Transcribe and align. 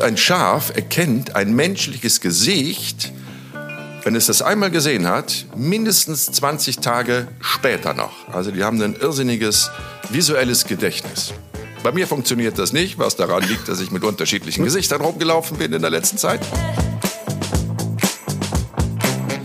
Ein 0.00 0.16
Schaf 0.16 0.74
erkennt 0.74 1.36
ein 1.36 1.54
menschliches 1.54 2.22
Gesicht, 2.22 3.12
wenn 4.02 4.14
es 4.16 4.26
das 4.26 4.40
einmal 4.40 4.70
gesehen 4.70 5.06
hat, 5.06 5.44
mindestens 5.54 6.32
20 6.32 6.78
Tage 6.78 7.28
später 7.40 7.92
noch. 7.92 8.28
Also 8.32 8.50
die 8.50 8.64
haben 8.64 8.80
ein 8.80 8.96
irrsinniges 8.96 9.70
visuelles 10.08 10.64
Gedächtnis. 10.64 11.34
Bei 11.82 11.92
mir 11.92 12.06
funktioniert 12.06 12.58
das 12.58 12.72
nicht, 12.72 12.98
was 12.98 13.16
daran 13.16 13.42
liegt, 13.42 13.68
dass 13.68 13.80
ich 13.80 13.90
mit 13.90 14.02
unterschiedlichen 14.02 14.64
Gesichtern 14.64 15.02
rumgelaufen 15.02 15.58
bin 15.58 15.70
in 15.74 15.82
der 15.82 15.90
letzten 15.90 16.16
Zeit. 16.16 16.40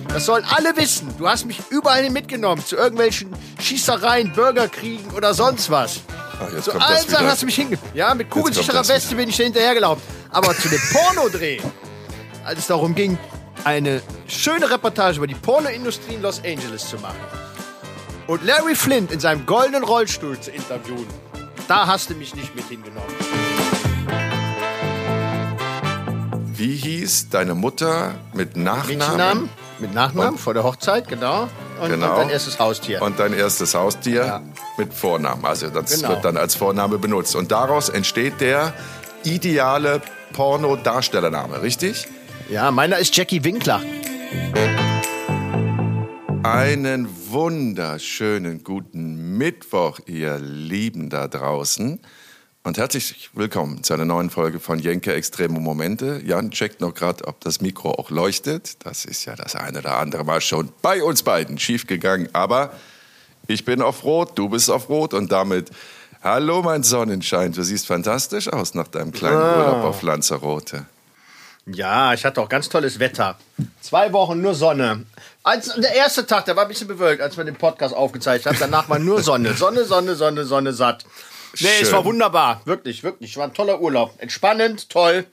Das 0.08 0.26
sollen 0.26 0.46
alle 0.46 0.78
wissen. 0.78 1.14
Du 1.18 1.28
hast 1.28 1.46
mich 1.46 1.60
überall 1.70 2.10
mitgenommen. 2.10 2.64
Zu 2.66 2.78
irgendwelchen 2.78 3.30
Schießereien, 3.60 4.32
Bürgerkriegen 4.32 5.12
oder 5.12 5.34
sonst 5.34 5.70
was. 5.70 6.00
Ach, 6.40 6.52
jetzt 6.52 6.66
Zu 6.66 6.72
kommt 6.72 6.84
allen 6.84 6.96
das 6.96 7.06
Sachen 7.06 7.20
wieder. 7.22 7.32
hast 7.32 7.42
du 7.42 7.46
mich 7.46 7.56
hinge... 7.56 7.78
Ja, 7.94 8.14
mit 8.14 8.30
kugelsicherer 8.30 8.88
Weste 8.88 9.16
bin 9.16 9.30
ich 9.30 9.38
da 9.38 9.44
hinterhergelaufen. 9.44 10.04
Aber 10.32 10.56
zu 10.56 10.70
dem 10.70 10.82
Pornodreh, 10.92 11.60
als 12.44 12.60
es 12.60 12.68
darum 12.68 12.94
ging, 12.96 13.18
eine 13.64 14.02
schöne 14.28 14.70
Reportage 14.70 15.18
über 15.18 15.28
die 15.28 15.36
Pornoindustrie 15.36 16.16
in 16.16 16.22
Los 16.22 16.42
Angeles 16.44 16.90
zu 16.90 16.98
machen 16.98 17.16
und 18.28 18.44
Larry 18.44 18.76
Flint 18.76 19.12
in 19.12 19.20
seinem 19.20 19.46
goldenen 19.46 19.84
Rollstuhl 19.84 20.40
zu 20.40 20.52
interviewen, 20.52 21.08
da 21.68 21.88
hast 21.88 22.10
du 22.10 22.14
mich 22.16 22.36
nicht 22.36 22.56
mit 22.56 22.66
hingenommen. 22.68 23.10
Wie 26.58 26.76
hieß 26.76 27.30
deine 27.30 27.54
Mutter 27.54 28.16
mit 28.34 28.56
Nachnamen? 28.56 28.88
Mädchennamen? 28.98 29.50
Mit 29.80 29.94
Nachnamen 29.94 30.38
vor 30.38 30.54
der 30.54 30.64
Hochzeit, 30.64 31.08
genau. 31.08 31.50
Und, 31.82 31.90
Genau. 31.90 32.12
und 32.12 32.18
dein 32.20 32.30
erstes 32.30 32.58
Haustier. 32.60 33.02
Und 33.02 33.20
dein 33.20 33.34
erstes 33.34 33.76
Haustier 33.76 34.26
Ja. 34.26 34.42
mit 34.78 34.94
Vornamen. 34.94 35.44
Also 35.46 35.70
das 35.70 35.92
Genau. 35.98 36.10
wird 36.10 36.24
dann 36.24 36.38
als 36.38 36.56
Vorname 36.56 36.98
benutzt. 36.98 37.36
Und 37.36 37.52
daraus 37.52 37.90
entsteht 37.90 38.40
der 38.40 38.74
ideale 39.24 40.02
Pornodarstellername, 40.34 41.62
richtig? 41.62 42.08
ja, 42.50 42.72
meiner 42.72 42.98
ist 43.00 43.16
Jackie 43.18 43.44
Winkler. 43.44 43.82
Einen 46.44 47.08
wunderschönen 47.30 48.64
guten 48.64 49.38
Mittwoch, 49.38 50.00
ihr 50.06 50.38
Lieben 50.40 51.10
da 51.10 51.28
draußen. 51.28 52.00
Und 52.66 52.80
herzlich 52.80 53.30
willkommen 53.34 53.84
zu 53.84 53.94
einer 53.94 54.06
neuen 54.06 54.32
Folge 54.32 54.60
von 54.60 54.80
Jenke 54.80 55.14
Extreme 55.14 55.60
Momente. 55.60 56.20
Jan 56.26 56.50
checkt 56.50 56.82
noch 56.82 56.96
gerade, 56.96 57.28
ob 57.28 57.40
das 57.42 57.62
Mikro 57.62 57.92
auch 57.92 58.10
leuchtet. 58.10 58.84
Das 58.84 59.06
ist 59.06 59.24
ja 59.26 59.36
das 59.36 59.56
eine 59.56 59.78
oder 59.78 60.00
andere 60.00 60.24
Mal 60.24 60.42
schon 60.42 60.72
bei 60.82 61.04
uns 61.04 61.22
beiden 61.22 61.60
schiefgegangen. 61.60 62.28
Aber 62.34 62.74
ich 63.46 63.66
bin 63.66 63.84
auf 63.84 64.04
Rot, 64.04 64.32
du 64.34 64.50
bist 64.50 64.72
auf 64.72 64.90
Rot 64.90 65.14
und 65.14 65.32
damit 65.32 65.70
hallo 66.24 66.64
mein 66.64 66.82
Sonnenschein. 66.82 67.52
Du 67.52 67.62
siehst 67.62 67.86
fantastisch 67.86 68.52
aus 68.52 68.74
nach 68.74 68.88
deinem 68.88 69.12
kleinen 69.12 69.38
Urlaub 69.38 69.84
auf 69.84 70.02
Lanzarote. 70.02 70.88
Ja, 71.68 72.16
ich 72.16 72.26
hatte 72.26 72.42
auch 72.42 72.50
ganz 72.50 72.68
tolles 72.68 72.98
Wetter. 72.98 73.38
Zwei 73.82 74.12
Wochen 74.12 74.42
nur 74.42 74.56
Sonne. 74.56 75.06
Als, 75.44 75.72
der 75.76 75.94
erste 75.94 76.26
Tag, 76.26 76.46
der 76.46 76.56
war 76.56 76.64
ein 76.64 76.70
bisschen 76.70 76.88
bewölkt, 76.88 77.22
als 77.22 77.38
wir 77.38 77.44
den 77.44 77.58
Podcast 77.58 77.94
aufgezeichnet 77.94 78.56
haben. 78.56 78.60
Danach 78.60 78.90
war 78.90 78.98
nur 78.98 79.22
Sonne. 79.22 79.54
Sonne, 79.54 79.86
Sonne, 79.86 80.16
Sonne, 80.16 80.46
Sonne, 80.46 80.74
satt. 80.74 81.06
Nee, 81.60 81.68
es 81.82 81.88
Schön. 81.88 81.92
war 81.94 82.06
wunderbar. 82.06 82.62
Wirklich, 82.66 83.04
wirklich. 83.04 83.38
War 83.38 83.46
ein 83.46 83.54
toller 83.54 83.80
Urlaub. 83.82 84.14
Entspannend, 84.20 84.90
toll. 84.90 85.26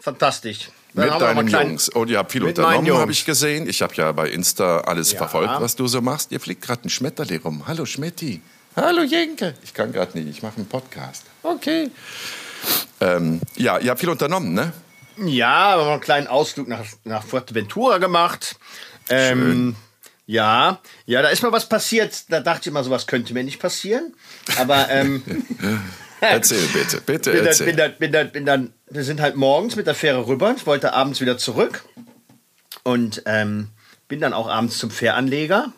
Fantastisch. 0.00 0.68
Dann 0.94 1.08
Mit 1.10 1.20
deinen 1.20 1.48
Jungs. 1.48 1.88
Und 1.88 2.10
ihr 2.10 2.18
habt 2.18 2.32
viel 2.32 2.44
unternommen, 2.44 2.92
habe 2.98 3.12
ich 3.12 3.24
gesehen. 3.24 3.66
Ich 3.68 3.80
habe 3.80 3.94
ja 3.94 4.12
bei 4.12 4.28
Insta 4.28 4.80
alles 4.80 5.12
Ja. 5.12 5.18
verfolgt, 5.18 5.54
was 5.58 5.74
du 5.74 5.86
so 5.86 6.02
machst. 6.02 6.32
Ihr 6.32 6.40
fliegt 6.40 6.60
gerade 6.62 6.86
ein 6.86 6.90
Schmetterling 6.90 7.40
rum. 7.42 7.62
Hallo 7.66 7.86
Schmetti. 7.86 8.42
Hallo 8.76 9.02
Jenke. 9.02 9.54
Ich 9.62 9.72
kann 9.72 9.92
gerade 9.92 10.18
nicht, 10.18 10.28
ich 10.36 10.42
mache 10.42 10.56
einen 10.56 10.66
Podcast. 10.68 11.24
Okay. 11.42 11.90
Ähm, 13.00 13.40
ja, 13.56 13.78
ihr 13.78 13.90
habt 13.90 14.00
viel 14.00 14.08
unternommen, 14.10 14.52
ne? 14.54 14.72
Ja, 15.18 15.76
wir 15.76 15.84
haben 15.84 15.92
einen 15.92 16.00
kleinen 16.00 16.26
Ausflug 16.26 16.68
nach, 16.68 16.84
nach 17.04 17.22
Fuerteventura 17.24 17.98
gemacht. 17.98 18.56
Ähm, 19.08 19.76
ja, 20.26 20.80
ja, 21.06 21.22
da 21.22 21.28
ist 21.28 21.42
mal 21.42 21.52
was 21.52 21.68
passiert. 21.68 22.24
Da 22.30 22.40
dachte 22.40 22.62
ich 22.62 22.66
immer, 22.68 22.84
sowas 22.84 23.06
könnte 23.06 23.34
mir 23.34 23.44
nicht 23.44 23.60
passieren. 23.60 24.14
Aber 24.58 24.88
ähm, 24.90 25.22
Erzähl 26.20 26.64
bitte, 26.72 27.00
bitte 27.00 27.32
bin 27.32 27.46
erzähl. 27.46 27.66
bin 27.66 27.76
dann, 27.76 27.94
bin 27.98 28.12
dann, 28.12 28.30
bin 28.30 28.46
dann, 28.46 28.72
wir 28.88 29.02
sind 29.02 29.20
halt 29.20 29.34
morgens 29.34 29.74
mit 29.74 29.88
der 29.88 29.94
Fähre 29.94 30.26
rüber. 30.28 30.54
Ich 30.56 30.66
wollte 30.66 30.92
abends 30.92 31.20
wieder 31.20 31.36
zurück. 31.36 31.84
Und 32.84 33.22
ähm, 33.26 33.68
bin 34.06 34.20
dann 34.20 34.32
auch 34.32 34.48
abends 34.48 34.78
zum 34.78 34.90
Fähranleger. 34.90 35.72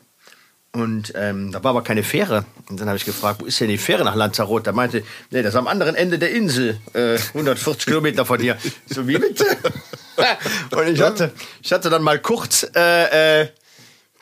Und 0.72 1.12
ähm, 1.16 1.52
da 1.52 1.62
war 1.62 1.70
aber 1.70 1.82
keine 1.82 2.02
Fähre. 2.02 2.44
Und 2.68 2.80
dann 2.80 2.88
habe 2.88 2.98
ich 2.98 3.04
gefragt, 3.04 3.40
wo 3.40 3.46
ist 3.46 3.60
denn 3.60 3.68
die 3.68 3.78
Fähre 3.78 4.04
nach 4.04 4.16
Lanzarote? 4.16 4.64
Da 4.64 4.72
meinte, 4.72 5.02
nee, 5.30 5.42
das 5.42 5.54
ist 5.54 5.58
am 5.58 5.68
anderen 5.68 5.94
Ende 5.94 6.18
der 6.18 6.32
Insel, 6.32 6.78
äh, 6.92 7.16
140 7.28 7.86
Kilometer 7.86 8.26
von 8.26 8.40
hier. 8.40 8.58
So 8.86 9.06
wie 9.06 9.16
bitte? 9.16 9.46
Und 10.72 10.88
ich 10.88 11.00
hatte, 11.00 11.32
ich 11.62 11.72
hatte 11.72 11.90
dann 11.90 12.02
mal 12.02 12.18
kurz 12.18 12.66
äh, 12.74 13.42
äh, 13.42 13.48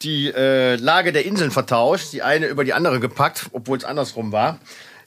die 0.05 0.29
äh, 0.33 0.77
Lage 0.77 1.13
der 1.13 1.25
Inseln 1.25 1.51
vertauscht, 1.51 2.13
die 2.13 2.23
eine 2.23 2.47
über 2.47 2.65
die 2.65 2.73
andere 2.75 3.01
gepackt, 3.01 3.47
obwohl 3.53 3.79
es 3.79 3.85
andersrum 3.85 4.33
war. 4.33 4.59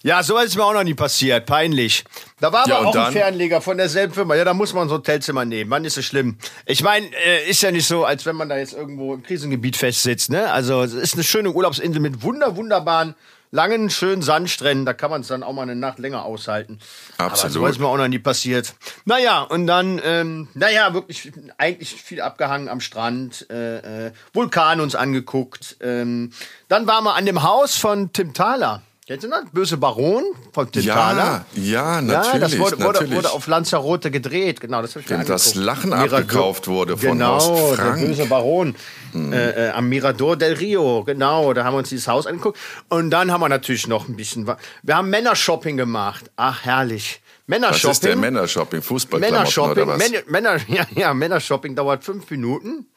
Ja, 0.03 0.21
so 0.21 0.37
ist 0.37 0.55
mir 0.55 0.63
auch 0.63 0.73
noch 0.73 0.83
nie 0.83 0.93
passiert. 0.93 1.47
Peinlich. 1.47 2.03
Da 2.39 2.53
war 2.53 2.67
Ja, 2.67 2.77
aber 2.77 2.89
auch 2.89 2.93
dann? 2.93 3.05
ein 3.07 3.13
Fernleger 3.13 3.59
von 3.59 3.77
derselben 3.77 4.13
Firma. 4.13 4.35
Ja, 4.35 4.45
da 4.45 4.53
muss 4.53 4.71
man 4.71 4.87
ein 4.87 4.91
Hotelzimmer 4.91 5.45
nehmen. 5.45 5.71
Wann 5.71 5.83
ist 5.83 5.97
es 5.97 6.05
schlimm? 6.05 6.37
Ich 6.67 6.83
meine, 6.83 7.07
äh, 7.25 7.49
ist 7.49 7.63
ja 7.63 7.71
nicht 7.71 7.87
so, 7.87 8.05
als 8.05 8.23
wenn 8.27 8.35
man 8.35 8.47
da 8.47 8.55
jetzt 8.55 8.73
irgendwo 8.73 9.15
im 9.15 9.23
Krisengebiet 9.23 9.75
festsitzt. 9.77 10.29
Ne? 10.29 10.51
Also 10.51 10.83
es 10.83 10.93
ist 10.93 11.15
eine 11.15 11.23
schöne 11.23 11.49
Urlaubsinsel 11.51 11.99
mit 12.01 12.21
wunder, 12.21 12.55
wunderbaren, 12.55 13.15
langen, 13.55 13.89
schönen 13.89 14.21
Sandstränden. 14.21 14.85
Da 14.85 14.93
kann 14.93 15.09
man 15.09 15.21
es 15.21 15.27
dann 15.27 15.41
auch 15.41 15.53
mal 15.53 15.63
eine 15.63 15.75
Nacht 15.75 15.97
länger 15.97 16.25
aushalten. 16.25 16.79
Absolut. 17.17 17.43
Aber 17.43 17.49
so 17.49 17.67
ist 17.67 17.79
mir 17.79 17.87
auch 17.87 17.97
noch 17.97 18.07
nie 18.07 18.19
passiert. 18.19 18.75
Naja, 19.05 19.41
und 19.41 19.65
dann, 19.65 19.99
ähm, 20.03 20.49
naja, 20.53 20.93
wirklich 20.93 21.31
eigentlich 21.57 21.95
viel 21.95 22.21
abgehangen 22.21 22.69
am 22.69 22.81
Strand, 22.81 23.49
äh, 23.49 24.07
äh, 24.07 24.11
Vulkan 24.33 24.81
uns 24.81 24.93
angeguckt. 24.95 25.77
Ähm, 25.79 26.31
dann 26.67 26.85
waren 26.85 27.03
wir 27.05 27.15
an 27.15 27.25
dem 27.25 27.41
Haus 27.41 27.77
von 27.77 28.11
Tim 28.13 28.33
Thaler. 28.33 28.81
Kennst 29.07 29.23
du 29.23 29.29
das? 29.29 29.43
Böse 29.51 29.77
Baron 29.77 30.23
von 30.51 30.71
Thaler. 30.71 31.45
Ja, 31.53 31.61
ja, 31.61 32.01
natürlich. 32.01 32.33
Ja, 32.33 32.39
das 32.39 32.57
wurde, 32.57 32.79
wurde, 32.83 33.11
wurde 33.11 33.31
auf 33.33 33.45
Lanzarote 33.45 34.09
gedreht, 34.09 34.59
genau. 34.61 34.81
Das 34.81 34.95
hab 34.95 35.03
ich 35.03 35.09
mir 35.11 35.19
Wenn 35.19 35.27
das. 35.27 35.53
Lachen 35.53 35.91
Mirador- 35.91 36.17
abgekauft 36.21 36.67
wurde 36.67 36.97
von 36.97 37.11
genau, 37.11 37.33
Horst 37.39 37.77
der 37.77 37.85
Frank. 37.85 37.99
Hm. 37.99 38.07
böse 38.07 38.25
Baron 38.25 38.75
äh, 39.13 39.67
äh, 39.67 39.69
am 39.69 39.89
Mirador 39.89 40.37
del 40.37 40.53
Rio, 40.53 41.03
genau. 41.03 41.53
Da 41.53 41.63
haben 41.63 41.75
wir 41.75 41.79
uns 41.79 41.89
dieses 41.89 42.07
Haus 42.07 42.25
angeguckt. 42.25 42.57
Und 42.89 43.11
dann 43.11 43.31
haben 43.31 43.41
wir 43.41 43.49
natürlich 43.49 43.87
noch 43.87 44.07
ein 44.07 44.15
bisschen... 44.15 44.49
Wir 44.81 44.97
haben 44.97 45.11
Männershopping 45.11 45.77
gemacht. 45.77 46.31
Ach, 46.35 46.65
herrlich. 46.65 47.21
Was 47.47 47.59
Männershopping. 47.59 47.91
ist 47.91 48.03
der 48.03 48.15
Männershopping? 48.15 48.81
Fußballklamotten 48.81 49.37
Männershopping, 49.37 49.83
oder 49.83 49.87
was? 49.87 49.97
Männer, 49.97 50.23
Männer, 50.27 50.57
ja, 50.67 50.87
ja, 50.95 51.13
Männershopping 51.13 51.75
dauert 51.75 52.03
fünf 52.03 52.29
Minuten. 52.31 52.87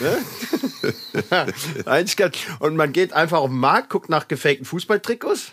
Ne? 0.00 0.18
Und 2.58 2.76
man 2.76 2.92
geht 2.92 3.12
einfach 3.12 3.38
auf 3.38 3.50
den 3.50 3.58
Markt, 3.58 3.90
guckt 3.90 4.08
nach 4.08 4.28
gefakten 4.28 4.64
Fußballtrikots, 4.64 5.52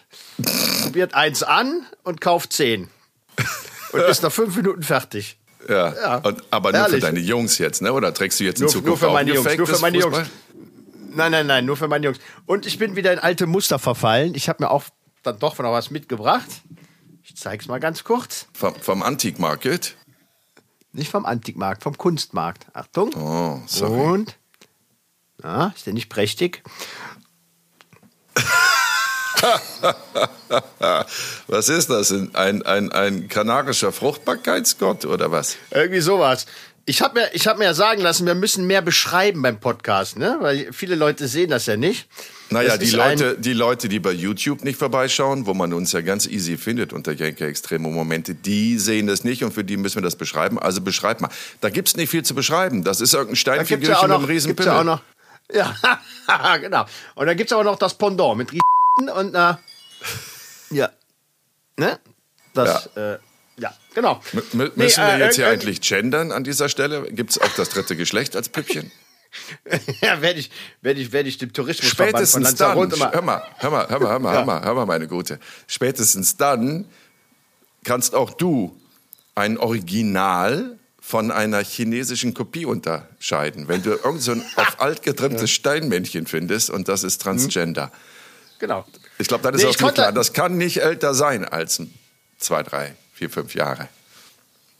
probiert 0.83 1.13
eins 1.13 1.43
an 1.43 1.85
und 2.03 2.21
kauft 2.21 2.53
zehn. 2.53 2.89
Und 3.91 4.01
ist 4.09 4.23
nach 4.23 4.31
fünf 4.31 4.55
Minuten 4.55 4.83
fertig. 4.83 5.37
ja. 5.69 5.93
Ja. 5.93 6.15
Und, 6.17 6.43
aber 6.51 6.71
nur 6.71 6.79
für 6.79 6.85
Herrlich. 6.87 7.03
deine 7.03 7.19
Jungs 7.19 7.57
jetzt, 7.57 7.81
ne? 7.81 7.93
Oder 7.93 8.13
trägst 8.13 8.39
du 8.39 8.43
jetzt 8.43 8.59
in 8.59 8.63
Nur- 8.65 8.71
Zukunft 8.71 9.01
nur 9.01 9.09
für 9.09 9.13
meine 9.13 9.33
Jungs, 9.33 9.57
nur 9.57 9.67
für 9.67 9.79
meine 9.79 9.97
Jungs. 9.99 10.17
Nein, 11.15 11.31
nein, 11.31 11.45
nein, 11.45 11.65
nur 11.65 11.77
für 11.77 11.87
meine 11.87 12.05
Jungs. 12.05 12.17
Und 12.47 12.65
ich 12.65 12.79
bin 12.79 12.95
wieder 12.95 13.13
in 13.13 13.19
alte 13.19 13.45
Muster 13.45 13.77
verfallen. 13.77 14.33
Ich 14.33 14.49
habe 14.49 14.63
mir 14.63 14.71
auch 14.71 14.83
dann 15.21 15.37
doch 15.39 15.57
noch 15.59 15.71
was 15.71 15.91
mitgebracht. 15.91 16.47
Ich 17.23 17.37
zeig's 17.37 17.67
mal 17.67 17.79
ganz 17.79 18.03
kurz. 18.03 18.47
Vom, 18.53 18.75
vom 18.75 19.01
Antique 19.01 19.39
Market? 19.39 19.95
Nicht 20.91 21.09
vom 21.09 21.25
Antikmarkt, 21.25 21.83
vom 21.83 21.97
Kunstmarkt. 21.97 22.67
Achtung. 22.73 23.13
Oh, 23.15 23.61
sorry. 23.65 23.99
Und? 24.01 24.37
Ja, 25.41 25.73
ist 25.75 25.85
der 25.85 25.93
nicht 25.93 26.09
prächtig? 26.09 26.61
Was 31.47 31.69
ist 31.69 31.89
das? 31.89 32.11
Ein, 32.11 32.61
ein, 32.63 32.91
ein 32.91 33.27
kanarischer 33.27 33.91
Fruchtbarkeitsgott 33.91 35.05
oder 35.05 35.31
was? 35.31 35.57
Irgendwie 35.71 35.99
sowas. 36.01 36.45
Ich 36.85 37.01
habe 37.01 37.17
mir, 37.17 37.29
ich 37.33 37.47
hab 37.47 37.57
mir 37.57 37.63
ja 37.63 37.73
sagen 37.73 38.01
lassen, 38.01 38.25
wir 38.25 38.35
müssen 38.35 38.67
mehr 38.67 38.81
beschreiben 38.81 39.41
beim 39.41 39.57
Podcast, 39.57 40.17
ne? 40.17 40.37
Weil 40.41 40.73
viele 40.73 40.95
Leute 40.95 41.29
sehen 41.29 41.49
das 41.49 41.65
ja 41.65 41.77
nicht. 41.77 42.07
Naja, 42.49 42.75
die 42.77 42.89
Leute, 42.89 43.37
die 43.39 43.53
Leute, 43.53 43.87
die 43.87 43.99
bei 43.99 44.11
YouTube 44.11 44.65
nicht 44.65 44.77
vorbeischauen, 44.77 45.45
wo 45.45 45.53
man 45.53 45.71
uns 45.71 45.93
ja 45.93 46.01
ganz 46.01 46.27
easy 46.27 46.57
findet 46.57 46.91
unter 46.91 47.13
Jenke 47.13 47.45
Extreme 47.45 47.87
Momente, 47.87 48.35
die 48.35 48.77
sehen 48.77 49.07
das 49.07 49.23
nicht 49.23 49.45
und 49.45 49.53
für 49.53 49.63
die 49.63 49.77
müssen 49.77 49.95
wir 49.95 50.01
das 50.01 50.17
beschreiben. 50.17 50.59
Also 50.59 50.81
beschreib 50.81 51.21
mal. 51.21 51.29
Da 51.61 51.69
gibt's 51.69 51.95
nicht 51.95 52.09
viel 52.09 52.23
zu 52.23 52.35
beschreiben. 52.35 52.83
Das 52.83 52.99
ist 52.99 53.13
irgendein 53.13 53.35
Da 53.35 53.55
ja 53.55 53.65
Steinfigürchen 53.65 53.95
auch 53.95 54.03
mit 54.03 54.11
einem 54.11 54.25
riesen 54.25 54.47
gibt's 54.49 54.65
ja 54.65 54.79
auch 54.81 54.83
noch. 54.83 55.01
Ja, 55.53 55.75
genau. 56.57 56.85
Und 57.15 57.27
dann 57.27 57.37
gibt's 57.37 57.53
aber 57.53 57.63
noch 57.63 57.77
das 57.77 57.93
Pendant 57.93 58.37
mit 58.37 58.51
riesen 58.51 59.09
und 59.09 59.35
äh, 59.35 59.53
ja, 60.71 60.89
ne? 61.77 61.99
Das, 62.53 62.89
ja, 62.95 63.13
äh, 63.13 63.19
ja 63.57 63.73
genau. 63.93 64.21
M 64.33 64.39
m- 64.39 64.43
Nee, 64.75 64.83
müssen 64.83 65.03
wir 65.03 65.13
äh, 65.15 65.19
jetzt 65.19 65.35
hier 65.35 65.45
äh, 65.45 65.49
eigentlich 65.49 65.81
gendern 65.81 66.31
an 66.31 66.43
dieser 66.43 66.69
Stelle? 66.69 67.03
Gibt's 67.11 67.37
auch 67.39 67.53
das 67.55 67.69
dritte 67.69 67.95
Geschlecht 67.95 68.35
als 68.35 68.49
Püppchen? 68.49 68.91
ja, 70.01 70.21
werde 70.21 70.39
ich, 70.39 70.51
werde 70.81 70.99
ich, 71.01 71.11
werde 71.11 71.27
ich 71.29 71.37
dem 71.39 71.53
von 71.53 71.89
Spätestens 71.89 72.55
dann, 72.55 72.77
hör 72.77 73.21
mal, 73.21 73.43
hör 73.57 73.69
mal, 73.71 73.87
hör 73.89 73.99
mal, 73.99 74.09
hör 74.09 74.19
mal, 74.19 74.33
hör 74.33 74.45
mal, 74.45 74.63
hör 74.63 74.73
mal, 74.75 74.85
meine 74.85 75.07
Gute. 75.07 75.39
Spätestens 75.67 76.37
dann 76.37 76.85
kannst 77.83 78.13
auch 78.13 78.31
du 78.31 78.79
ein 79.35 79.57
Original 79.57 80.77
von 81.01 81.31
einer 81.31 81.63
chinesischen 81.63 82.33
Kopie 82.33 82.65
unterscheiden. 82.65 83.67
Wenn 83.67 83.81
du 83.83 83.89
irgend 83.91 84.21
so 84.21 84.31
ein 84.33 84.43
auf 84.55 84.79
alt 84.79 85.01
getrimmtes 85.03 85.49
Steinmännchen 85.51 86.27
findest 86.27 86.69
und 86.69 86.87
das 86.87 87.03
ist 87.03 87.21
Transgender. 87.21 87.91
Genau. 88.59 88.85
Ich 89.17 89.27
glaube, 89.27 89.43
das 89.51 89.61
ist 89.61 89.79
Nee, 89.81 89.85
auch 89.87 89.93
klar. 89.93 90.11
Das 90.11 90.31
kann 90.33 90.57
nicht 90.57 90.77
älter 90.81 91.13
sein 91.13 91.43
als 91.43 91.79
ein- 91.79 91.93
zwei, 92.37 92.63
drei, 92.63 92.95
vier, 93.13 93.29
fünf 93.29 93.55
Jahre. 93.55 93.87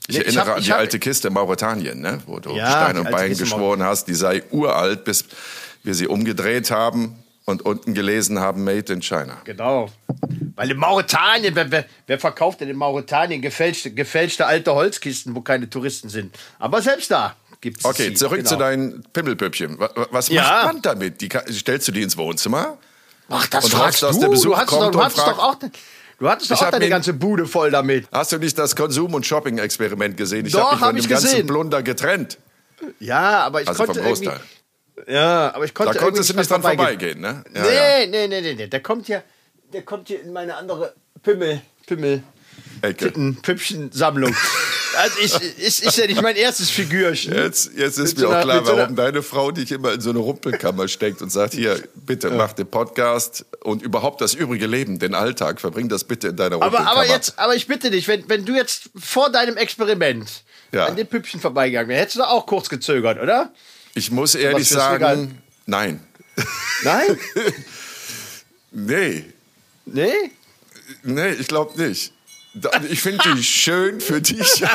Ich 0.08 0.16
Nee, 0.18 0.22
ich 0.22 0.26
erinnere 0.28 0.46
hab- 0.48 0.54
an 0.56 0.60
ich 0.60 0.66
die 0.66 0.74
alte 0.74 1.00
Kiste 1.00 1.30
in 1.30 1.34
Mauretanien, 1.34 2.02
ne? 2.02 2.20
wo 2.26 2.40
du 2.40 2.52
Ja, 2.56 2.70
Stein 2.70 2.98
und 2.98 3.10
Bein 3.10 3.30
Kiste 3.30 3.44
geschworen 3.46 3.84
hast, 3.84 4.06
die 4.08 4.14
sei 4.16 4.44
uralt, 4.52 5.06
bis 5.06 5.26
wir 5.84 5.94
sie 5.94 6.08
umgedreht 6.08 6.72
haben 6.72 7.16
und 7.46 7.62
unten 7.62 7.94
gelesen 7.94 8.40
haben, 8.40 8.64
Made 8.66 8.92
in 8.92 9.02
China. 9.02 9.38
Genau. 9.46 9.90
Weil 10.56 10.72
in 10.72 10.78
Mauretanien, 10.78 11.56
wer, 11.56 11.72
wer, 11.72 11.86
wer 12.08 12.20
verkauft 12.20 12.60
denn 12.62 12.70
in 12.70 12.76
Mauretanien 12.76 13.42
gefälschte, 13.42 13.92
gefälschte 13.92 14.46
alte 14.46 14.74
Holzkisten, 14.76 15.36
wo 15.36 15.42
keine 15.42 15.70
Touristen 15.70 16.10
sind? 16.10 16.36
Aber 16.60 16.82
selbst 16.82 17.10
da 17.10 17.36
gibt 17.62 17.80
es 17.80 17.86
Okay, 17.86 18.10
sie. 18.10 18.14
zurück 18.16 18.38
genau. 18.40 18.50
zu 18.50 18.56
deinen 18.58 19.04
Pimmelpüppchen. 19.14 19.80
Wa- 19.80 19.90
wa- 19.96 20.08
Was 20.12 20.28
Ja. 20.28 20.44
macht 20.44 20.66
man 20.66 20.82
damit? 20.82 21.22
Die, 21.22 21.30
stellst 21.52 21.88
du 21.88 21.92
die 21.94 22.02
ins 22.02 22.18
Wohnzimmer? 22.18 22.78
Ach, 23.30 23.48
das 23.48 23.66
Und 23.66 23.72
fragst 23.72 23.84
hoffst, 23.84 24.04
dass 24.04 24.16
du. 24.18 24.22
der 24.22 24.28
Besuch 24.30 24.52
du 24.52 24.58
hattest, 24.58 24.68
kommt 24.80 24.96
doch, 24.96 25.04
du 25.08 25.10
fragt- 25.10 25.28
doch 25.32 25.40
auch, 25.40 25.56
du 26.20 26.30
hattest 26.30 26.52
doch 26.52 26.56
Ich 26.58 26.66
auch 26.66 26.72
deine 26.72 26.90
ganze 26.90 27.14
Bude 27.14 27.46
voll 27.46 27.72
damit. 27.72 28.08
Hast 28.12 28.32
du 28.32 28.38
nicht 28.38 28.58
das 28.58 28.76
Konsum- 28.76 29.14
und 29.14 29.26
Shopping-Experiment 29.26 30.18
gesehen? 30.18 30.46
Ich 30.46 30.54
habe 30.56 30.72
mich 30.76 30.82
hab 30.82 30.88
von 30.90 30.96
dem 30.96 31.08
ganzen 31.10 31.26
gesehen. 31.30 31.48
Plunder 31.48 31.84
getrennt. 31.84 32.38
Ja, 33.00 33.42
aber 33.44 33.62
ich 33.62 33.68
Also 33.68 33.86
konnte 33.86 34.00
vom 34.02 34.10
Großteil. 34.10 34.40
Ja, 35.08 35.54
aber 35.56 35.66
ich 35.66 35.74
konnte 35.74 35.94
Da 35.94 36.00
konntest 36.00 36.30
du 36.30 36.36
nicht 36.38 36.50
dran 36.50 36.62
vorbeigehen. 36.62 37.20
ne? 37.22 37.44
Ja, 37.54 37.62
nee, 37.64 37.76
ja. 37.76 38.08
nee, 38.08 38.28
nee, 38.28 38.42
nee, 38.42 38.54
nee, 38.54 38.68
der 38.68 38.80
kommt 38.82 39.08
hier, 39.08 39.24
der 39.74 39.82
kommt 39.84 40.08
hier 40.08 40.22
in 40.22 40.32
meine 40.34 40.56
andere 40.56 40.94
Pimmel, 41.24 41.62
Pimmel, 41.88 42.22
Püppchen-Sammlung. 43.42 44.36
also 44.98 45.20
ich, 45.22 45.34
ist, 45.60 45.84
ist 45.86 45.98
ja 45.98 46.06
nicht 46.06 46.22
mein 46.22 46.36
erstes 46.36 46.70
Figürchen. 46.70 47.34
Jetzt, 47.34 47.72
jetzt 47.78 47.98
ist 47.98 48.18
Mit 48.18 48.18
mir 48.18 48.22
so 48.22 48.28
auch 48.28 48.32
einer- 48.34 48.44
klar, 48.44 48.66
so 48.66 48.78
warum 48.78 48.96
deine 48.96 49.24
Frau 49.24 49.52
dich 49.52 49.72
immer 49.72 49.94
in 49.94 50.02
so 50.02 50.10
eine 50.10 50.20
Rumpelkammer 50.20 50.88
steckt 50.90 51.22
und 51.22 51.32
sagt, 51.32 51.54
hier, 51.54 51.82
bitte 51.96 52.30
mach 52.30 52.52
den 52.54 52.68
Podcast 52.68 53.46
und 53.62 53.82
überhaupt 53.82 54.20
das 54.22 54.34
übrige 54.34 54.68
Leben, 54.68 55.00
den 55.00 55.16
Alltag, 55.16 55.62
verbring 55.62 55.88
das 55.88 56.04
bitte 56.04 56.28
in 56.30 56.36
deiner 56.36 56.56
Aber, 56.58 56.66
Rumpelkammer. 56.66 56.92
aber 56.92 57.08
jetzt, 57.08 57.40
aber 57.40 57.56
ich 57.56 57.68
bitte 57.68 57.90
dich, 57.90 58.08
wenn, 58.10 58.28
wenn 58.28 58.44
du 58.46 58.54
jetzt 58.54 58.90
vor 59.00 59.30
deinem 59.32 59.56
Experiment 59.56 60.30
Ja. 60.74 60.88
an 60.88 60.96
den 60.98 61.08
Püppchen 61.08 61.40
vorbeigegangen 61.40 61.88
wärst, 61.90 62.02
hättest 62.02 62.18
du 62.18 62.24
auch 62.24 62.46
kurz 62.46 62.68
gezögert, 62.68 63.18
oder? 63.22 63.54
Ich 63.96 64.12
muss 64.12 64.36
ehrlich 64.36 64.68
sagen, 64.68 65.40
nein. 65.66 66.02
Nein? 66.84 67.18
Nee, 68.72 69.26
nee? 69.86 70.32
nee, 71.04 71.30
ich 71.30 71.48
glaube 71.48 71.80
nicht. 71.80 72.12
Ich 72.90 73.02
finde 73.02 73.24
die 73.36 73.44
schön 73.44 74.00
für 74.00 74.22
dich. 74.22 74.64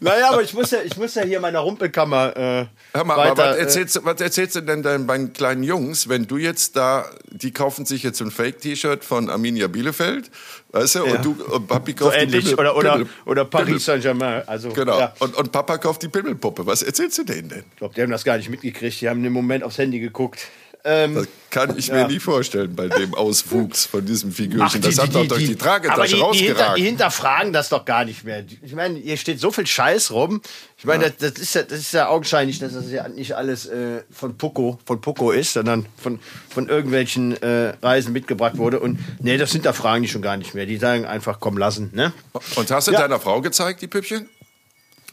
Naja, 0.00 0.30
aber 0.30 0.42
ich 0.42 0.54
muss 0.54 0.70
ja, 0.70 0.78
ich 0.84 0.96
muss 0.96 1.14
ja 1.14 1.22
hier 1.22 1.36
in 1.36 1.42
meiner 1.42 1.60
Rumpelkammer 1.60 2.36
äh, 2.36 2.66
Hör 2.94 3.04
mal, 3.04 3.16
weiter, 3.16 3.30
aber 3.32 3.50
was 3.50 3.56
äh, 3.56 3.60
erzählst, 3.60 3.96
du, 3.96 4.04
was 4.04 4.20
erzählst 4.20 4.56
du 4.56 4.60
denn 4.60 4.82
deinen 4.82 5.06
beiden 5.06 5.32
kleinen 5.32 5.62
Jungs, 5.62 6.08
wenn 6.08 6.26
du 6.26 6.36
jetzt 6.36 6.76
da, 6.76 7.06
die 7.30 7.52
kaufen 7.52 7.84
sich 7.86 8.02
jetzt 8.02 8.20
ein 8.20 8.30
Fake-T-Shirt 8.30 9.04
von 9.04 9.30
Arminia 9.30 9.66
Bielefeld, 9.68 10.30
weißt 10.72 10.96
du, 10.96 11.06
Ja. 11.06 11.14
und 11.16 11.24
du, 11.24 11.36
und 11.44 11.66
Papi 11.66 11.94
so 11.98 12.04
kauft 12.06 12.16
die 12.16 12.20
ähnlich. 12.22 12.44
Pimmel- 12.46 12.58
oder, 12.58 12.76
oder, 12.76 12.92
Pimmel- 12.96 13.08
oder 13.26 13.44
Paris 13.44 13.84
Saint-Germain. 13.84 14.42
Also, 14.46 14.70
Genau. 14.70 14.98
Ja. 14.98 15.14
Und, 15.18 15.34
und 15.34 15.52
Papa 15.52 15.78
kauft 15.78 16.02
die 16.02 16.08
Pimmelpuppe. 16.08 16.66
Was 16.66 16.82
erzählst 16.82 17.18
du 17.18 17.24
denen 17.24 17.48
denn? 17.48 17.64
Ich 17.72 17.76
glaube, 17.78 17.94
die 17.94 18.02
haben 18.02 18.10
das 18.10 18.24
gar 18.24 18.36
nicht 18.36 18.48
mitgekriegt. 18.50 19.00
Die 19.00 19.08
haben 19.08 19.24
im 19.24 19.32
Moment 19.32 19.64
aufs 19.64 19.78
Handy 19.78 20.00
geguckt. 20.00 20.40
Ähm, 20.88 21.14
Das 21.16 21.26
kann 21.50 21.78
ich 21.78 21.86
Ja. 21.88 21.94
mir 21.94 22.08
nie 22.08 22.18
vorstellen 22.20 22.74
bei 22.76 22.86
dem 22.88 23.14
Auswuchs 23.14 23.86
von 23.86 24.04
diesem 24.04 24.30
Figürchen. 24.30 24.80
die- 24.82 24.88
das 24.88 24.98
hat 24.98 25.08
die- 25.08 25.12
doch 25.12 25.22
die- 25.22 25.28
durch 25.28 25.46
die 25.46 25.56
Tragetasche 25.56 26.16
aber 26.22 26.32
die, 26.32 26.38
die, 26.38 26.44
hinter, 26.46 26.74
die 26.76 26.82
hinterfragen 26.82 27.52
das 27.52 27.70
doch 27.70 27.84
gar 27.84 28.04
nicht 28.04 28.24
mehr. 28.24 28.44
Ich 28.62 28.74
meine, 28.74 28.98
hier 28.98 29.16
steht 29.16 29.40
so 29.40 29.50
viel 29.50 29.66
Scheiß 29.66 30.10
rum. 30.10 30.42
Ich 30.78 30.84
meine, 30.84 31.10
das, 31.10 31.32
das, 31.34 31.42
ist 31.42 31.54
ja, 31.54 31.62
das 31.62 31.78
ist 31.78 31.92
ja 31.92 32.08
augenscheinlich, 32.08 32.58
dass 32.58 32.74
das 32.74 32.90
ja 32.90 33.08
nicht 33.08 33.32
alles 33.36 33.66
äh, 33.66 34.02
von 34.10 34.36
Poco, 34.36 34.78
von 34.84 35.00
Poco 35.00 35.30
ist, 35.30 35.54
sondern 35.54 35.86
von, 35.96 36.18
von 36.50 36.68
irgendwelchen 36.68 37.40
äh, 37.42 37.72
Reisen 37.82 38.12
mitgebracht 38.12 38.58
wurde. 38.58 38.78
Und 38.80 38.98
nee, 39.20 39.38
das 39.38 39.52
hinterfragen 39.52 40.02
die 40.02 40.08
schon 40.08 40.22
gar 40.22 40.36
nicht 40.36 40.54
mehr. 40.54 40.66
Die 40.66 40.76
sagen 40.76 41.06
einfach, 41.06 41.40
komm, 41.40 41.56
lassen. 41.58 41.90
Ne? 41.94 42.12
und 42.56 42.70
hast 42.70 42.88
du 42.88 42.92
Ja. 42.92 43.00
deiner 43.00 43.18
Frau 43.18 43.40
gezeigt, 43.40 43.80
die 43.82 43.86
Püppchen? 43.86 44.28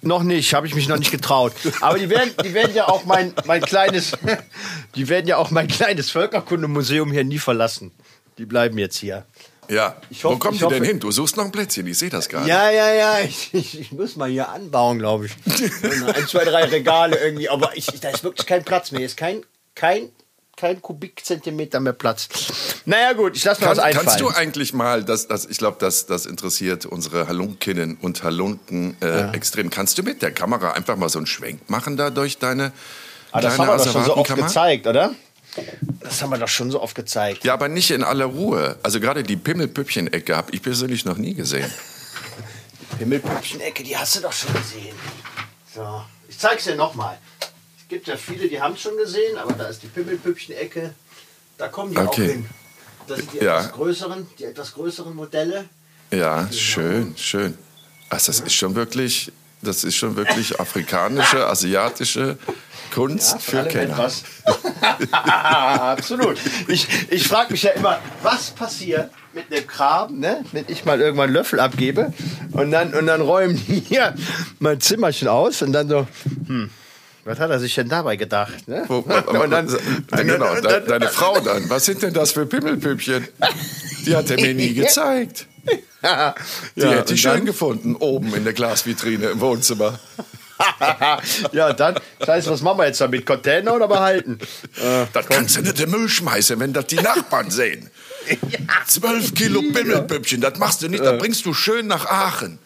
Noch 0.04 0.24
nicht, 0.24 0.54
habe 0.54 0.68
ich 0.68 0.76
mich 0.76 0.88
noch 0.88 0.98
nicht 0.98 1.12
getraut. 1.12 1.54
Aber 1.82 1.98
die 1.98 2.10
werden, 2.10 2.32
die 2.44 2.54
werden 2.54 2.76
ja 2.76 2.88
auch 2.88 3.06
mein, 3.06 3.34
mein 3.46 3.62
kleines, 3.62 4.12
die 4.96 5.10
werden 5.10 5.28
ja 5.28 5.38
auch 5.38 5.50
mein 5.52 5.68
kleines 5.68 6.12
Völkerkundemuseum 6.12 7.12
hier 7.12 7.24
nie 7.24 7.40
verlassen. 7.40 7.92
Die 8.38 8.46
bleiben 8.46 8.78
jetzt 8.78 8.98
hier. 8.98 9.26
Ja. 9.70 9.96
Ich 10.10 10.24
hoffe- 10.24 10.36
Wo 10.36 10.40
kommen 10.40 10.58
die 10.58 10.68
denn 10.68 10.84
hin? 10.84 11.00
Du 11.00 11.10
suchst 11.12 11.38
noch 11.38 11.46
ein 11.46 11.52
Plätzchen, 11.52 11.88
ich 11.88 11.98
sehe 11.98 12.10
das 12.10 12.28
gerade. 12.28 12.48
Ja, 12.50 12.70
ja, 12.70 12.94
ja. 12.94 13.20
Ich, 13.22 13.54
ich, 13.54 13.80
ich 13.80 13.92
muss 13.94 14.16
mal 14.18 14.30
hier 14.30 14.50
anbauen, 14.50 15.00
glaube 15.00 15.28
ich. 15.28 15.32
Ein, 16.16 16.28
zwei, 16.28 16.44
drei 16.44 16.66
Regale 16.66 17.16
irgendwie. 17.18 17.48
Aber 17.50 17.72
ich, 17.78 17.86
da 18.02 18.10
ist 18.10 18.24
wirklich 18.24 18.46
kein 18.46 18.64
Platz 18.66 18.92
mehr. 18.92 19.00
Hier 19.00 19.06
ist 19.08 19.16
kein, 19.18 19.42
kein, 19.76 20.10
kein 20.56 20.82
Kubikzentimeter 20.82 21.80
mehr 21.80 21.94
Platz. 21.94 22.28
Naja, 22.86 23.14
gut, 23.14 23.36
ich 23.36 23.44
lasse 23.44 23.62
mir 23.62 23.68
Kann, 23.68 23.78
was 23.78 23.84
einfallen. 23.84 24.06
kannst 24.06 24.22
du 24.22 24.30
eigentlich 24.30 24.74
mal, 24.74 25.04
das, 25.04 25.28
das, 25.28 25.46
ich 25.46 25.58
glaube, 25.58 25.78
das, 25.80 26.06
das 26.06 26.26
interessiert 26.26 26.86
unsere 26.86 27.28
Halunkinnen 27.28 27.98
und 28.02 28.24
Halunken 28.24 28.96
äh, 29.02 29.32
extrem. 29.32 29.70
Kannst 29.70 29.98
du 29.98 30.04
mit 30.04 30.22
der 30.22 30.32
Kamera 30.32 30.72
einfach 30.72 30.96
mal 30.96 31.10
so 31.10 31.20
einen 31.20 31.26
Schwenk 31.26 31.70
machen 31.70 31.98
da 31.98 32.10
durch 32.10 32.38
deine 32.38 32.72
ah, 33.32 33.42
das 33.42 33.58
haben 33.58 33.68
wir 33.68 33.78
doch 33.78 33.92
schon 33.92 34.06
so 34.06 34.18
oft 34.18 34.36
gezeigt, 34.36 34.88
oder? 34.88 35.16
Das 36.00 36.22
haben 36.22 36.30
wir 36.32 36.38
doch 36.38 36.48
schon 36.48 36.72
so 36.72 36.82
oft 36.82 36.96
gezeigt. 36.96 37.44
Ja, 37.44 37.54
aber 37.54 37.68
nicht 37.68 37.92
in 37.92 38.04
aller 38.04 38.26
Ruhe. 38.26 38.78
Also 38.84 39.00
gerade 39.00 39.24
die 39.24 39.36
Pimmelpüppchen-Ecke 39.36 40.36
habe 40.36 40.52
ich 40.52 40.62
persönlich 40.62 41.06
noch 41.06 41.18
nie 41.18 41.34
gesehen. 41.34 41.72
Himmelpüppchen-Ecke, 43.00 43.84
die 43.84 43.96
hast 43.98 44.16
du 44.16 44.22
doch 44.22 44.34
schon 44.34 44.54
gesehen. 44.54 44.96
So, 45.74 46.04
ich 46.28 46.38
zeig's 46.38 46.64
dir 46.66 46.76
nochmal. 46.76 47.18
Es 47.84 47.90
gibt 47.90 48.08
ja 48.08 48.16
viele, 48.16 48.48
die 48.48 48.60
haben 48.62 48.74
es 48.76 48.82
schon 48.82 48.96
gesehen, 48.98 49.38
aber 49.38 49.54
da 49.54 49.66
ist 49.66 49.84
die 49.84 49.88
Pimmelpüppchen-Ecke. 49.88 50.94
Da 51.58 51.68
kommen 51.68 51.92
die 51.92 51.98
Okay. 51.98 52.08
auch 52.08 52.16
hin. 52.32 52.46
Das 53.08 53.18
sind 53.20 53.34
die 53.34 53.38
Ja. 53.40 53.60
etwas 53.60 53.74
größeren, 53.74 54.28
die 54.40 54.46
etwas 54.46 54.74
größeren 54.74 55.14
Modelle. 55.16 55.66
Ja, 56.12 56.48
schön, 56.52 57.14
schön. 57.18 57.58
Also 58.10 58.32
das 58.32 58.40
ist 58.40 58.54
schon 58.54 58.74
wirklich, 58.76 59.32
das 59.62 59.84
ist 59.84 59.96
schon 59.96 60.16
wirklich 60.16 60.60
afrikanische, 60.60 61.46
asiatische 61.50 62.38
Kunst 62.94 63.42
für 63.42 63.60
alle 63.60 63.70
Kenner. 63.70 64.10
Absolut. 65.12 66.38
Ich, 66.68 66.88
ich 67.10 67.28
frage 67.28 67.52
mich 67.52 67.64
ja 67.64 67.72
immer, 67.72 68.00
was 68.22 68.52
passiert 68.52 69.12
mit 69.34 69.52
dem 69.52 69.68
Kram, 69.68 70.20
ne? 70.20 70.44
wenn 70.52 70.66
ich 70.68 70.86
mal 70.86 71.02
irgendwann 71.02 71.26
einen 71.26 71.34
Löffel 71.34 71.60
abgebe 71.60 72.14
und 72.52 72.72
dann, 72.72 72.94
und 72.94 73.08
dann 73.08 73.22
räumen 73.22 73.56
die 73.68 73.80
hier 73.82 74.16
mein 74.60 74.80
Zimmerchen 74.80 75.28
aus 75.28 75.62
und 75.62 75.74
dann 75.74 75.90
so, 75.90 76.08
hm, 76.48 76.70
was 77.26 77.40
hat 77.40 77.50
er 77.50 77.60
sich 77.60 77.74
denn 77.76 77.90
dabei 77.90 78.16
gedacht? 78.16 78.68
Ne? 78.68 78.84
Wo, 78.88 79.02
dann, 79.02 79.68
ja, 79.68 80.24
genau, 80.24 80.56
de, 80.62 80.86
deine 80.86 81.08
Frau 81.10 81.40
dann. 81.40 81.70
Was 81.70 81.86
sind 81.86 82.02
denn 82.02 82.14
das 82.14 82.32
für 82.32 82.46
Pimmelpüppchen? 82.46 83.28
Die 84.06 84.16
hat 84.16 84.30
er 84.30 84.40
mir 84.42 84.54
nie 84.54 84.74
gezeigt. 84.74 85.48
ja, 86.02 86.36
Die 86.76 86.82
ja, 86.82 86.90
hätte 86.92 87.14
ich 87.14 87.22
schön 87.22 87.46
gefunden, 87.46 87.96
oben 87.96 88.34
in 88.36 88.44
der 88.44 88.54
Glasvitrine 88.54 89.28
im 89.28 89.40
Wohnzimmer. 89.40 90.00
dann, 90.80 91.20
ja, 91.52 91.74
dann, 91.74 91.96
scheiße, 92.26 92.50
was 92.52 92.62
machen 92.62 92.78
wir 92.80 92.86
jetzt 92.88 93.02
damit? 93.02 93.26
Container 93.26 93.74
oder 93.76 93.88
behalten? 93.88 94.38
Äh, 94.82 95.06
Das 95.12 95.26
kannst 95.28 95.56
du 95.56 95.62
nicht 95.62 95.80
in 95.80 95.90
den 95.90 96.00
Müll 96.00 96.10
schmeißen, 96.10 96.60
wenn 96.60 96.74
das 96.74 96.88
die 96.88 96.96
Nachbarn 96.98 97.50
sehen. 97.52 97.90
Zwölf 98.88 99.34
Kilo 99.34 99.62
Pimmelpüppchen, 99.62 100.40
das 100.42 100.58
machst 100.60 100.82
du 100.82 100.88
nicht, 100.90 101.04
das 101.04 101.18
bringst 101.20 101.46
du 101.46 101.54
schön 101.54 101.88
nach 101.88 102.06
Aachen. 102.06 102.60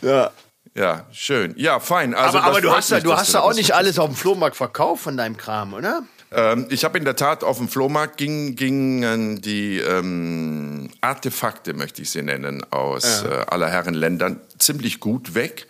ja. 0.00 0.30
Ja, 0.74 1.06
schön. 1.12 1.52
Ja, 1.56 1.80
fein. 1.80 2.14
Also 2.14 2.38
aber 2.38 2.46
aber 2.46 2.60
du 2.62 2.72
hast 2.72 2.90
ja, 2.90 3.00
du 3.00 3.12
hast 3.12 3.34
ja 3.34 3.40
auch 3.40 3.54
nicht 3.54 3.72
alles 3.74 3.98
auf 3.98 4.08
dem 4.08 4.16
Flohmarkt 4.16 4.56
verkauft 4.56 5.02
von 5.02 5.16
deinem 5.16 5.36
Kram, 5.36 5.74
oder? 5.74 6.02
Ähm, 6.30 6.66
ich 6.70 6.84
habe 6.84 6.96
in 6.96 7.04
der 7.04 7.14
Tat 7.16 7.44
auf 7.44 7.58
dem 7.58 7.68
Flohmarkt 7.68 8.16
ging, 8.16 8.56
gingen 8.56 9.42
die 9.42 9.78
ähm, 9.80 10.88
Artefakte, 11.02 11.74
möchte 11.74 12.00
ich 12.00 12.10
sie 12.10 12.22
nennen, 12.22 12.64
aus 12.70 13.22
äh, 13.24 13.44
aller 13.48 13.68
Herren 13.68 13.92
Ländern 13.92 14.40
ziemlich 14.58 14.98
gut 14.98 15.34
weg. 15.34 15.66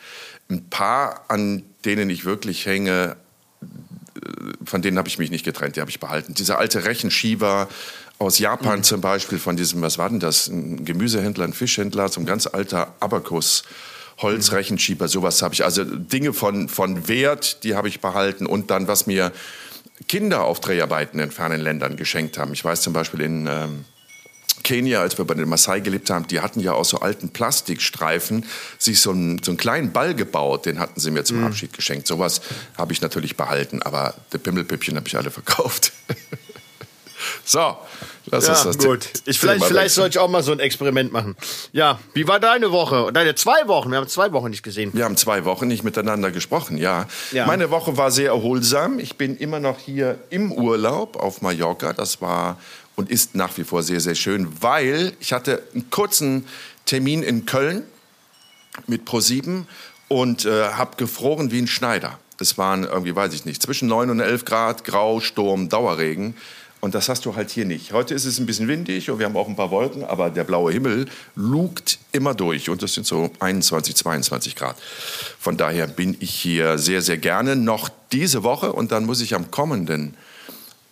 Ein 0.49 0.69
paar, 0.71 1.25
an 1.29 1.65
denen 1.85 2.09
ich 2.09 2.25
wirklich 2.25 2.65
hänge, 2.67 3.17
äh, 3.63 4.19
von 4.65 4.83
denen 4.83 4.99
habe 4.99 5.09
ich 5.09 5.19
mich 5.19 5.33
nicht 5.33 5.45
getrennt, 5.45 5.75
die 5.75 5.81
habe 5.81 5.91
ich 5.91 5.99
behalten. 5.99 6.35
Dieser 6.35 6.59
alte 6.59 6.85
Rechenschieber 6.85 7.69
aus 8.21 8.39
Japan 8.39 8.79
Mhm. 8.79 8.85
zum 8.85 9.01
Beispiel, 9.01 9.41
von 9.41 9.57
diesem, 9.57 9.83
was 9.83 9.99
war 9.99 10.09
denn 10.09 10.21
das, 10.21 10.47
ein 10.47 10.85
Gemüsehändler, 10.85 11.43
ein 11.45 11.55
Fischhändler, 11.55 12.09
so 12.09 12.21
ein 12.21 12.27
ganz 12.27 12.47
alter 12.47 12.95
Abakus. 13.01 13.65
Holzrechenschieber, 14.23 15.09
sowas 15.09 15.43
habe 15.43 15.55
ich. 15.55 15.65
Also 15.65 15.85
Dinge 15.85 16.33
von, 16.33 16.69
von 16.69 17.09
Wert, 17.09 17.65
die 17.65 17.75
habe 17.75 17.89
ich 17.89 18.01
behalten. 18.01 18.47
Und 18.47 18.71
dann, 18.71 18.89
was 18.89 19.07
mir 19.07 19.33
Kinder 20.09 20.45
auf 20.45 20.61
Dreharbeiten 20.61 21.21
in 21.21 21.31
fernen 21.31 21.61
Ländern 21.61 21.97
geschenkt 21.97 22.39
haben. 22.39 22.53
Ich 22.53 22.65
weiß 22.65 22.83
zum 22.83 22.93
Beispiel 22.93 23.21
in 23.21 23.47
ähm, 23.47 23.85
Kenia, 24.63 25.01
als 25.01 25.19
wir 25.19 25.25
bei 25.25 25.35
den 25.35 25.49
Maasai 25.49 25.81
gelebt 25.81 26.11
haben, 26.11 26.27
die 26.27 26.41
hatten 26.41 26.61
ja 26.61 26.73
aus 26.73 26.91
so 26.91 27.01
alten 27.01 27.31
Plastikstreifen 27.31 28.45
sich 28.79 29.01
so 29.01 29.11
einen, 29.11 29.43
so 29.43 29.51
einen 29.51 29.59
kleinen 29.59 29.93
Ball 29.93 30.15
gebaut. 30.15 30.67
Den 30.67 30.79
hatten 30.79 31.01
sie 31.01 31.11
mir 31.11 31.25
zum 31.25 31.45
Abschied 31.45 31.73
geschenkt. 31.73 32.07
Sowas 32.07 32.41
habe 32.77 32.93
ich 32.93 33.01
natürlich 33.01 33.37
behalten, 33.37 33.83
aber 33.83 34.15
die 34.33 34.39
Pimmelpüppchen 34.39 34.97
habe 34.97 35.09
ich 35.09 35.17
alle 35.17 35.31
verkauft. 35.31 35.93
So, 37.45 37.77
lass 38.27 38.47
Ja, 38.47 38.53
uns 38.53 38.63
das 38.63 38.79
gut. 38.79 39.09
Ich, 39.27 39.39
vielleicht 39.39 39.65
vielleicht 39.65 39.95
sollte 39.95 40.17
ich 40.17 40.19
auch 40.19 40.29
mal 40.29 40.43
so 40.43 40.53
ein 40.53 40.61
Experiment 40.61 41.13
machen. 41.13 41.37
Ja, 41.73 41.99
wie 42.15 42.27
war 42.29 42.39
deine 42.41 42.71
Woche? 42.71 43.13
Deine 43.13 43.35
zwei 43.35 43.67
Wochen? 43.67 43.91
Wir 43.91 43.99
haben 43.99 44.09
zwei 44.09 44.33
Wochen 44.33 44.51
nicht 44.51 44.63
gesehen. 44.63 44.91
Wir 44.93 45.05
haben 45.05 45.17
zwei 45.17 45.45
Wochen 45.45 45.67
nicht 45.67 45.83
miteinander 45.83 46.31
gesprochen, 46.31 46.77
ja. 46.77 47.07
Ja. 47.33 47.47
Meine 47.47 47.71
Woche 47.71 47.97
war 47.97 48.11
sehr 48.11 48.29
erholsam. 48.29 48.99
Ich 48.99 49.17
bin 49.17 49.37
immer 49.37 49.61
noch 49.61 49.79
hier 49.79 50.19
im 50.31 50.53
Urlaub 50.53 51.17
auf 51.17 51.43
Mallorca. 51.43 51.93
Das 51.93 52.21
war 52.21 52.59
und 52.95 53.11
ist 53.11 53.35
nach 53.35 53.57
wie 53.57 53.65
vor 53.65 53.83
sehr, 53.83 54.01
sehr 54.01 54.15
schön, 54.15 54.49
weil 54.63 55.15
ich 55.19 55.33
hatte 55.33 55.63
einen 55.75 55.91
kurzen 55.91 56.47
Termin 56.85 57.23
in 57.23 57.47
Köln 57.47 57.83
mit 58.87 59.05
ProSieben 59.05 59.67
und 60.09 60.45
äh, 60.45 60.71
habe 60.71 60.97
gefroren 60.97 61.51
wie 61.51 61.61
ein 61.61 61.67
Schneider. 61.67 62.19
Es 62.39 62.59
waren 62.59 62.85
irgendwie, 62.85 63.15
weiß 63.15 63.33
ich 63.35 63.45
nicht, 63.45 63.63
zwischen 63.63 63.89
9 63.89 64.11
und 64.11 64.21
11 64.21 64.45
Grad, 64.45 64.85
Grau, 64.85 65.21
Sturm, 65.21 65.69
Dauerregen. 65.69 66.35
Und 66.85 66.97
das 66.97 67.09
hast 67.09 67.25
du 67.27 67.37
halt 67.37 67.51
hier 67.51 67.65
nicht. 67.65 67.93
Heute 67.93 68.13
ist 68.13 68.25
es 68.25 68.41
ein 68.41 68.47
bisschen 68.47 68.67
windig 68.67 69.09
und 69.09 69.21
wir 69.21 69.27
haben 69.27 69.37
auch 69.37 69.47
ein 69.47 69.55
paar 69.55 69.71
Wolken, 69.71 70.03
aber 70.03 70.31
der 70.31 70.43
blaue 70.43 70.73
Himmel 70.73 71.07
lugt 71.37 72.01
immer 72.11 72.35
durch. 72.35 72.69
Und 72.69 72.83
das 72.83 72.95
sind 72.95 73.07
so 73.07 73.31
21, 73.39 73.95
22 73.95 74.57
Grad. 74.57 74.77
Von 75.39 75.57
daher 75.57 75.87
bin 75.87 76.17
ich 76.19 76.35
hier 76.35 76.79
sehr, 76.79 77.01
sehr 77.01 77.19
gerne 77.19 77.55
noch 77.55 77.89
diese 78.11 78.43
Woche. 78.43 78.73
Und 78.73 78.91
dann 78.91 79.07
muss 79.07 79.21
ich 79.21 79.37
am 79.37 79.53
kommenden 79.53 80.17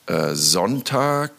äh, 0.06 0.36
Sonntag 0.36 1.32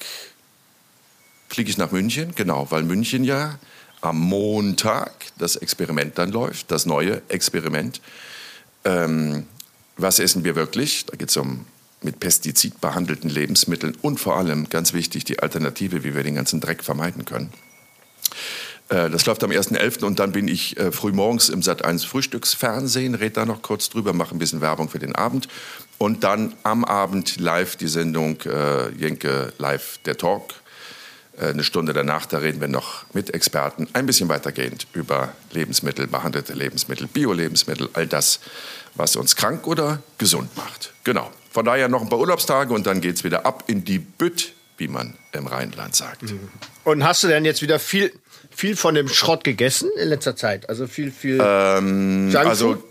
fliege 1.48 1.70
ich 1.70 1.77
nach 1.77 1.91
München, 1.91 2.36
genau, 2.36 2.70
weil 2.72 2.84
München 2.84 3.24
ja 3.24 3.58
am 4.01 4.20
Montag 4.20 5.13
das 5.38 5.55
Experiment 5.55 6.17
dann 6.17 6.29
läuft, 6.34 6.72
das 6.72 6.86
neue 6.86 7.22
Experiment. 7.29 8.01
Ähm, 8.84 9.46
was 9.96 10.20
essen 10.20 10.43
wir 10.43 10.58
wirklich? 10.58 11.05
Da 11.05 11.15
geht 11.15 11.29
es 11.29 11.38
um 11.38 11.65
mit 12.01 12.20
Pestizid 12.20 12.81
behandelten 12.81 13.29
Lebensmitteln 13.29 13.96
und 14.01 14.20
vor 14.20 14.38
allem, 14.38 14.70
ganz 14.70 14.93
wichtig, 14.93 15.24
die 15.24 15.39
Alternative, 15.39 16.03
wie 16.03 16.15
wir 16.15 16.24
den 16.24 16.36
ganzen 16.36 16.60
Dreck 16.60 16.84
vermeiden 16.84 17.25
können. 17.25 17.51
Äh, 18.89 19.10
Das 19.10 19.25
läuft 19.25 19.43
am 19.43 19.51
1.11. 19.51 20.03
und 20.03 20.20
dann 20.20 20.31
bin 20.31 20.48
ich 20.48 20.77
äh, 20.77 20.91
frühmorgens 20.91 21.50
im 21.50 21.62
Sat1 21.62 22.05
Frühstücksfernsehen, 22.08 23.15
red 23.15 23.38
da 23.38 23.46
noch 23.46 23.62
kurz 23.62 23.89
drüber, 23.89 24.13
mache 24.13 24.36
ein 24.36 24.39
bisschen 24.39 24.62
Werbung 24.62 24.89
für 24.89 25.00
den 25.00 25.15
Abend 25.15 25.48
und 25.98 26.24
dann 26.24 26.53
am 26.63 26.84
Abend 26.84 27.39
live 27.39 27.75
die 27.75 27.88
Sendung 27.88 28.41
äh, 28.41 28.89
Jenke 28.96 29.53
Live, 29.58 30.00
der 30.05 30.17
Talk. 30.17 30.55
Äh, 31.38 31.48
Eine 31.48 31.63
Stunde 31.63 31.93
danach, 31.93 32.25
da 32.25 32.39
reden 32.39 32.60
wir 32.60 32.67
noch 32.67 33.05
mit 33.13 33.34
Experten 33.34 33.88
ein 33.93 34.05
bisschen 34.05 34.27
weitergehend 34.27 34.88
über 34.93 35.34
Lebensmittel, 35.51 36.08
behandelte 36.08 36.53
Lebensmittel, 36.53 37.08
Bio-Lebensmittel, 37.08 37.89
all 37.93 38.08
das, 38.08 38.39
was 38.96 39.15
uns 39.15 39.36
krank 39.36 39.67
oder 39.67 40.01
gesund 40.17 40.55
macht. 40.58 40.93
Genau. 41.03 41.31
Von 41.51 41.65
daher 41.65 41.88
noch 41.89 42.01
ein 42.01 42.10
paar 42.10 42.20
Urlaubstage 42.20 42.74
und 42.74 42.88
dann 42.88 43.01
geht's 43.01 43.24
wieder 43.24 43.46
ab 43.46 43.65
in 43.67 43.84
die 43.84 44.00
Bütt, 44.00 44.53
wie 44.77 44.88
man 44.88 45.15
im 45.34 45.48
Rheinland 45.48 45.96
sagt. 45.96 46.24
Und 46.86 47.03
hast 47.03 47.24
du 47.24 47.27
denn 47.27 47.43
jetzt 47.46 47.62
wieder 47.62 47.77
viel, 47.79 48.12
viel 48.50 48.75
von 48.75 48.96
dem 48.96 49.08
Schrott 49.10 49.43
gegessen 49.43 49.89
in 50.01 50.08
letzter 50.10 50.36
Zeit? 50.36 50.70
Also 50.70 50.88
viel, 50.88 51.12
viel 51.12 51.39
Ähm, 51.43 52.29
Junkfood? 52.31 52.48
also 52.48 52.84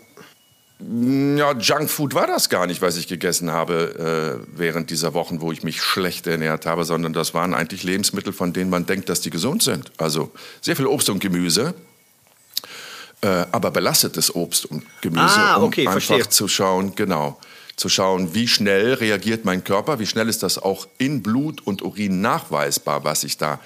ja, 1.37 1.52
Junkfood 1.52 2.14
war 2.14 2.26
das 2.26 2.49
gar 2.49 2.67
nicht, 2.67 2.81
was 2.81 2.97
ich 2.97 3.07
gegessen 3.07 3.50
habe 3.50 4.40
äh, 4.43 4.47
während 4.59 4.88
dieser 4.90 5.12
Wochen, 5.12 5.40
wo 5.43 5.52
ich 5.52 5.62
mich 5.62 5.83
schlecht 5.83 6.26
ernährt 6.26 6.64
habe, 6.64 6.85
sondern 6.85 7.12
das 7.12 7.35
waren 7.35 7.52
eigentlich 7.52 7.83
Lebensmittel, 7.83 8.33
von 8.33 8.52
denen 8.55 8.71
man 8.71 8.87
denkt, 8.87 9.09
dass 9.11 9.21
die 9.21 9.29
gesund 9.31 9.62
sind. 9.62 9.93
Also 9.99 10.31
sehr 10.62 10.76
viel 10.76 10.87
Obst 10.87 11.11
und 11.11 11.21
Gemüse, 11.21 11.75
äh, 13.21 13.45
aber 13.52 13.71
belastetes 13.71 14.35
Obst 14.35 14.64
und 14.67 14.83
Gemüse, 15.02 15.23
Ah, 15.25 15.62
okay, 15.62 15.83
um 15.83 15.88
einfach 15.88 16.02
verstehe. 16.02 16.29
zu 16.31 16.49
schauen, 16.49 16.95
genau, 16.95 17.38
zu 17.80 17.88
schauen, 17.88 18.34
wie 18.34 18.46
schnell 18.46 18.92
reagiert 18.92 19.46
mein 19.46 19.64
Körper, 19.64 19.99
wie 19.99 20.06
schnell 20.06 20.28
ist 20.28 20.42
das 20.42 20.58
auch 20.58 20.87
in 20.99 21.22
Blut 21.22 21.66
und 21.66 21.80
Urin 21.80 22.20
nachweisbar, 22.20 23.04
was 23.04 23.25
ich 23.25 23.38
da 23.38 23.58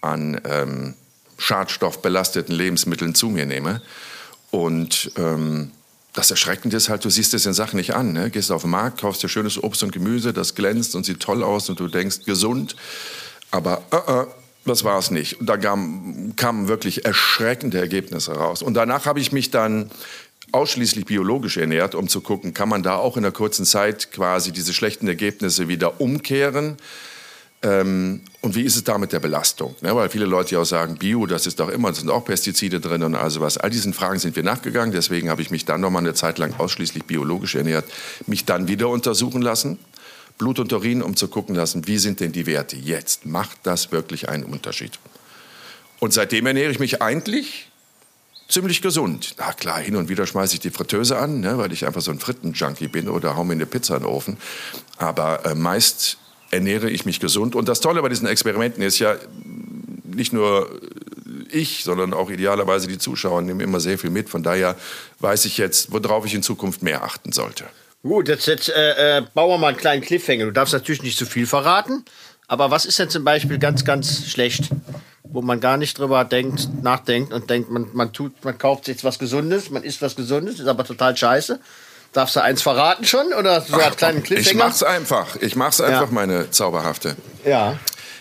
an 0.00 0.40
ähm, 0.44 0.94
schadstoffbelasteten 1.36 2.54
Lebensmitteln 2.54 3.16
zu 3.16 3.28
mir 3.28 3.44
nehme. 3.44 3.82
Und 4.52 5.10
ähm, 5.16 5.72
das 6.12 6.30
Erschreckende 6.30 6.76
ist 6.76 6.88
halt, 6.88 7.04
du 7.04 7.10
siehst 7.10 7.34
es 7.34 7.42
den 7.42 7.54
Sachen 7.54 7.76
nicht 7.76 7.92
an. 7.92 8.12
Ne? 8.12 8.30
Gehst 8.30 8.52
auf 8.52 8.62
den 8.62 8.70
Markt, 8.70 9.00
kaufst 9.00 9.24
dir 9.24 9.28
schönes 9.28 9.60
Obst 9.60 9.82
und 9.82 9.90
Gemüse, 9.90 10.32
das 10.32 10.54
glänzt 10.54 10.94
und 10.94 11.04
sieht 11.04 11.18
toll 11.18 11.42
aus 11.42 11.68
und 11.68 11.80
du 11.80 11.88
denkst 11.88 12.20
gesund. 12.24 12.76
Aber 13.50 13.82
äh, 13.90 13.96
äh, 13.96 14.26
das 14.64 14.84
war 14.84 14.98
es 14.98 15.10
nicht. 15.10 15.40
Und 15.40 15.46
da 15.46 15.56
kamen 15.56 16.68
wirklich 16.68 17.04
erschreckende 17.04 17.78
Ergebnisse 17.78 18.32
raus. 18.32 18.62
Und 18.62 18.74
danach 18.74 19.06
habe 19.06 19.18
ich 19.18 19.32
mich 19.32 19.50
dann 19.50 19.90
ausschließlich 20.52 21.04
biologisch 21.04 21.56
ernährt, 21.56 21.94
um 21.94 22.08
zu 22.08 22.20
gucken, 22.20 22.54
kann 22.54 22.68
man 22.68 22.82
da 22.82 22.96
auch 22.96 23.16
in 23.16 23.24
einer 23.24 23.32
kurzen 23.32 23.64
Zeit 23.64 24.12
quasi 24.12 24.52
diese 24.52 24.72
schlechten 24.72 25.08
Ergebnisse 25.08 25.68
wieder 25.68 26.00
umkehren. 26.00 26.76
Ähm, 27.62 28.20
und 28.42 28.54
wie 28.54 28.62
ist 28.62 28.76
es 28.76 28.84
da 28.84 28.98
mit 28.98 29.12
der 29.12 29.20
Belastung? 29.20 29.74
Ne, 29.80 29.94
weil 29.94 30.08
viele 30.08 30.26
Leute 30.26 30.54
ja 30.54 30.60
auch 30.60 30.66
sagen, 30.66 30.96
Bio, 30.96 31.26
das 31.26 31.46
ist 31.46 31.58
doch 31.58 31.68
immer, 31.68 31.88
da 31.88 31.94
sind 31.94 32.10
auch 32.10 32.24
Pestizide 32.24 32.80
drin 32.80 33.02
und 33.02 33.14
also 33.14 33.40
was. 33.40 33.58
All 33.58 33.70
diesen 33.70 33.92
Fragen 33.92 34.18
sind 34.18 34.36
wir 34.36 34.42
nachgegangen. 34.42 34.92
Deswegen 34.92 35.30
habe 35.30 35.42
ich 35.42 35.50
mich 35.50 35.64
dann 35.64 35.80
noch 35.80 35.90
mal 35.90 36.00
eine 36.00 36.14
Zeit 36.14 36.38
lang 36.38 36.54
ausschließlich 36.58 37.04
biologisch 37.04 37.54
ernährt, 37.54 37.86
mich 38.26 38.44
dann 38.44 38.68
wieder 38.68 38.88
untersuchen 38.88 39.42
lassen, 39.42 39.78
Blut 40.38 40.58
und 40.58 40.72
Urin, 40.72 41.02
um 41.02 41.16
zu 41.16 41.28
gucken 41.28 41.54
lassen, 41.54 41.86
wie 41.86 41.98
sind 41.98 42.20
denn 42.20 42.32
die 42.32 42.46
Werte 42.46 42.76
jetzt? 42.76 43.24
Macht 43.24 43.58
das 43.62 43.90
wirklich 43.90 44.28
einen 44.28 44.44
Unterschied? 44.44 44.98
Und 45.98 46.12
seitdem 46.12 46.46
ernähre 46.46 46.70
ich 46.70 46.78
mich 46.78 47.00
eigentlich 47.00 47.70
ziemlich 48.48 48.82
gesund. 48.82 49.34
Na 49.38 49.52
klar, 49.52 49.78
hin 49.80 49.96
und 49.96 50.08
wieder 50.08 50.26
schmeiße 50.26 50.54
ich 50.54 50.60
die 50.60 50.70
Fritteuse 50.70 51.18
an, 51.18 51.40
ne, 51.40 51.58
weil 51.58 51.72
ich 51.72 51.86
einfach 51.86 52.00
so 52.00 52.10
ein 52.10 52.18
Frittenjunkie 52.18 52.88
bin 52.88 53.08
oder 53.08 53.36
hau 53.36 53.44
mir 53.44 53.54
eine 53.54 53.66
Pizza 53.66 53.96
in 53.96 54.02
den 54.02 54.08
Ofen. 54.08 54.36
Aber 54.98 55.44
äh, 55.46 55.54
meist 55.54 56.18
ernähre 56.50 56.90
ich 56.90 57.04
mich 57.04 57.20
gesund. 57.20 57.54
Und 57.54 57.68
das 57.68 57.80
Tolle 57.80 58.02
bei 58.02 58.08
diesen 58.08 58.26
Experimenten 58.26 58.82
ist 58.82 58.98
ja, 58.98 59.16
nicht 60.04 60.32
nur 60.32 60.80
ich, 61.50 61.84
sondern 61.84 62.14
auch 62.14 62.30
idealerweise 62.30 62.86
die 62.86 62.98
Zuschauer 62.98 63.42
nehmen 63.42 63.60
immer 63.60 63.80
sehr 63.80 63.98
viel 63.98 64.10
mit. 64.10 64.28
Von 64.28 64.42
daher 64.42 64.76
weiß 65.20 65.44
ich 65.44 65.58
jetzt, 65.58 65.92
worauf 65.92 66.24
ich 66.24 66.34
in 66.34 66.42
Zukunft 66.42 66.82
mehr 66.82 67.02
achten 67.02 67.32
sollte. 67.32 67.64
Gut, 68.02 68.28
jetzt, 68.28 68.46
jetzt 68.46 68.68
äh, 68.68 69.18
äh, 69.18 69.22
bauen 69.34 69.50
wir 69.50 69.58
mal 69.58 69.68
einen 69.68 69.76
kleinen 69.76 70.02
Cliffhanger. 70.02 70.44
Du 70.44 70.52
darfst 70.52 70.72
natürlich 70.72 71.02
nicht 71.02 71.18
zu 71.18 71.26
viel 71.26 71.46
verraten. 71.46 72.04
Aber 72.48 72.70
was 72.70 72.84
ist 72.84 72.98
denn 72.98 73.10
zum 73.10 73.24
Beispiel 73.24 73.58
ganz, 73.58 73.84
ganz 73.84 74.28
schlecht, 74.28 74.70
wo 75.32 75.42
man 75.42 75.60
gar 75.60 75.76
nicht 75.76 75.98
drüber 75.98 76.24
denkt, 76.24 76.68
nachdenkt 76.82 77.32
und 77.32 77.50
denkt, 77.50 77.70
man, 77.70 77.88
man, 77.92 78.12
tut, 78.12 78.44
man 78.44 78.56
kauft 78.58 78.88
jetzt 78.88 79.04
was 79.04 79.18
Gesundes, 79.18 79.70
man 79.70 79.82
isst 79.82 80.02
was 80.02 80.16
Gesundes, 80.16 80.60
ist 80.60 80.66
aber 80.66 80.84
total 80.84 81.16
scheiße. 81.16 81.60
Darfst 82.12 82.36
du 82.36 82.40
eins 82.42 82.62
verraten 82.62 83.04
schon 83.04 83.32
oder 83.34 83.60
so 83.60 83.74
einen 83.78 83.96
kleinen 83.96 84.22
Cliffhanger? 84.22 84.50
Ich 84.50 84.56
mach's 84.56 84.82
einfach. 84.82 85.36
Ich 85.36 85.56
mach's 85.56 85.80
einfach, 85.80 86.06
Ja. 86.08 86.12
meine 86.14 86.50
zauberhafte. 86.50 87.16
Ja. 87.44 87.78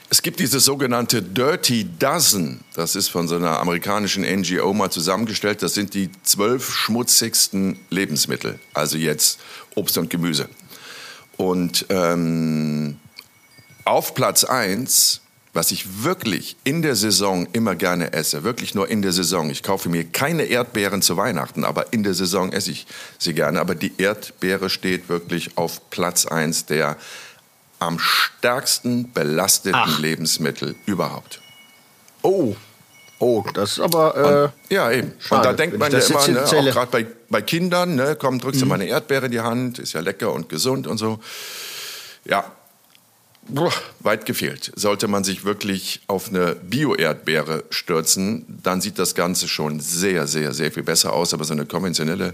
Es 0.09 0.21
gibt 0.21 0.39
dieses 0.39 0.65
sogenannte 0.65 1.21
Dirty 1.21 1.87
Dozen. 1.97 2.61
Das 2.75 2.95
ist 2.95 3.09
von 3.09 3.27
so 3.27 3.35
einer 3.35 3.59
amerikanischen 3.59 4.23
NGO 4.23 4.73
mal 4.73 4.91
zusammengestellt. 4.91 5.63
Das 5.63 5.73
sind 5.73 5.93
die 5.93 6.09
zwölf 6.23 6.69
schmutzigsten 6.73 7.79
Lebensmittel. 7.89 8.59
Also 8.73 8.97
jetzt 8.97 9.39
Obst 9.75 9.97
und 9.97 10.09
Gemüse. 10.09 10.47
Und 11.37 11.85
ähm, 11.89 12.97
auf 13.83 14.13
Platz 14.13 14.43
eins, 14.43 15.21
was 15.55 15.71
ich 15.71 16.03
wirklich 16.03 16.57
in 16.65 16.81
der 16.81 16.95
Saison 16.95 17.47
immer 17.53 17.75
gerne 17.75 18.11
esse, 18.11 18.43
wirklich 18.43 18.75
nur 18.75 18.89
in 18.89 19.01
der 19.01 19.13
Saison. 19.13 19.49
Ich 19.49 19.63
kaufe 19.63 19.87
mir 19.87 20.03
keine 20.03 20.43
Erdbeeren 20.43 21.01
zu 21.01 21.15
Weihnachten, 21.15 21.63
aber 21.63 21.93
in 21.93 22.03
der 22.03 22.13
Saison 22.13 22.51
esse 22.51 22.71
ich 22.71 22.85
sie 23.17 23.33
gerne. 23.33 23.61
Aber 23.61 23.73
die 23.73 23.93
Erdbeere 23.97 24.69
steht 24.69 25.07
wirklich 25.07 25.57
auf 25.57 25.89
Platz 25.89 26.25
eins 26.25 26.65
der 26.65 26.97
am 27.79 27.99
stärksten 27.99 29.11
belasteten 29.13 29.79
Ach. 29.81 29.99
Lebensmittel 29.99 30.75
überhaupt. 30.85 31.39
Oh. 32.21 32.55
Oh, 33.19 33.45
das 33.53 33.73
ist 33.73 33.79
aber. 33.79 34.51
Äh, 34.69 34.73
Ja, 34.73 34.91
eben. 34.91 35.13
Schade, 35.19 35.39
und 35.39 35.45
da 35.45 35.53
denkt 35.53 35.77
man 35.77 35.89
ja 35.89 35.99
immer, 35.99 36.27
ne, 36.27 36.43
auch 36.43 36.65
gerade 36.65 36.91
bei, 36.91 37.07
bei 37.29 37.41
Kindern, 37.41 37.95
ne, 37.95 38.17
komm, 38.19 38.39
drückst 38.39 38.61
du 38.61 38.65
mal 38.65 38.75
eine 38.75 38.87
Erdbeere 38.87 39.27
in 39.27 39.31
die 39.31 39.39
Hand, 39.39 39.79
ist 39.79 39.93
ja 39.93 40.01
lecker 40.01 40.33
und 40.33 40.49
gesund 40.49 40.85
und 40.85 40.97
so. 40.97 41.19
Ja, 42.25 42.51
Puh, 43.53 43.69
weit 43.99 44.25
gefehlt. 44.25 44.71
Sollte 44.75 45.07
man 45.07 45.23
sich 45.23 45.45
wirklich 45.45 46.01
auf 46.07 46.29
eine 46.29 46.55
Bio-Erdbeere 46.55 47.63
stürzen, 47.69 48.45
dann 48.63 48.81
sieht 48.81 48.97
das 48.97 49.13
Ganze 49.13 49.47
schon 49.47 49.79
sehr, 49.79 50.25
sehr, 50.27 50.53
sehr 50.53 50.71
viel 50.71 50.83
besser 50.83 51.13
aus. 51.13 51.33
Aber 51.33 51.43
so 51.43 51.53
eine 51.53 51.65
konventionelle, 51.65 52.33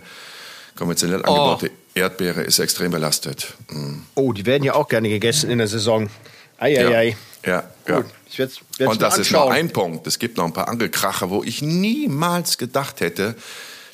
konventionell 0.75 1.19
angebaute 1.19 1.71
Erdbeere 1.93 2.43
ist 2.43 2.59
extrem 2.59 2.91
belastet. 2.91 3.53
Mm. 3.69 3.99
oh, 4.15 4.31
die 4.31 4.45
werden 4.45 4.63
ja 4.63 4.73
auch 4.75 4.87
gerne 4.87 5.09
gegessen 5.09 5.49
in 5.49 5.57
der 5.57 5.67
Saison. 5.67 6.09
Eieiei. 6.57 7.17
Ja, 7.45 7.63
ja. 7.87 7.97
Gut, 7.97 8.05
ich 8.29 8.37
werde 8.37 8.53
es 8.77 8.87
Und 8.87 9.01
das 9.01 9.17
ist 9.17 9.31
nur 9.31 9.41
anschauen. 9.41 9.57
ein 9.57 9.73
Punkt. 9.73 10.07
Es 10.07 10.19
gibt 10.19 10.37
noch 10.37 10.45
ein 10.45 10.53
paar 10.53 10.67
Angelkracher, 10.67 11.29
wo 11.29 11.43
ich 11.43 11.61
niemals 11.61 12.57
gedacht 12.57 13.01
hätte, 13.01 13.35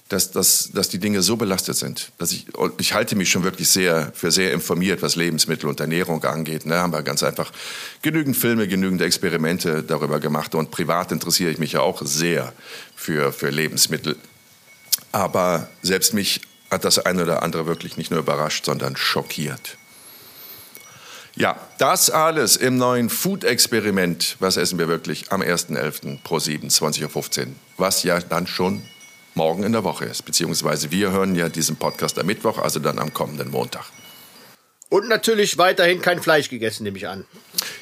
dass, 0.10 0.32
dass, 0.32 0.72
dass 0.74 0.90
die 0.90 1.00
Dinge 1.00 1.22
so 1.22 1.36
belastet 1.36 1.76
sind. 1.76 2.12
Dass 2.18 2.32
ich, 2.32 2.46
ich 2.78 2.94
halte 2.94 3.16
mich 3.16 3.30
schon 3.30 3.44
wirklich 3.44 3.70
sehr 3.70 4.12
für 4.14 4.32
sehr 4.32 4.54
informiert, 4.54 5.02
was 5.02 5.16
Lebensmittel 5.16 5.68
und 5.68 5.80
Ernährung 5.80 6.24
angeht. 6.24 6.66
Ne, 6.66 6.78
haben 6.78 6.94
wir 6.94 7.02
ganz 7.04 7.24
einfach 7.24 7.52
genügend 8.02 8.38
Filme, 8.38 8.68
genügend 8.68 9.02
Experimente 9.02 9.84
darüber 9.84 10.20
gemacht. 10.20 10.56
Und 10.56 10.72
privat 10.72 11.12
interessiere 11.12 11.52
ich 11.52 11.58
mich 11.58 11.74
ja 11.74 11.82
auch 11.82 12.02
sehr 12.04 12.54
für, 12.96 13.34
für 13.34 13.50
Lebensmittel. 13.50 14.16
Aber 15.12 15.70
selbst 15.82 16.14
mich 16.14 16.42
hat 16.72 16.86
das 16.86 17.00
eine 17.00 17.24
oder 17.24 17.44
andere 17.44 17.66
wirklich 17.66 17.98
nicht 17.98 18.12
nur 18.12 18.20
überrascht, 18.20 18.66
sondern 18.66 18.96
schockiert. 18.96 19.78
Ja, 21.36 21.56
das 21.78 22.10
alles 22.10 22.56
im 22.56 22.78
neuen 22.78 23.10
Food-Experiment. 23.10 24.38
Was 24.40 24.58
essen 24.58 24.80
wir 24.80 24.88
wirklich 24.88 25.32
am 25.32 25.42
1.11. 25.42 26.24
pro 26.24 26.40
7, 26.40 26.70
20.15 26.70 27.40
Uhr? 27.40 27.48
Was 27.78 28.02
ja 28.04 28.20
dann 28.20 28.48
schon 28.48 28.82
morgen 29.38 29.64
in 29.64 29.72
der 29.72 29.86
Woche 29.86 30.06
ist. 30.06 30.26
Beziehungsweise 30.26 30.92
wir 30.92 31.12
hören 31.12 31.36
ja 31.36 31.48
diesen 31.48 31.78
Podcast 31.78 32.20
am 32.20 32.26
Mittwoch, 32.26 32.58
also 32.58 32.80
dann 32.80 33.00
am 33.00 33.14
kommenden 33.14 33.50
Montag. 33.50 33.86
Und 34.90 35.08
natürlich 35.08 35.58
weiterhin 35.58 36.02
kein 36.02 36.22
Fleisch 36.22 36.50
gegessen, 36.50 36.84
nehme 36.84 36.98
ich 36.98 37.08
an. 37.08 37.26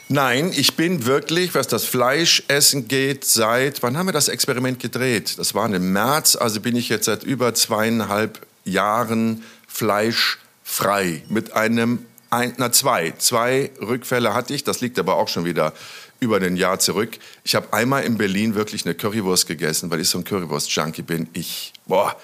Nein, 0.09 0.51
ich 0.55 0.75
bin 0.75 1.05
wirklich, 1.05 1.55
was 1.55 1.67
das 1.67 1.85
Fleischessen 1.85 2.87
geht, 2.87 3.25
seit, 3.25 3.83
wann 3.83 3.97
haben 3.97 4.07
wir 4.07 4.13
das 4.13 4.27
Experiment 4.27 4.79
gedreht? 4.79 5.37
Das 5.37 5.53
war 5.53 5.71
im 5.71 5.93
März, 5.93 6.35
also 6.35 6.61
bin 6.61 6.75
ich 6.75 6.89
jetzt 6.89 7.05
seit 7.05 7.23
über 7.23 7.53
zweieinhalb 7.53 8.45
Jahren 8.63 9.43
fleischfrei 9.67 11.23
mit 11.29 11.53
einem, 11.53 12.05
ein, 12.29 12.53
na 12.57 12.71
zwei, 12.71 13.13
zwei 13.17 13.71
Rückfälle 13.81 14.33
hatte 14.33 14.53
ich, 14.53 14.63
das 14.63 14.81
liegt 14.81 14.99
aber 14.99 15.15
auch 15.15 15.27
schon 15.27 15.45
wieder 15.45 15.73
über 16.19 16.37
ein 16.37 16.55
Jahr 16.55 16.79
zurück. 16.79 17.17
Ich 17.43 17.55
habe 17.55 17.71
einmal 17.73 18.03
in 18.03 18.17
Berlin 18.17 18.55
wirklich 18.55 18.85
eine 18.85 18.95
Currywurst 18.95 19.47
gegessen, 19.47 19.91
weil 19.91 19.99
ich 19.99 20.09
so 20.09 20.17
ein 20.17 20.23
Currywurst-Junkie 20.23 21.01
bin. 21.01 21.27
Ich, 21.33 21.73
boah, 21.85 22.15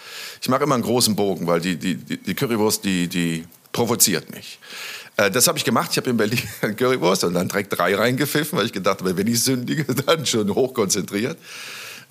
ich 0.42 0.50
mache 0.50 0.64
immer 0.64 0.76
einen 0.76 0.84
großen 0.84 1.16
Bogen, 1.16 1.48
weil 1.48 1.62
die, 1.62 1.76
die, 1.76 1.96
die 1.96 2.34
Currywurst, 2.34 2.84
die, 2.84 3.08
die 3.08 3.46
provoziert 3.72 4.34
mich. 4.34 4.60
Äh, 5.18 5.30
das 5.30 5.48
habe 5.48 5.58
ich 5.58 5.66
gemacht. 5.66 5.90
Ich 5.92 5.98
habe 5.98 6.10
in 6.10 6.18
Berlin 6.18 6.42
eine 6.62 6.76
Currywurst 6.76 7.24
und 7.24 7.34
dann 7.34 7.48
direkt 7.48 7.78
drei 7.78 7.96
reingepfiffen, 7.96 8.58
weil 8.58 8.66
ich 8.66 8.74
gedacht 8.74 9.00
habe, 9.00 9.18
wenn 9.18 9.28
ich 9.28 9.44
sündige, 9.44 9.84
dann 10.06 10.26
schon 10.26 10.54
hochkonzentriert. 10.54 11.38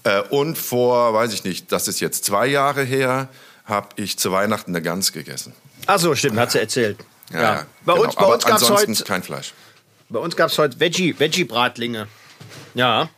Äh, 0.04 0.20
und 0.30 0.56
vor, 0.56 1.12
weiß 1.14 1.32
ich 1.32 1.44
nicht, 1.44 1.72
das 1.72 1.88
ist 1.88 2.00
jetzt 2.00 2.24
zwei 2.24 2.46
Jahre 2.46 2.82
her, 2.82 3.28
habe 3.64 3.88
ich 3.96 4.18
zu 4.18 4.32
Weihnachten 4.32 4.70
eine 4.70 4.82
Gans 4.82 5.12
gegessen. 5.12 5.52
Ach 5.86 5.98
so, 5.98 6.14
stimmt, 6.14 6.38
hat 6.38 6.52
sie 6.52 6.60
erzählt. 6.60 6.98
Ja, 7.32 7.40
ja. 7.40 7.66
Bei 7.84 7.94
genau. 7.94 8.04
uns, 8.04 8.14
bei 8.14 8.26
uns 8.26 8.44
gab 8.44 8.60
es 8.60 8.70
heute 8.70 9.04
kein 9.04 9.22
Fleisch. 9.22 9.54
Bei 10.08 10.18
uns 10.18 10.34
gab 10.36 10.50
es 10.50 10.58
heute 10.58 10.78
Veggie, 10.80 11.14
Veggie-Bratlinge. 11.18 12.08
Ja. 12.74 13.08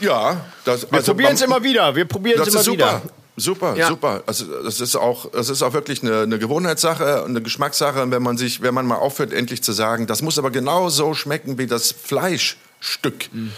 Ja, 0.00 0.44
das, 0.64 0.82
wir 0.82 0.92
also 0.92 1.12
probieren 1.12 1.34
es 1.34 1.42
immer 1.42 1.62
wieder. 1.62 1.94
Wir 1.94 2.04
probieren 2.04 2.40
es 2.40 2.48
immer 2.48 2.62
super. 2.62 2.76
wieder. 2.76 3.02
Super, 3.38 3.76
ja. 3.76 3.88
super. 3.88 4.22
Also 4.26 4.46
das 4.62 4.80
ist 4.80 4.96
auch, 4.96 5.30
das 5.30 5.50
ist 5.50 5.62
auch 5.62 5.74
wirklich 5.74 6.02
eine, 6.02 6.22
eine 6.22 6.38
Gewohnheitssache, 6.38 7.24
eine 7.24 7.42
Geschmackssache, 7.42 8.10
wenn 8.10 8.22
man 8.22 8.38
sich, 8.38 8.62
wenn 8.62 8.72
man 8.72 8.86
mal 8.86 8.96
aufhört, 8.96 9.32
endlich 9.32 9.62
zu 9.62 9.72
sagen, 9.72 10.06
das 10.06 10.22
muss 10.22 10.38
aber 10.38 10.50
genau 10.50 10.88
so 10.88 11.12
schmecken 11.12 11.58
wie 11.58 11.66
das 11.66 11.92
Fleischstück 11.92 13.28
mhm. 13.32 13.52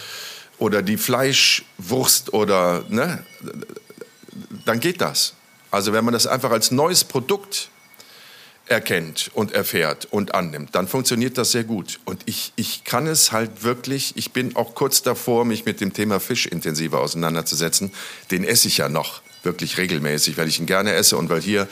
oder 0.59 0.83
die 0.83 0.97
Fleischwurst 0.97 2.33
oder 2.33 2.83
ne, 2.89 3.25
dann 4.65 4.81
geht 4.81 5.01
das. 5.01 5.35
Also 5.71 5.93
wenn 5.93 6.05
man 6.05 6.13
das 6.13 6.27
einfach 6.27 6.51
als 6.51 6.73
neues 6.73 7.05
Produkt 7.05 7.71
erkennt 8.69 9.31
und 9.35 9.53
erfährt 9.53 10.07
und 10.11 10.35
annimmt, 10.35 10.75
dann 10.75 10.89
funktioniert 10.89 11.39
das 11.39 11.53
sehr 11.53 11.65
gut. 11.65 12.01
Und 12.05 12.23
ich, 12.27 12.53
ich 12.57 12.85
kann 12.85 13.07
es 13.07 13.33
halt 13.33 13.63
wirklich, 13.63 14.17
ich 14.17 14.33
bin 14.33 14.57
auch 14.57 14.75
kurz 14.75 15.03
davor, 15.03 15.45
mich 15.45 15.65
mit 15.65 15.81
dem 15.81 15.93
Thema 15.93 16.21
Fisch 16.21 16.47
intensiver 16.47 17.01
auseinanderzusetzen. 17.01 17.93
Den 18.31 18.45
esse 18.45 18.69
ich 18.69 18.79
ja 18.79 18.89
noch 18.89 19.23
wirklich 19.43 19.79
regelmäßig, 19.79 20.37
weil 20.37 20.49
ich 20.49 20.59
ihn 20.59 20.67
gerne 20.67 20.93
esse 20.93 21.17
und 21.17 21.31
weil 21.31 21.41
hier 21.41 21.69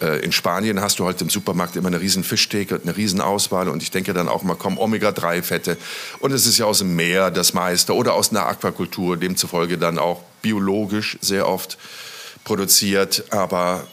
äh, 0.00 0.20
in 0.20 0.32
Spanien 0.32 0.80
hast 0.80 0.98
du 0.98 1.06
halt 1.06 1.20
im 1.22 1.30
Supermarkt 1.30 1.76
immer 1.76 1.88
eine 1.88 2.00
riesen 2.00 2.24
Fischtheke 2.24 2.76
und 2.76 2.82
eine 2.84 2.96
riesen 2.96 3.20
Auswahl 3.20 3.68
und 3.68 3.82
ich 3.82 3.90
denke 3.90 4.12
dann 4.12 4.28
auch 4.28 4.42
mal, 4.42 4.54
komm, 4.54 4.78
Omega-3-Fette 4.78 5.76
und 6.20 6.32
es 6.32 6.46
ist 6.46 6.58
ja 6.58 6.66
aus 6.66 6.78
dem 6.78 6.94
Meer 6.94 7.30
das 7.30 7.54
meiste 7.54 7.94
oder 7.94 8.14
aus 8.14 8.30
einer 8.30 8.46
Aquakultur, 8.46 9.16
demzufolge 9.16 9.78
dann 9.78 9.98
auch 9.98 10.22
biologisch 10.42 11.18
sehr 11.20 11.48
oft 11.48 11.78
produziert, 12.44 13.24
aber 13.30 13.86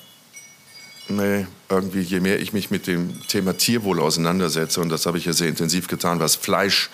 nee, 1.07 1.47
irgendwie 1.69 2.01
je 2.01 2.19
mehr 2.19 2.39
ich 2.39 2.53
mich 2.53 2.71
mit 2.71 2.87
dem 2.87 3.25
Thema 3.27 3.57
Tierwohl 3.57 3.99
auseinandersetze 3.99 4.81
und 4.81 4.89
das 4.89 5.05
habe 5.05 5.17
ich 5.17 5.25
ja 5.25 5.33
sehr 5.33 5.49
intensiv 5.49 5.87
getan, 5.87 6.19
was 6.19 6.35
Fleisch 6.35 6.89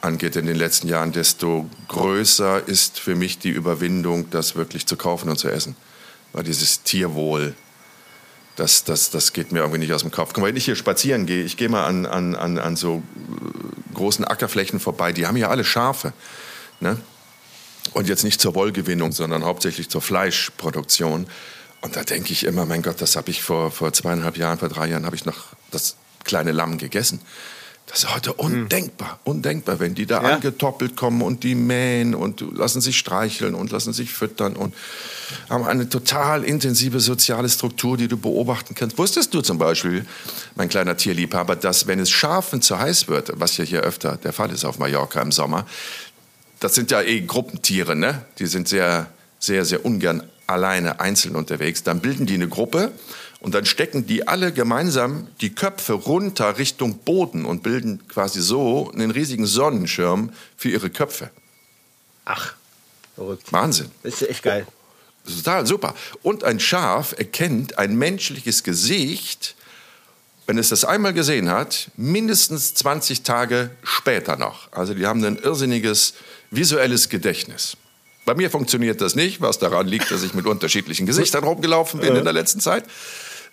angeht 0.00 0.36
in 0.36 0.46
den 0.46 0.56
letzten 0.56 0.88
Jahren, 0.88 1.12
desto 1.12 1.68
größer 1.88 2.66
ist 2.68 3.00
für 3.00 3.14
mich 3.14 3.38
die 3.38 3.50
Überwindung, 3.50 4.30
das 4.30 4.54
wirklich 4.54 4.86
zu 4.86 4.96
kaufen 4.96 5.28
und 5.28 5.38
zu 5.38 5.48
essen. 5.48 5.76
Weil 6.32 6.44
dieses 6.44 6.82
Tierwohl, 6.82 7.54
das, 8.56 8.84
das, 8.84 9.10
das 9.10 9.32
geht 9.32 9.52
mir 9.52 9.60
irgendwie 9.60 9.78
nicht 9.78 9.92
aus 9.92 10.02
dem 10.02 10.10
Kopf. 10.10 10.32
Guck 10.32 10.42
mal, 10.42 10.48
wenn 10.48 10.56
ich 10.56 10.64
hier 10.64 10.76
spazieren 10.76 11.26
gehe, 11.26 11.44
ich 11.44 11.56
gehe 11.56 11.68
mal 11.68 11.84
an, 11.84 12.06
an, 12.06 12.34
an, 12.34 12.58
an 12.58 12.76
so 12.76 13.02
äh, 13.16 13.94
großen 13.94 14.24
Ackerflächen 14.24 14.80
vorbei, 14.80 15.12
die 15.12 15.26
haben 15.26 15.36
ja 15.36 15.48
alle 15.48 15.64
Schafe. 15.64 16.12
Ne? 16.80 16.98
Und 17.94 18.08
jetzt 18.08 18.24
nicht 18.24 18.40
zur 18.40 18.54
Wollgewinnung, 18.54 19.12
sondern 19.12 19.44
hauptsächlich 19.44 19.88
zur 19.88 20.02
Fleischproduktion. 20.02 21.26
Und 21.80 21.96
da 21.96 22.02
denke 22.02 22.32
ich 22.32 22.44
immer, 22.44 22.66
mein 22.66 22.82
Gott, 22.82 23.00
das 23.00 23.16
habe 23.16 23.30
ich 23.30 23.42
vor, 23.42 23.70
vor 23.70 23.92
zweieinhalb 23.92 24.36
Jahren, 24.36 24.58
vor 24.58 24.68
drei 24.68 24.88
Jahren, 24.88 25.06
habe 25.06 25.16
ich 25.16 25.24
noch 25.24 25.36
das 25.70 25.96
kleine 26.24 26.52
Lamm 26.52 26.78
gegessen. 26.78 27.20
Das 27.88 28.00
ist 28.00 28.14
heute 28.14 28.34
undenkbar, 28.34 29.18
undenkbar, 29.24 29.80
wenn 29.80 29.94
die 29.94 30.04
da 30.04 30.22
ja. 30.22 30.34
angetoppelt 30.34 30.94
kommen 30.94 31.22
und 31.22 31.42
die 31.42 31.54
mähen 31.54 32.14
und 32.14 32.44
lassen 32.54 32.82
sich 32.82 32.98
streicheln 32.98 33.54
und 33.54 33.70
lassen 33.70 33.94
sich 33.94 34.12
füttern 34.12 34.56
und 34.56 34.74
haben 35.48 35.64
eine 35.64 35.88
total 35.88 36.44
intensive 36.44 37.00
soziale 37.00 37.48
Struktur, 37.48 37.96
die 37.96 38.06
du 38.06 38.18
beobachten 38.18 38.74
kannst. 38.74 38.98
Wusstest 38.98 39.32
du 39.32 39.40
zum 39.40 39.56
Beispiel, 39.56 40.04
mein 40.54 40.68
kleiner 40.68 40.98
Tierliebhaber, 40.98 41.56
dass 41.56 41.86
wenn 41.86 41.98
es 41.98 42.10
Schafen 42.10 42.60
zu 42.60 42.78
heiß 42.78 43.08
wird, 43.08 43.32
was 43.36 43.56
ja 43.56 43.64
hier 43.64 43.80
öfter 43.80 44.18
der 44.18 44.34
Fall 44.34 44.52
ist 44.52 44.66
auf 44.66 44.78
Mallorca 44.78 45.22
im 45.22 45.32
Sommer, 45.32 45.66
das 46.60 46.74
sind 46.74 46.90
ja 46.90 47.00
eh 47.00 47.22
Gruppentiere, 47.22 47.96
ne? 47.96 48.26
Die 48.38 48.46
sind 48.46 48.68
sehr, 48.68 49.06
sehr, 49.38 49.64
sehr 49.64 49.86
ungern 49.86 50.24
alleine 50.48 51.00
einzeln 51.00 51.36
unterwegs. 51.36 51.82
Dann 51.82 52.00
bilden 52.00 52.26
die 52.26 52.34
eine 52.34 52.48
Gruppe 52.48 52.92
und 53.40 53.54
dann 53.54 53.66
stecken 53.66 54.06
die 54.06 54.26
alle 54.26 54.52
gemeinsam 54.52 55.28
die 55.40 55.54
Köpfe 55.54 55.92
runter 55.92 56.58
Richtung 56.58 56.98
Boden 56.98 57.44
und 57.44 57.62
bilden 57.62 58.06
quasi 58.08 58.40
so 58.40 58.90
einen 58.92 59.10
riesigen 59.10 59.46
Sonnenschirm 59.46 60.32
für 60.56 60.70
ihre 60.70 60.90
Köpfe. 60.90 61.30
Ach, 62.24 62.54
verrückt. 63.14 63.52
Wahnsinn. 63.52 63.90
Das 64.02 64.14
ist 64.14 64.28
echt 64.28 64.42
geil. 64.42 64.66
Total 65.24 65.66
super. 65.66 65.94
Und 66.22 66.44
ein 66.44 66.58
Schaf 66.58 67.14
erkennt 67.16 67.78
ein 67.78 67.96
menschliches 67.96 68.62
Gesicht, 68.64 69.54
wenn 70.46 70.56
es 70.56 70.70
das 70.70 70.84
einmal 70.86 71.12
gesehen 71.12 71.50
hat, 71.50 71.90
mindestens 71.96 72.72
20 72.74 73.22
Tage 73.22 73.70
später 73.82 74.36
noch. 74.36 74.72
Also 74.72 74.94
die 74.94 75.06
haben 75.06 75.22
ein 75.22 75.36
irrsinniges 75.36 76.14
visuelles 76.50 77.10
Gedächtnis. 77.10 77.76
Bei 78.28 78.34
mir 78.34 78.50
funktioniert 78.50 79.00
das 79.00 79.14
nicht, 79.14 79.40
was 79.40 79.58
daran 79.58 79.86
liegt, 79.86 80.10
dass 80.10 80.22
ich 80.22 80.34
mit 80.34 80.44
unterschiedlichen 80.44 81.06
Gesichtern 81.06 81.44
rumgelaufen 81.44 82.00
bin 82.00 82.14
in 82.14 82.24
der 82.24 82.34
letzten 82.34 82.60
Zeit. 82.60 82.84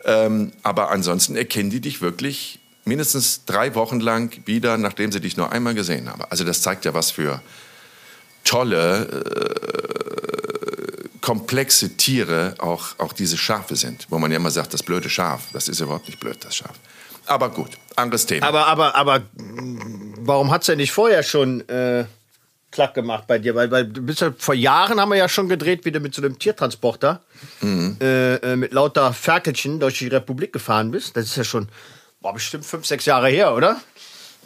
Ähm, 0.04 0.52
aber 0.64 0.92
ansonsten 0.92 1.38
erkennen 1.38 1.70
die 1.70 1.80
dich 1.80 2.02
wirklich 2.02 2.60
mindestens 2.84 3.46
drei 3.46 3.74
Wochen 3.76 4.02
lang 4.02 4.38
wieder, 4.46 4.78
nachdem 4.78 5.14
sie 5.14 5.22
dich 5.22 5.38
nur 5.38 5.50
einmal 5.50 5.76
gesehen 5.76 6.10
haben. 6.10 6.24
Also 6.30 6.44
das 6.44 6.62
zeigt 6.62 6.84
ja, 6.84 6.94
was 6.94 7.10
für 7.10 7.42
tolle, 8.44 9.08
äh, 9.08 11.08
komplexe 11.22 11.96
Tiere 11.96 12.56
auch, 12.58 12.96
auch 12.98 13.14
diese 13.14 13.38
Schafe 13.38 13.78
sind. 13.78 14.08
Wo 14.10 14.20
man 14.20 14.30
ja 14.30 14.36
immer 14.36 14.52
sagt, 14.52 14.74
das 14.74 14.84
blöde 14.84 15.10
Schaf. 15.10 15.44
Das 15.54 15.70
ist 15.70 15.80
überhaupt 15.80 16.08
nicht 16.08 16.20
blöd, 16.20 16.40
das 16.42 16.58
Schaf. 16.58 16.74
Aber 17.28 17.48
gut, 17.48 17.70
anderes 17.96 18.26
Thema. 18.26 18.46
Aber, 18.46 18.68
aber, 18.68 18.96
aber 18.96 19.22
warum 20.18 20.52
hat 20.52 20.64
es 20.64 20.68
denn 20.68 20.80
nicht 20.80 20.92
vorher 20.92 21.24
schon... 21.24 21.62
Äh 21.70 22.04
klack 22.76 22.94
gemacht 22.94 23.24
bei 23.26 23.40
dir, 23.40 23.56
weil, 23.56 23.72
weil 23.72 23.88
du 23.88 24.02
bist 24.02 24.22
ja, 24.22 24.34
vor 24.38 24.54
Jahren 24.54 25.00
haben 25.00 25.10
wir 25.10 25.18
ja 25.18 25.30
schon 25.30 25.48
gedreht, 25.48 25.86
wie 25.86 25.92
du 25.92 26.00
mit 26.00 26.14
so 26.14 26.22
einem 26.22 26.38
Tiertransporter 26.38 27.22
mhm. 27.62 27.98
äh, 28.02 28.36
äh 28.36 28.56
mit 28.56 28.74
lauter 28.74 29.14
Ferkelchen 29.14 29.80
durch 29.80 29.98
die 30.00 30.10
Republik 30.10 30.54
gefahren 30.54 30.92
bist. 30.92 31.16
Das 31.16 31.26
ist 31.26 31.38
ja 31.38 31.44
schon, 31.44 31.70
war 32.22 32.34
bestimmt 32.34 32.66
fünf, 32.66 32.86
sechs 32.86 33.06
Jahre 33.06 33.30
her, 33.30 33.56
oder? 33.56 33.78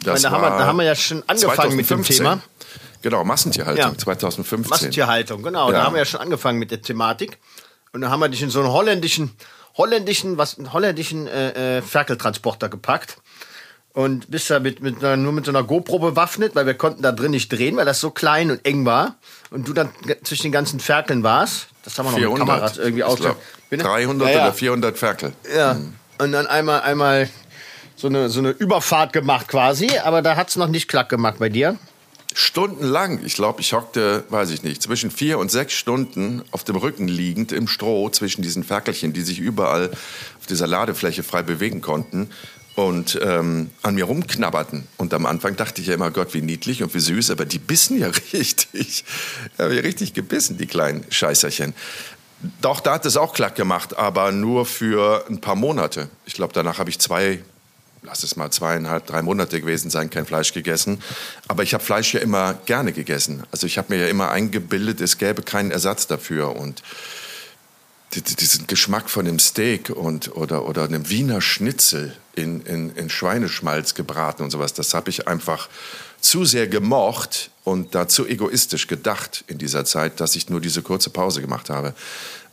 Das 0.02 0.22
meine, 0.22 0.22
da, 0.22 0.30
haben 0.30 0.42
wir, 0.42 0.58
da 0.58 0.66
haben 0.66 0.76
wir 0.78 0.84
ja 0.84 0.94
schon 0.94 1.18
angefangen 1.26 1.72
2015. 1.72 1.76
mit 1.76 2.08
dem 2.08 2.16
Thema. 2.16 2.42
Genau, 3.02 3.24
Massentierhaltung 3.24 3.92
ja. 3.92 3.98
2015. 3.98 4.70
Massentierhaltung, 4.70 5.42
genau. 5.42 5.70
Ja. 5.70 5.78
Da 5.78 5.84
haben 5.84 5.94
wir 5.94 5.98
ja 5.98 6.04
schon 6.04 6.20
angefangen 6.20 6.58
mit 6.58 6.70
der 6.70 6.80
Thematik. 6.80 7.38
Und 7.92 8.02
da 8.02 8.10
haben 8.10 8.20
wir 8.20 8.28
dich 8.28 8.42
in 8.42 8.50
so 8.50 8.60
einen 8.60 8.70
holländischen, 8.70 9.32
holländischen, 9.76 10.38
was, 10.38 10.56
holländischen 10.72 11.26
äh, 11.26 11.78
äh, 11.78 11.82
Ferkeltransporter 11.82 12.68
gepackt 12.68 13.16
und 13.92 14.30
bist 14.30 14.50
da 14.50 14.60
mit, 14.60 14.80
mit 14.80 15.02
einer, 15.02 15.16
nur 15.16 15.32
mit 15.32 15.44
so 15.44 15.50
einer 15.50 15.64
GoPro 15.64 15.98
bewaffnet, 15.98 16.54
weil 16.54 16.66
wir 16.66 16.74
konnten 16.74 17.02
da 17.02 17.12
drin 17.12 17.32
nicht 17.32 17.50
drehen, 17.50 17.76
weil 17.76 17.84
das 17.84 18.00
so 18.00 18.10
klein 18.10 18.50
und 18.50 18.64
eng 18.64 18.84
war. 18.84 19.16
Und 19.50 19.66
du 19.66 19.72
dann 19.72 19.90
zwischen 20.22 20.44
den 20.44 20.52
ganzen 20.52 20.78
Ferkeln 20.78 21.22
warst. 21.22 21.68
Das 21.82 21.98
haben 21.98 22.06
wir 22.06 22.12
noch 22.12 22.18
400. 22.18 22.38
mit 22.38 22.48
Kameras 22.48 22.78
irgendwie 22.78 23.04
aus. 23.04 23.18
300 23.70 24.28
ja, 24.28 24.34
ja. 24.34 24.42
oder 24.44 24.52
400 24.52 24.98
Ferkel. 24.98 25.32
Ja. 25.54 25.74
Mhm. 25.74 25.94
Und 26.18 26.32
dann 26.32 26.46
einmal, 26.46 26.82
einmal 26.82 27.28
so 27.96 28.08
eine, 28.08 28.28
so 28.28 28.40
eine 28.40 28.50
Überfahrt 28.50 29.12
gemacht 29.12 29.48
quasi, 29.48 29.90
aber 30.02 30.22
da 30.22 30.36
hat 30.36 30.50
es 30.50 30.56
noch 30.56 30.68
nicht 30.68 30.88
klack 30.88 31.08
gemacht 31.08 31.36
bei 31.38 31.48
dir. 31.48 31.76
Stundenlang. 32.32 33.24
Ich 33.24 33.34
glaube, 33.34 33.60
ich 33.60 33.72
hockte, 33.72 34.22
weiß 34.28 34.50
ich 34.50 34.62
nicht, 34.62 34.82
zwischen 34.82 35.10
vier 35.10 35.38
und 35.38 35.50
sechs 35.50 35.74
Stunden 35.74 36.42
auf 36.52 36.62
dem 36.62 36.76
Rücken 36.76 37.08
liegend 37.08 37.50
im 37.50 37.66
Stroh 37.66 38.08
zwischen 38.10 38.42
diesen 38.42 38.62
Ferkelchen, 38.62 39.12
die 39.12 39.22
sich 39.22 39.40
überall 39.40 39.90
auf 39.90 40.46
dieser 40.48 40.68
Ladefläche 40.68 41.24
frei 41.24 41.42
bewegen 41.42 41.80
konnten 41.80 42.30
und 42.86 43.18
ähm, 43.22 43.70
an 43.82 43.94
mir 43.94 44.04
rumknabberten. 44.04 44.86
Und 44.96 45.12
am 45.14 45.26
Anfang 45.26 45.56
dachte 45.56 45.80
ich 45.80 45.88
ja 45.88 45.94
immer, 45.94 46.10
Gott, 46.10 46.34
wie 46.34 46.42
niedlich 46.42 46.82
und 46.82 46.94
wie 46.94 47.00
süß, 47.00 47.30
aber 47.30 47.44
die 47.44 47.58
bissen 47.58 47.98
ja 47.98 48.10
richtig. 48.32 49.04
Haben 49.58 49.74
ja 49.74 49.80
richtig 49.80 50.14
gebissen, 50.14 50.58
die 50.58 50.66
kleinen 50.66 51.04
Scheißerchen. 51.10 51.74
Doch, 52.62 52.80
da 52.80 52.94
hat 52.94 53.04
es 53.04 53.16
auch 53.16 53.34
klack 53.34 53.54
gemacht, 53.54 53.96
aber 53.98 54.32
nur 54.32 54.64
für 54.64 55.26
ein 55.28 55.40
paar 55.40 55.56
Monate. 55.56 56.08
Ich 56.24 56.34
glaube, 56.34 56.54
danach 56.54 56.78
habe 56.78 56.88
ich 56.88 56.98
zwei, 56.98 57.42
lass 58.02 58.22
es 58.22 58.36
mal 58.36 58.50
zweieinhalb, 58.50 59.06
drei 59.06 59.20
Monate 59.20 59.60
gewesen 59.60 59.90
sein, 59.90 60.08
kein 60.08 60.24
Fleisch 60.24 60.54
gegessen. 60.54 61.02
Aber 61.48 61.62
ich 61.62 61.74
habe 61.74 61.84
Fleisch 61.84 62.14
ja 62.14 62.20
immer 62.20 62.54
gerne 62.64 62.92
gegessen. 62.92 63.42
Also 63.52 63.66
ich 63.66 63.76
habe 63.76 63.94
mir 63.94 64.00
ja 64.02 64.08
immer 64.08 64.30
eingebildet, 64.30 65.02
es 65.02 65.18
gäbe 65.18 65.42
keinen 65.42 65.70
Ersatz 65.70 66.06
dafür. 66.06 66.56
Und 66.56 66.82
diesen 68.14 68.66
Geschmack 68.66 69.10
von 69.10 69.26
einem 69.26 69.38
Steak 69.38 69.90
und, 69.90 70.34
oder, 70.34 70.66
oder 70.66 70.84
einem 70.84 71.10
Wiener 71.10 71.40
Schnitzel 71.42 72.16
in, 72.40 72.62
in, 72.62 72.90
in 72.96 73.10
Schweineschmalz 73.10 73.94
gebraten 73.94 74.42
und 74.42 74.50
sowas, 74.50 74.72
das 74.72 74.94
habe 74.94 75.10
ich 75.10 75.28
einfach 75.28 75.68
zu 76.20 76.44
sehr 76.44 76.68
gemocht 76.68 77.50
und 77.64 77.94
dazu 77.94 78.26
egoistisch 78.26 78.86
gedacht 78.86 79.44
in 79.46 79.58
dieser 79.58 79.84
Zeit, 79.84 80.20
dass 80.20 80.36
ich 80.36 80.48
nur 80.48 80.60
diese 80.60 80.82
kurze 80.82 81.10
Pause 81.10 81.40
gemacht 81.40 81.70
habe. 81.70 81.94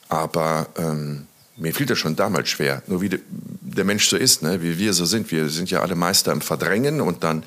Aber 0.10 0.68
ähm, 0.78 1.28
mir 1.58 1.74
fiel 1.74 1.86
das 1.86 1.98
schon 2.00 2.16
damals 2.16 2.50
schwer, 2.50 2.82
nur 2.88 3.02
wie 3.02 3.10
de, 3.10 3.20
der 3.30 3.84
Mensch 3.84 4.08
so 4.08 4.16
ist, 4.16 4.42
ne? 4.42 4.62
wie 4.62 4.78
wir 4.78 4.94
so 4.94 5.06
sind. 5.06 5.32
Wir 5.32 5.50
sind 5.50 5.70
ja 5.70 5.82
alle 5.82 5.96
Meister 5.96 6.32
im 6.32 6.42
Verdrängen 6.42 7.02
und 7.02 7.24
dann 7.24 7.44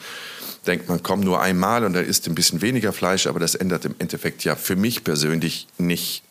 denkt 0.66 0.88
man, 0.88 1.02
komm 1.02 1.20
nur 1.20 1.40
einmal 1.40 1.84
und 1.84 1.94
dann 1.94 2.04
isst 2.04 2.26
ein 2.26 2.34
bisschen 2.34 2.60
weniger 2.60 2.92
Fleisch, 2.92 3.26
aber 3.26 3.40
das 3.40 3.54
ändert 3.54 3.84
im 3.84 3.94
Endeffekt 3.98 4.44
ja 4.44 4.56
für 4.56 4.76
mich 4.76 5.04
persönlich 5.04 5.68
nicht 5.78 6.22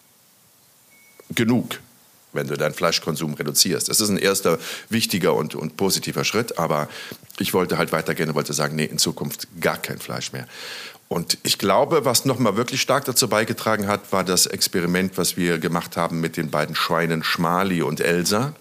genug, 1.34 1.80
wenn 2.34 2.48
du 2.48 2.58
deinen 2.58 2.74
Fleischkonsum 2.74 3.34
reduzierst. 3.34 3.90
Das 3.90 4.02
ist 4.02 4.10
ein 4.10 4.18
erster 4.18 4.60
wichtiger 4.90 5.34
und, 5.34 5.56
und 5.56 5.78
positiver 5.78 6.24
Schritt, 6.24 6.58
aber 6.60 6.88
ich 7.40 7.54
wollte 7.54 7.78
halt 7.78 7.92
weitergehen 7.92 8.30
und 8.30 8.36
wollte 8.36 8.54
sagen, 8.54 8.76
nee, 8.76 8.86
in 8.86 8.98
Zukunft 9.00 9.48
gar 9.60 9.78
kein 9.78 10.00
Fleisch 10.00 10.32
mehr. 10.32 10.48
Und 11.08 11.40
ich 11.42 11.58
glaube, 11.58 12.06
was 12.06 12.26
nochmal 12.26 12.56
wirklich 12.56 12.82
stark 12.82 13.06
dazu 13.06 13.28
beigetragen 13.28 13.88
hat, 13.88 14.12
war 14.12 14.24
das 14.24 14.46
Experiment, 14.46 15.18
was 15.18 15.38
wir 15.38 15.58
gemacht 15.58 15.98
haben 15.98 16.20
mit 16.22 16.38
den 16.38 16.52
beiden 16.52 16.76
Schweinen 16.76 17.24
Schmali 17.24 17.82
und 17.82 18.00
Elsa. 18.00 18.54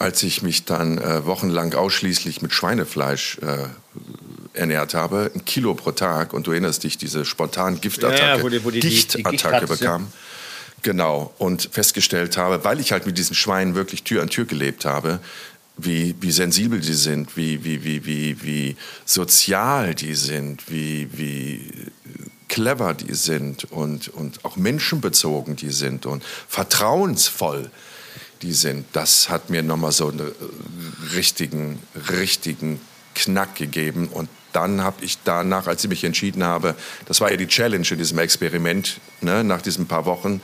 Als 0.00 0.22
ich 0.22 0.42
mich 0.42 0.64
dann 0.64 0.98
äh, 0.98 1.26
wochenlang 1.26 1.74
ausschließlich 1.74 2.40
mit 2.40 2.52
Schweinefleisch 2.52 3.38
äh, 3.42 3.66
ernährt 4.54 4.94
habe, 4.94 5.30
ein 5.34 5.44
Kilo 5.44 5.74
pro 5.74 5.90
Tag, 5.90 6.32
und 6.32 6.46
du 6.46 6.52
erinnerst 6.52 6.84
dich, 6.84 6.98
diese 6.98 7.24
spontan 7.24 7.80
Giftattacke, 7.80 8.20
Ja, 8.22 8.36
ja, 8.36 8.42
wo 8.42 8.48
die- 8.48 8.64
wo 8.64 8.70
die- 8.70 8.78
die- 8.80 8.88
die 9.06 9.22
hattest, 9.44 9.80
ja. 9.82 10.00
Genau, 10.82 11.32
und 11.38 11.68
festgestellt 11.72 12.36
habe, 12.36 12.64
weil 12.64 12.80
ich 12.80 12.92
halt 12.92 13.06
mit 13.06 13.18
diesen 13.18 13.34
Schweinen 13.34 13.74
wirklich 13.74 14.04
Tür 14.04 14.22
an 14.22 14.28
Tür 14.28 14.44
gelebt 14.44 14.84
habe, 14.84 15.20
wie, 15.76 16.14
wie 16.20 16.30
sensibel 16.30 16.80
die 16.80 16.94
sind, 16.94 17.36
wie, 17.36 17.64
wie, 17.64 17.84
wie, 17.84 18.04
wie, 18.04 18.42
wie 18.42 18.76
sozial 19.04 19.94
die 19.94 20.14
sind, 20.14 20.70
wie, 20.70 21.08
wie 21.12 21.70
clever 22.48 22.94
die 22.94 23.14
sind 23.14 23.70
und, 23.70 24.08
und 24.08 24.44
auch 24.44 24.56
menschenbezogen 24.56 25.56
die 25.56 25.70
sind 25.70 26.06
und 26.06 26.24
vertrauensvoll 26.48 27.70
die 28.42 28.52
sind, 28.52 28.86
das 28.92 29.28
hat 29.28 29.50
mir 29.50 29.62
nochmal 29.62 29.92
so 29.92 30.08
einen 30.08 30.32
richtigen, 31.14 31.78
richtigen 32.10 32.80
Knack 33.14 33.56
gegeben. 33.56 34.08
Und 34.08 34.28
dann 34.52 34.82
habe 34.82 35.04
ich 35.04 35.18
danach, 35.24 35.66
als 35.66 35.84
ich 35.84 35.90
mich 35.90 36.04
entschieden 36.04 36.42
habe, 36.42 36.74
das 37.06 37.20
war 37.20 37.30
ja 37.30 37.36
die 37.36 37.46
Challenge 37.46 37.86
in 37.88 37.98
diesem 37.98 38.18
Experiment, 38.18 39.00
ne, 39.20 39.44
nach 39.44 39.62
diesen 39.62 39.86
paar 39.86 40.06
Wochen, 40.06 40.40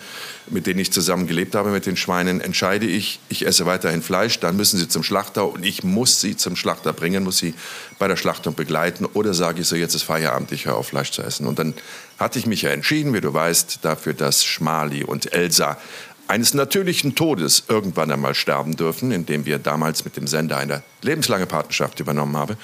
mit 0.48 0.66
denen 0.66 0.80
ich 0.80 0.92
zusammen 0.92 1.26
gelebt 1.26 1.54
habe 1.54 1.70
mit 1.70 1.86
den 1.86 1.96
Schweinen, 1.96 2.40
entscheide 2.40 2.86
ich, 2.86 3.20
ich 3.28 3.46
esse 3.46 3.66
weiterhin 3.66 4.02
Fleisch, 4.02 4.40
dann 4.40 4.56
müssen 4.56 4.78
sie 4.78 4.88
zum 4.88 5.02
Schlachter 5.02 5.50
und 5.50 5.64
ich 5.64 5.84
muss 5.84 6.20
sie 6.20 6.36
zum 6.36 6.56
Schlachter 6.56 6.92
bringen, 6.92 7.24
muss 7.24 7.38
sie 7.38 7.54
bei 7.98 8.08
der 8.08 8.16
Schlachtung 8.16 8.54
begleiten 8.54 9.06
oder 9.06 9.32
sage 9.32 9.62
ich 9.62 9.68
so, 9.68 9.76
jetzt 9.76 9.94
ist 9.94 10.02
Feierabend, 10.02 10.52
ich 10.52 10.66
höre 10.66 10.76
auf 10.76 10.88
Fleisch 10.88 11.12
zu 11.12 11.22
essen. 11.22 11.46
Und 11.46 11.58
dann 11.58 11.74
hatte 12.18 12.38
ich 12.38 12.46
mich 12.46 12.62
ja 12.62 12.70
entschieden, 12.70 13.14
wie 13.14 13.20
du 13.20 13.32
weißt, 13.32 13.80
dafür, 13.82 14.12
dass 14.12 14.44
Schmali 14.44 15.02
und 15.04 15.32
Elsa 15.32 15.78
eines 16.26 16.54
natürlichen 16.54 17.14
Todes 17.14 17.64
irgendwann 17.68 18.10
einmal 18.10 18.34
sterben 18.34 18.76
dürfen, 18.76 19.12
indem 19.12 19.44
wir 19.44 19.58
damals 19.58 20.04
mit 20.04 20.16
dem 20.16 20.26
Sender 20.26 20.56
eine 20.56 20.82
lebenslange 21.02 21.46
Partnerschaft 21.46 22.00
übernommen 22.00 22.36
haben 22.36 22.56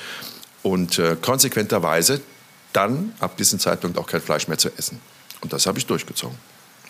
und 0.63 0.99
äh, 0.99 1.17
konsequenterweise 1.21 2.21
dann 2.73 3.15
ab 3.21 3.37
diesem 3.37 3.59
Zeitpunkt 3.59 3.99
auch 3.99 4.07
kein 4.07 4.21
Fleisch 4.21 4.47
mehr 4.49 4.59
zu 4.59 4.71
essen. 4.77 5.01
Und 5.41 5.53
das 5.53 5.67
habe 5.67 5.79
ich 5.79 5.87
durchgezogen. 5.87 6.37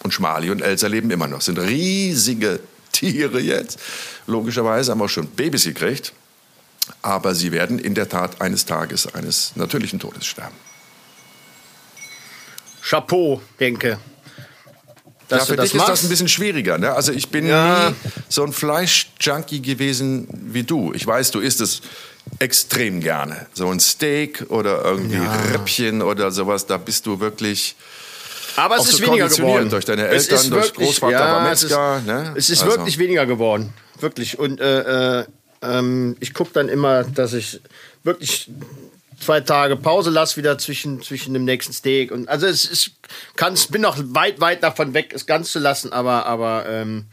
Und 0.02 0.12
Schmali 0.12 0.50
und 0.50 0.60
Elsa 0.60 0.86
leben 0.86 1.10
immer 1.10 1.28
noch, 1.28 1.40
sind 1.40 1.58
riesige 1.58 2.60
Tiere 2.92 3.40
jetzt. 3.40 3.78
Logischerweise 4.26 4.90
haben 4.90 5.02
auch 5.02 5.08
schon 5.08 5.26
Babys 5.28 5.64
gekriegt, 5.64 6.12
aber 7.02 7.34
sie 7.34 7.52
werden 7.52 7.78
in 7.78 7.94
der 7.94 8.08
Tat 8.08 8.40
eines 8.40 8.66
Tages 8.66 9.14
eines 9.14 9.54
natürlichen 9.56 9.98
Todes 10.00 10.26
sterben. 10.26 10.56
Chapeau, 12.82 13.40
denke. 13.58 13.90
Ja, 13.90 13.98
Dass 15.28 15.46
für 15.46 15.52
du 15.52 15.62
das 15.62 15.70
dich 15.70 15.80
ist 15.80 15.88
das 15.88 16.02
ein 16.02 16.08
bisschen 16.08 16.28
schwieriger. 16.28 16.78
Ne? 16.78 16.92
Also 16.92 17.12
ich 17.12 17.28
bin 17.28 17.46
Ja. 17.46 17.90
nie 17.90 17.94
so 18.28 18.42
ein 18.42 18.52
Fleischjunkie 18.52 19.62
gewesen 19.62 20.26
wie 20.52 20.64
du. 20.64 20.92
Ich 20.92 21.06
weiß, 21.06 21.30
du 21.30 21.38
isst 21.40 21.60
es 21.60 21.82
extrem 22.38 23.00
gerne. 23.00 23.46
So 23.54 23.68
ein 23.70 23.80
Steak 23.80 24.46
oder 24.48 24.84
irgendwie 24.84 25.20
Rippchen 25.52 26.02
oder 26.02 26.30
sowas, 26.30 26.66
da 26.66 26.76
bist 26.76 27.06
du 27.06 27.20
wirklich 27.20 27.76
Aber 28.56 28.76
es 28.76 28.82
auch 28.82 28.86
ist 28.88 28.96
so 28.98 29.06
weniger 29.06 29.28
geworden. 29.28 29.70
durch 29.70 29.84
deine 29.84 30.06
Es 30.08 30.24
Eltern, 30.28 30.38
ist 30.44 30.50
durch 30.52 30.64
wirklich- 30.66 30.86
Großvater 30.88 31.12
ja, 31.12 31.20
war 31.36 31.52
es 31.52 31.62
ist- 31.62 31.70
Metzger. 31.70 32.00
ne? 32.00 32.34
Es 32.36 32.50
ist 32.50 32.62
Also- 32.62 32.76
wirklich 32.76 32.98
weniger 32.98 33.26
geworden. 33.26 33.72
Wirklich. 34.00 34.38
Und 34.38 34.60
äh, 34.60 35.20
äh, 35.20 35.24
ähm, 35.62 36.16
ich 36.20 36.32
gucke 36.32 36.52
dann 36.54 36.68
immer, 36.68 37.04
dass 37.04 37.32
ich 37.34 37.60
wirklich 38.02 38.50
zwei 39.22 39.40
Tage 39.40 39.76
Pause 39.76 40.08
lasse 40.08 40.36
wieder 40.38 40.56
zwischen, 40.56 41.02
zwischen 41.02 41.34
dem 41.34 41.44
nächsten 41.44 41.74
Steak. 41.74 42.10
Und 42.10 42.28
also 42.28 42.46
es 42.46 42.64
ist, 42.64 42.92
kann's, 43.36 43.66
bin 43.66 43.82
noch 43.82 43.98
weit, 43.98 44.40
weit 44.40 44.62
davon 44.62 44.94
weg, 44.94 45.12
es 45.14 45.26
ganz 45.26 45.52
zu 45.52 45.58
lassen, 45.58 45.92
aber, 45.92 46.24
aber 46.24 46.64
ähm, 46.66 47.04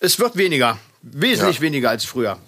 es 0.00 0.18
wird 0.18 0.36
weniger. 0.36 0.78
Wesentlich 1.02 1.56
Ja. 1.56 1.62
weniger 1.62 1.90
als 1.90 2.04
früher. 2.04 2.38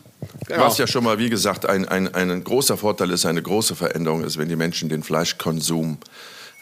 Genau. 0.47 0.65
Was 0.65 0.79
ja 0.79 0.87
schon 0.87 1.05
mal, 1.05 1.19
wie 1.19 1.31
gesagt, 1.31 1.67
ein, 1.67 1.89
ein, 1.89 2.15
ein 2.15 2.45
großer 2.45 2.77
Vorteil 2.77 3.11
ist, 3.11 3.25
eine 3.25 3.43
große 3.43 3.75
Veränderung 3.75 4.25
ist, 4.25 4.37
wenn 4.37 4.49
die 4.49 4.57
Menschen 4.57 4.89
den 4.89 5.03
Fleischkonsum 5.03 5.99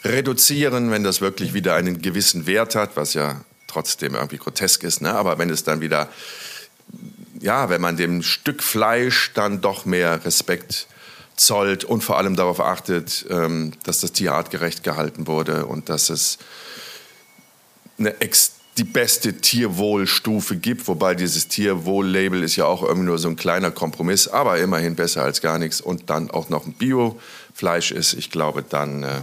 reduzieren, 0.03 0.91
wenn 0.91 1.03
das 1.03 1.21
wirklich 1.21 1.53
wieder 1.53 1.75
einen 1.75 2.01
gewissen 2.01 2.45
Wert 2.47 2.75
hat, 2.75 2.95
was 2.95 3.13
ja 3.13 3.41
trotzdem 3.67 4.15
irgendwie 4.15 4.37
grotesk 4.37 4.83
ist, 4.83 5.01
ne? 5.01 5.13
aber 5.13 5.37
wenn 5.37 5.49
es 5.49 5.63
dann 5.63 5.81
wieder, 5.81 6.07
ja, 7.41 7.69
wenn 7.69 7.81
man 7.81 7.97
dem 7.97 8.23
Stück 8.23 8.63
Fleisch 8.63 9.31
dann 9.33 9.61
doch 9.61 9.85
mehr 9.85 10.23
Respekt 10.25 10.87
zollt 11.35 11.83
und 11.83 12.03
vor 12.03 12.17
allem 12.17 12.35
darauf 12.35 12.59
achtet, 12.59 13.25
ähm, 13.29 13.73
dass 13.83 14.01
das 14.01 14.11
Tier 14.11 14.33
artgerecht 14.33 14.83
gehalten 14.83 15.27
wurde 15.27 15.65
und 15.65 15.89
dass 15.89 16.09
es 16.09 16.37
eine 17.97 18.19
ex 18.21 18.58
die 18.79 18.85
beste 18.85 19.33
Tierwohlstufe 19.33 20.55
gibt, 20.55 20.87
wobei 20.87 21.13
dieses 21.13 21.49
Tierwohl-Label 21.49 22.41
ist 22.43 22.55
ja 22.55 22.65
auch 22.65 22.81
irgendwie 22.81 23.07
nur 23.07 23.17
so 23.17 23.27
ein 23.27 23.35
kleiner 23.35 23.71
Kompromiss, 23.71 24.29
aber 24.29 24.57
immerhin 24.57 24.95
besser 24.95 25.21
als 25.21 25.41
gar 25.41 25.59
nichts 25.59 25.81
und 25.81 26.09
dann 26.09 26.31
auch 26.31 26.47
noch 26.47 26.65
ein 26.65 26.71
Biofleisch 26.71 27.91
ist, 27.91 28.13
ich 28.13 28.31
glaube, 28.31 28.63
dann 28.63 29.03
äh, 29.03 29.21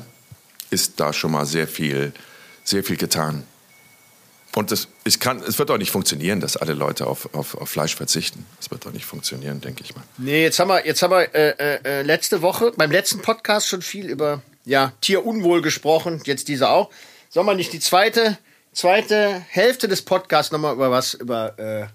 ist 0.69 1.01
da 1.01 1.15
schon 1.15 1.31
mal 1.31 1.47
sehr 1.47 1.67
viel, 1.67 2.13
sehr 2.65 2.85
viel 2.85 2.99
getan. 2.99 3.45
Und 4.55 4.73
es, 4.73 4.89
ich 5.05 5.21
kann, 5.21 5.43
es 5.43 5.59
wird 5.59 5.71
auch 5.71 5.79
nicht 5.79 5.91
funktionieren, 5.91 6.41
dass 6.41 6.59
alle 6.59 6.75
Leute 6.75 7.07
auf, 7.07 7.35
auf, 7.35 7.55
auf 7.55 7.71
Fleisch 7.71 7.97
verzichten. 7.97 8.45
Es 8.61 8.71
wird 8.71 8.87
auch 8.87 8.93
nicht 8.93 9.07
funktionieren, 9.07 9.63
denke 9.63 9.83
ich 9.85 9.95
mal. 9.95 10.05
Nee, 10.19 10.43
jetzt 10.43 10.59
haben 10.59 10.69
wir, 10.69 10.87
jetzt 10.87 11.03
haben 11.03 11.13
wir 11.13 11.35
äh, 11.35 11.51
äh, 11.59 11.79
äh, 11.83 12.03
letzte 12.03 12.43
Woche 12.43 12.73
beim 12.77 12.91
letzten 12.91 13.23
Podcast 13.23 13.69
schon 13.69 13.81
viel 13.81 14.11
über 14.11 14.43
ja, 14.67 14.93
Tierunwohl 15.01 15.63
gesprochen, 15.63 16.21
jetzt 16.27 16.49
diese 16.49 16.69
auch. 16.69 16.91
Sollen 17.31 17.47
wir 17.47 17.55
nicht 17.55 17.73
die 17.73 17.81
zweite, 17.81 18.37
zweite 18.77 19.43
Hälfte 19.49 19.89
des 19.89 20.03
Podcasts 20.03 20.53
nochmal 20.53 20.75
über 20.75 20.91
was, 20.91 21.15
über 21.15 21.59
äh, 21.59 21.87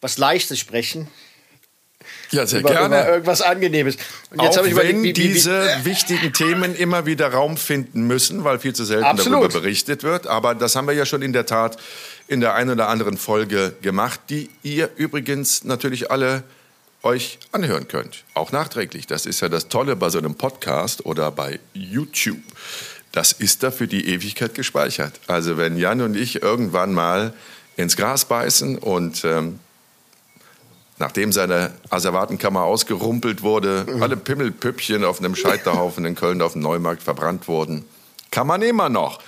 was 0.00 0.18
Leichtes 0.18 0.58
sprechen? 0.58 1.08
Ja, 2.30 2.46
sehr 2.46 2.60
Über, 2.60 2.70
gerne. 2.70 3.00
über 3.00 3.08
irgendwas 3.10 3.42
Angenehmes. 3.42 3.96
Und 4.30 4.40
Auch 4.40 4.56
habe 4.56 4.68
ich 4.68 4.74
wenn 4.76 4.98
überlegt, 5.00 5.18
wie- 5.18 5.22
wie- 5.24 5.28
wie- 5.30 5.32
diese 5.34 5.68
wichtigen 5.84 6.32
Themen 6.32 6.74
immer 6.74 7.04
wieder 7.04 7.30
Raum 7.32 7.56
finden 7.56 8.06
müssen, 8.06 8.42
weil 8.44 8.58
viel 8.58 8.72
zu 8.72 8.84
selten 8.84 9.04
Absolut. 9.04 9.42
darüber 9.42 9.60
berichtet 9.60 10.02
wird. 10.02 10.26
Aber 10.26 10.54
das 10.54 10.76
haben 10.76 10.86
wir 10.86 10.94
ja 10.94 11.04
schon 11.04 11.22
in 11.22 11.32
der 11.32 11.44
Tat 11.46 11.76
in 12.28 12.40
der 12.40 12.54
einen 12.54 12.70
oder 12.70 12.88
anderen 12.88 13.16
Folge 13.18 13.74
gemacht, 13.82 14.20
die 14.30 14.48
ihr 14.62 14.88
übrigens 14.96 15.64
natürlich 15.64 16.10
alle 16.10 16.42
euch 17.02 17.38
anhören 17.52 17.86
könnt. 17.88 18.24
Auch 18.34 18.52
nachträglich. 18.52 19.06
Das 19.06 19.26
ist 19.26 19.40
ja 19.40 19.48
das 19.48 19.68
Tolle 19.68 19.96
bei 19.96 20.08
so 20.10 20.18
einem 20.18 20.34
Podcast 20.36 21.04
oder 21.06 21.30
bei 21.30 21.58
YouTube. 21.74 22.38
Das 23.12 23.32
ist 23.32 23.62
da 23.62 23.70
für 23.70 23.88
die 23.88 24.08
Ewigkeit 24.08 24.54
gespeichert. 24.54 25.20
Also 25.26 25.56
wenn 25.56 25.76
Jan 25.76 26.00
und 26.00 26.16
ich 26.16 26.42
irgendwann 26.42 26.92
mal 26.92 27.34
ins 27.76 27.96
Gras 27.96 28.24
beißen 28.24 28.78
und 28.78 29.24
ähm, 29.24 29.58
nachdem 30.98 31.32
seine 31.32 31.72
Asservatenkammer 31.88 32.62
ausgerumpelt 32.62 33.42
wurde, 33.42 33.86
alle 34.00 34.16
Pimmelpüppchen 34.16 35.04
auf 35.04 35.18
einem 35.18 35.34
Scheiterhaufen 35.34 36.04
in 36.04 36.14
Köln 36.14 36.42
auf 36.42 36.52
dem 36.52 36.62
Neumarkt 36.62 37.02
verbrannt 37.02 37.48
wurden, 37.48 37.84
kann 38.30 38.46
man 38.46 38.62
immer 38.62 38.88
noch 38.88 39.20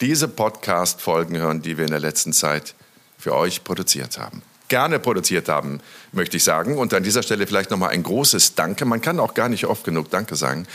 diese 0.00 0.28
Podcast-Folgen 0.28 1.36
hören, 1.36 1.60
die 1.60 1.76
wir 1.76 1.84
in 1.84 1.90
der 1.90 2.00
letzten 2.00 2.32
Zeit 2.32 2.74
für 3.18 3.34
euch 3.34 3.64
produziert 3.64 4.18
haben. 4.18 4.42
Gerne 4.68 4.98
produziert 4.98 5.48
haben, 5.48 5.80
möchte 6.12 6.36
ich 6.36 6.44
sagen. 6.44 6.76
Und 6.76 6.94
an 6.94 7.02
dieser 7.02 7.22
Stelle 7.22 7.46
vielleicht 7.46 7.70
nochmal 7.70 7.90
ein 7.90 8.02
großes 8.02 8.54
Danke. 8.54 8.84
Man 8.84 9.00
kann 9.00 9.18
auch 9.18 9.34
gar 9.34 9.48
nicht 9.48 9.66
oft 9.66 9.82
genug 9.82 10.10
Danke 10.10 10.36
sagen 10.36 10.66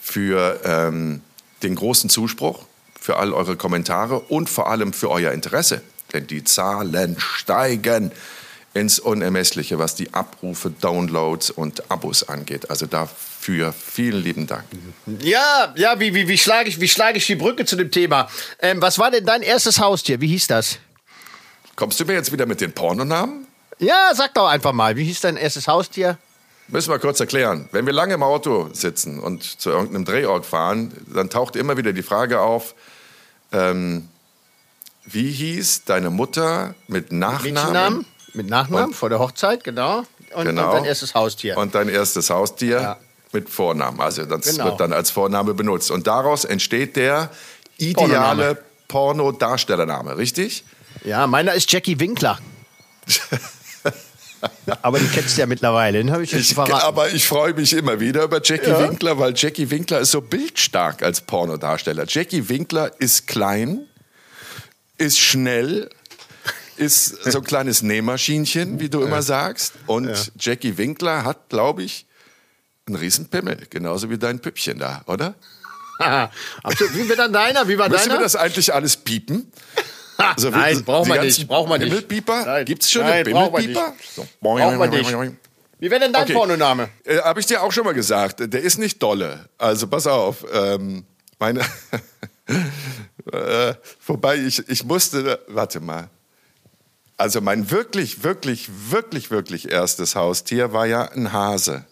für 0.00 0.60
ähm, 0.64 1.20
den 1.62 1.74
großen 1.74 2.10
Zuspruch, 2.10 2.64
für 3.00 3.16
all 3.16 3.32
eure 3.32 3.56
Kommentare 3.56 4.20
und 4.20 4.50
vor 4.50 4.70
allem 4.70 4.92
für 4.92 5.10
euer 5.10 5.32
Interesse. 5.32 5.82
Denn 6.12 6.26
die 6.26 6.44
Zahlen 6.44 7.16
steigen. 7.18 8.12
ins 8.72 9.00
Unermessliche, 9.00 9.78
was 9.78 9.96
die 9.96 10.14
Abrufe, 10.14 10.70
Downloads 10.70 11.50
und 11.50 11.90
Abos 11.90 12.28
angeht. 12.28 12.70
Also 12.70 12.86
dafür 12.86 13.72
vielen 13.72 14.22
lieben 14.22 14.46
Dank. 14.46 14.64
Ja, 15.20 15.72
ja, 15.76 15.98
wie, 15.98 16.14
wie, 16.14 16.28
wie 16.28 16.38
schlage 16.38 16.68
ich, 16.68 16.80
wie 16.80 16.88
schlage 16.88 17.18
ich 17.18 17.26
die 17.26 17.34
Brücke 17.34 17.64
zu 17.64 17.74
dem 17.76 17.90
Thema? 17.90 18.28
Ähm, 18.60 18.80
was 18.80 18.98
war 18.98 19.10
denn 19.10 19.26
dein 19.26 19.42
erstes 19.42 19.80
Haustier? 19.80 20.20
Wie 20.20 20.28
hieß 20.28 20.46
das? 20.46 20.78
Kommst 21.74 21.98
du 21.98 22.04
mir 22.04 22.12
jetzt 22.12 22.32
wieder 22.32 22.46
mit 22.46 22.60
den 22.60 22.72
Pornonamen? 22.72 23.46
Ja, 23.78 24.12
sag 24.14 24.34
doch 24.34 24.46
einfach 24.46 24.72
mal, 24.72 24.94
wie 24.96 25.04
hieß 25.04 25.20
dein 25.20 25.36
erstes 25.36 25.66
Haustier? 25.66 26.18
Müssen 26.70 26.90
wir 26.90 26.98
kurz 26.98 27.18
erklären. 27.20 27.68
Wenn 27.72 27.86
wir 27.86 27.92
lange 27.92 28.14
im 28.14 28.22
Auto 28.22 28.68
sitzen 28.72 29.18
und 29.18 29.42
zu 29.60 29.70
irgendeinem 29.70 30.04
Drehort 30.04 30.46
fahren, 30.46 30.92
dann 31.12 31.28
taucht 31.30 31.56
immer 31.56 31.76
wieder 31.76 31.92
die 31.92 32.02
Frage 32.02 32.40
auf, 32.40 32.74
ähm, 33.52 34.08
wie 35.04 35.30
hieß 35.30 35.84
deine 35.84 36.10
Mutter 36.10 36.74
mit 36.86 37.10
Nachnamen? 37.12 38.06
Mit 38.34 38.48
Nachnamen, 38.48 38.86
Und- 38.88 38.94
vor 38.94 39.08
der 39.08 39.18
Hochzeit, 39.18 39.64
genau. 39.64 40.04
Und, 40.34 40.44
Genau. 40.44 40.68
und 40.68 40.74
dein 40.76 40.84
erstes 40.84 41.14
Haustier. 41.14 41.56
Und 41.56 41.74
dein 41.74 41.88
erstes 41.88 42.30
Haustier 42.30 42.80
Ja. 42.80 42.96
mit 43.32 43.50
Vornamen. 43.50 44.00
Also 44.00 44.24
das 44.24 44.44
Genau. 44.44 44.66
wird 44.66 44.78
dann 44.80 44.92
als 44.92 45.10
Vorname 45.10 45.54
benutzt. 45.54 45.90
Und 45.90 46.06
daraus 46.06 46.44
entsteht 46.44 46.94
der 46.94 47.30
ideale 47.78 48.62
Pornodarstellername, 48.86 50.16
richtig? 50.16 50.64
ja, 51.04 51.26
meiner 51.26 51.54
ist 51.54 51.70
Jackie 51.72 51.98
Winkler. 51.98 52.38
Aber 54.82 54.98
die 54.98 55.06
kennst 55.08 55.36
du 55.36 55.40
ja 55.40 55.46
mittlerweile, 55.46 55.98
den 55.98 56.10
habe 56.12 56.22
ich 56.24 56.32
jetzt 56.32 56.42
Ich, 56.50 56.54
verraten. 56.54 56.72
aber 56.86 57.10
ich 57.10 57.26
freue 57.26 57.52
mich 57.54 57.72
immer 57.72 58.00
wieder 58.00 58.22
über 58.24 58.40
Jackie 58.42 58.70
Ja. 58.70 58.80
Winkler, 58.80 59.18
weil 59.18 59.34
Jackie 59.36 59.70
Winkler 59.70 60.00
ist 60.00 60.12
so 60.12 60.20
bildstark 60.20 61.02
als 61.02 61.20
Pornodarsteller. 61.20 62.04
Jackie 62.08 62.48
Winkler 62.48 62.92
ist 63.00 63.26
klein, 63.26 63.86
ist 64.98 65.18
schnell, 65.18 65.90
ist 66.76 67.24
so 67.24 67.38
ein 67.38 67.44
kleines 67.44 67.82
Nähmaschinchen, 67.82 68.80
wie 68.80 68.88
du 68.88 69.02
immer 69.02 69.22
sagst. 69.22 69.74
Und 69.86 70.32
Jackie 70.38 70.78
Winkler 70.78 71.24
hat, 71.24 71.48
glaube 71.50 71.82
ich, 71.82 72.06
einen 72.86 72.96
riesen 72.96 73.28
Pimmel, 73.28 73.66
genauso 73.68 74.08
wie 74.08 74.16
dein 74.18 74.40
Püppchen 74.40 74.78
da, 74.78 75.02
oder? 75.06 75.34
Absolut. 76.62 76.96
Wie 76.96 77.08
war 77.08 77.16
dann 77.16 77.32
deiner? 77.32 77.68
Wie 77.68 77.76
war 77.76 77.88
Müssen 77.90 78.04
wir 78.06 78.12
deiner? 78.12 78.22
das 78.22 78.36
eigentlich 78.36 78.72
alles 78.72 78.96
piepen? 78.96 79.52
Also, 80.20 80.50
nein, 80.50 80.84
braucht 80.84 81.08
man 81.08 81.20
nicht. 81.20 81.46
Braucht 81.48 81.68
man 81.68 81.80
nicht. 81.80 81.90
Bimmelpieper? 81.90 82.44
Nein. 82.44 82.64
Gibt 82.64 82.82
es 82.82 82.90
schon 82.90 83.02
Nein, 83.02 83.26
einen 83.26 83.32
braucht 83.32 83.52
man 83.52 83.62
Bimmelpieper? 83.62 83.94
Braucht 84.40 84.78
man 84.78 84.90
nicht. 84.90 85.36
Wie 85.78 85.90
wäre 85.90 86.00
denn 86.00 86.12
dein 86.12 86.24
Okay. 86.24 86.34
Pornoname? 86.34 86.90
Äh, 87.04 87.18
Habe 87.20 87.40
ich 87.40 87.46
dir 87.46 87.62
auch 87.62 87.72
schon 87.72 87.84
mal 87.84 87.94
gesagt. 87.94 88.40
Der 88.40 88.60
ist 88.60 88.78
nicht 88.78 89.02
dolle. 89.02 89.48
Also 89.56 89.86
pass 89.86 90.06
auf. 90.06 90.44
Ähm, 90.52 91.04
meine. 91.38 91.60
äh, 93.32 93.74
wobei 94.06 94.36
ich, 94.36 94.68
ich 94.68 94.84
musste. 94.84 95.40
Warte 95.48 95.80
mal. 95.80 96.10
Also 97.16 97.40
mein 97.40 97.70
wirklich, 97.70 98.22
wirklich, 98.24 98.68
wirklich, 98.90 99.30
wirklich 99.30 99.70
erstes 99.70 100.16
Haustier 100.16 100.72
war 100.72 100.86
ja 100.86 101.02
ein 101.02 101.32
Hase. 101.32 101.84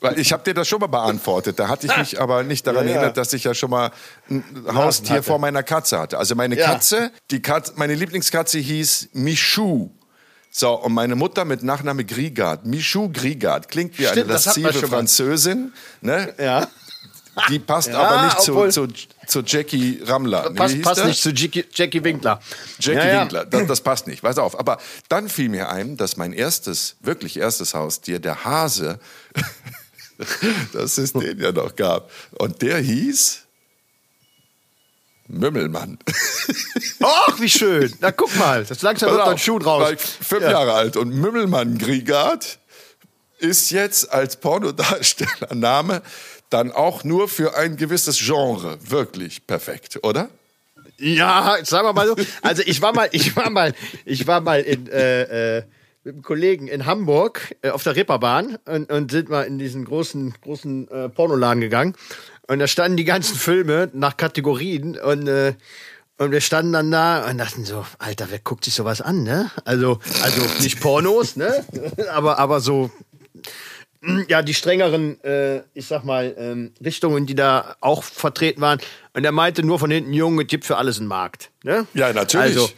Weil 0.00 0.18
ich 0.18 0.32
habe 0.32 0.42
dir 0.44 0.54
das 0.54 0.68
schon 0.68 0.80
mal 0.80 0.86
beantwortet. 0.86 1.58
Da 1.58 1.68
hatte 1.68 1.86
ich 1.86 1.96
mich 1.96 2.20
aber 2.20 2.42
nicht 2.42 2.66
daran 2.66 2.84
Ja, 2.86 2.90
ja. 2.90 2.96
erinnert, 2.98 3.16
dass 3.16 3.32
ich 3.32 3.44
ja 3.44 3.54
schon 3.54 3.70
mal 3.70 3.90
ein 4.30 4.44
Haustier 4.72 5.22
vor 5.22 5.38
meiner 5.38 5.62
Katze 5.62 5.98
hatte. 5.98 6.18
Also 6.18 6.34
meine 6.34 6.56
Ja. 6.58 6.66
Katze, 6.66 7.10
die 7.30 7.42
Katze, 7.42 7.72
meine 7.76 7.94
Lieblingskatze 7.94 8.58
hieß 8.58 9.10
Michou. 9.12 9.90
So, 10.52 10.72
und 10.74 10.94
meine 10.94 11.14
Mutter 11.14 11.44
mit 11.44 11.62
Nachname 11.62 12.04
Grigard. 12.04 12.66
Michou 12.66 13.08
Grigard. 13.08 13.68
Klingt 13.68 13.96
wie 13.98 14.04
Stimmt, 14.04 14.30
eine 14.30 14.72
mal. 14.72 14.72
Französin. 14.88 15.72
Ne? 16.00 16.34
Ja. 16.38 16.66
Die 17.48 17.58
passt 17.58 17.88
Ja, 17.88 17.98
aber 17.98 18.24
nicht 18.24 18.40
zu, 18.40 18.52
obwohl- 18.52 18.70
zu, 18.72 18.88
zu 19.26 19.40
Jackie 19.40 20.00
Rammler. 20.04 20.50
Passt, 20.50 20.80
passt 20.82 21.04
nicht 21.04 21.22
zu 21.22 21.30
Jackie, 21.30 21.64
Jackie 21.72 22.02
Winkler. 22.04 22.40
Jackie 22.78 22.98
ja, 22.98 23.06
ja. 23.14 23.20
Winkler, 23.22 23.46
das, 23.46 23.66
das 23.66 23.80
passt 23.80 24.06
nicht, 24.06 24.22
pass 24.22 24.38
auf. 24.38 24.58
Aber 24.58 24.78
dann 25.08 25.28
fiel 25.28 25.48
mir 25.48 25.70
ein, 25.70 25.96
dass 25.96 26.16
mein 26.16 26.32
erstes, 26.32 26.96
wirklich 27.00 27.36
erstes 27.38 27.74
Haustier, 27.74 28.18
der 28.18 28.44
Hase, 28.44 28.98
dass 30.72 30.98
es 30.98 31.12
den 31.12 31.38
ja 31.40 31.52
noch 31.52 31.76
gab. 31.76 32.10
Und 32.38 32.62
der 32.62 32.78
hieß 32.78 33.40
Mümmelmann. 35.28 35.98
Ach, 37.02 37.40
wie 37.40 37.48
schön. 37.48 37.94
Na, 38.00 38.10
guck 38.10 38.34
mal. 38.36 38.64
Das 38.64 38.82
langsam 38.82 39.10
wird 39.10 39.20
Pass 39.20 39.28
ein 39.28 39.34
auf, 39.34 39.42
Schuh 39.42 39.58
draus. 39.58 39.90
ich 39.92 40.00
fünf 40.00 40.42
Jahre 40.42 40.72
alt 40.74 40.96
und 40.96 41.10
Mümmelmann 41.14 41.78
Grigard 41.78 42.58
ist 43.38 43.70
jetzt 43.70 44.12
als 44.12 44.36
Pornodarstellername 44.36 46.02
dann 46.50 46.72
auch 46.72 47.04
nur 47.04 47.28
für 47.28 47.56
ein 47.56 47.76
gewisses 47.76 48.18
Genre 48.18 48.78
wirklich 48.82 49.46
perfekt, 49.46 50.00
oder? 50.02 50.28
Ja, 50.98 51.56
sagen 51.62 51.86
wir 51.86 51.92
mal 51.92 52.06
so. 52.06 52.16
Also 52.42 52.62
ich 52.66 52.82
war 52.82 52.92
mal, 52.92 53.08
ich 53.12 53.34
war 53.34 53.48
mal, 53.48 53.72
ich 54.04 54.26
war 54.26 54.40
mal 54.40 54.60
in, 54.60 54.86
äh, 54.88 55.58
äh, 55.58 55.62
mit 56.04 56.14
einem 56.14 56.22
Kollegen 56.22 56.68
in 56.68 56.84
Hamburg 56.86 57.56
äh, 57.62 57.70
auf 57.70 57.82
der 57.82 57.96
Ripperbahn 57.96 58.58
und, 58.66 58.92
und 58.92 59.10
sind 59.10 59.30
mal 59.30 59.42
in 59.42 59.58
diesen 59.58 59.84
großen, 59.84 60.34
großen 60.42 60.88
äh, 60.88 61.08
Pornoladen 61.08 61.60
gegangen. 61.60 61.94
Und 62.48 62.58
da 62.58 62.66
standen 62.66 62.96
die 62.96 63.04
ganzen 63.04 63.36
Filme 63.36 63.88
nach 63.94 64.16
Kategorien 64.16 64.98
und 64.98 65.26
äh, 65.28 65.54
und 66.18 66.32
wir 66.32 66.42
standen 66.42 66.74
dann 66.74 66.90
da 66.90 67.26
und 67.30 67.38
dachten 67.38 67.64
so, 67.64 67.86
Alter, 67.98 68.26
wer 68.28 68.40
guckt 68.40 68.66
sich 68.66 68.74
sowas 68.74 69.00
an, 69.00 69.22
ne? 69.22 69.50
Also, 69.64 70.00
also 70.22 70.42
nicht 70.60 70.78
Pornos, 70.78 71.36
ne? 71.36 71.64
Aber, 72.12 72.38
aber 72.38 72.60
so 72.60 72.90
ja, 74.28 74.42
die 74.42 74.54
strengeren, 74.54 75.22
äh, 75.22 75.62
ich 75.74 75.86
sag 75.86 76.04
mal, 76.04 76.34
ähm, 76.38 76.72
Richtungen, 76.82 77.26
die 77.26 77.34
da 77.34 77.76
auch 77.80 78.02
vertreten 78.02 78.60
waren. 78.60 78.80
Und 79.12 79.24
er 79.24 79.32
meinte 79.32 79.62
nur 79.62 79.78
von 79.78 79.90
hinten, 79.90 80.12
Junge, 80.12 80.44
gibt 80.44 80.64
für 80.64 80.76
alles 80.76 80.98
einen 80.98 81.08
Markt. 81.08 81.50
Ne? 81.62 81.86
Ja, 81.94 82.12
natürlich. 82.12 82.56
Also, 82.56 82.70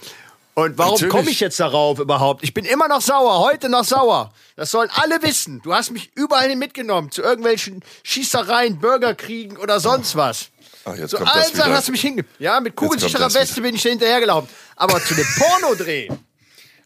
und 0.54 0.76
warum 0.76 1.08
komme 1.08 1.30
ich 1.30 1.40
jetzt 1.40 1.58
darauf 1.60 1.98
überhaupt? 1.98 2.42
Ich 2.42 2.52
bin 2.52 2.66
immer 2.66 2.86
noch 2.86 3.00
sauer, 3.00 3.38
heute 3.38 3.70
noch 3.70 3.84
sauer. 3.84 4.34
Das 4.54 4.70
sollen 4.70 4.90
alle 4.92 5.22
wissen. 5.22 5.62
Du 5.62 5.72
hast 5.72 5.92
mich 5.92 6.10
überall 6.14 6.50
hin 6.50 6.58
mitgenommen, 6.58 7.10
zu 7.10 7.22
irgendwelchen 7.22 7.82
Schießereien, 8.02 8.78
Bürgerkriegen 8.78 9.56
oder 9.56 9.80
sonst 9.80 10.14
was. 10.14 10.50
Ach, 10.84 10.94
jetzt 10.94 11.10
Zu 11.10 11.16
kommt 11.18 11.34
allen 11.34 11.54
Sachen 11.54 11.72
hast 11.72 11.88
du 11.88 11.92
mich 11.92 12.02
hinge... 12.02 12.24
Ja, 12.38 12.60
mit 12.60 12.76
kugelsicherer 12.76 13.32
Weste 13.32 13.62
bin 13.62 13.74
ich 13.74 13.82
da 13.82 13.88
hinterhergelaufen. 13.88 14.48
Aber 14.76 15.00
zu 15.00 15.14
dem 15.14 15.26
Pornodreh, 15.38 16.08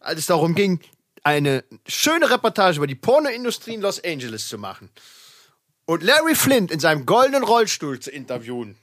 als 0.00 0.20
es 0.20 0.26
darum 0.26 0.54
ging, 0.54 0.78
eine 1.26 1.64
schöne 1.88 2.30
Reportage 2.30 2.76
über 2.76 2.86
die 2.86 2.94
Pornoindustrie 2.94 3.74
in 3.74 3.80
Los 3.80 4.02
Angeles 4.04 4.46
zu 4.46 4.58
machen 4.58 4.88
und 5.84 6.04
Larry 6.04 6.36
Flint 6.36 6.70
in 6.70 6.78
seinem 6.78 7.04
goldenen 7.04 7.42
Rollstuhl 7.42 7.98
zu 7.98 8.12
interviewen, 8.12 8.76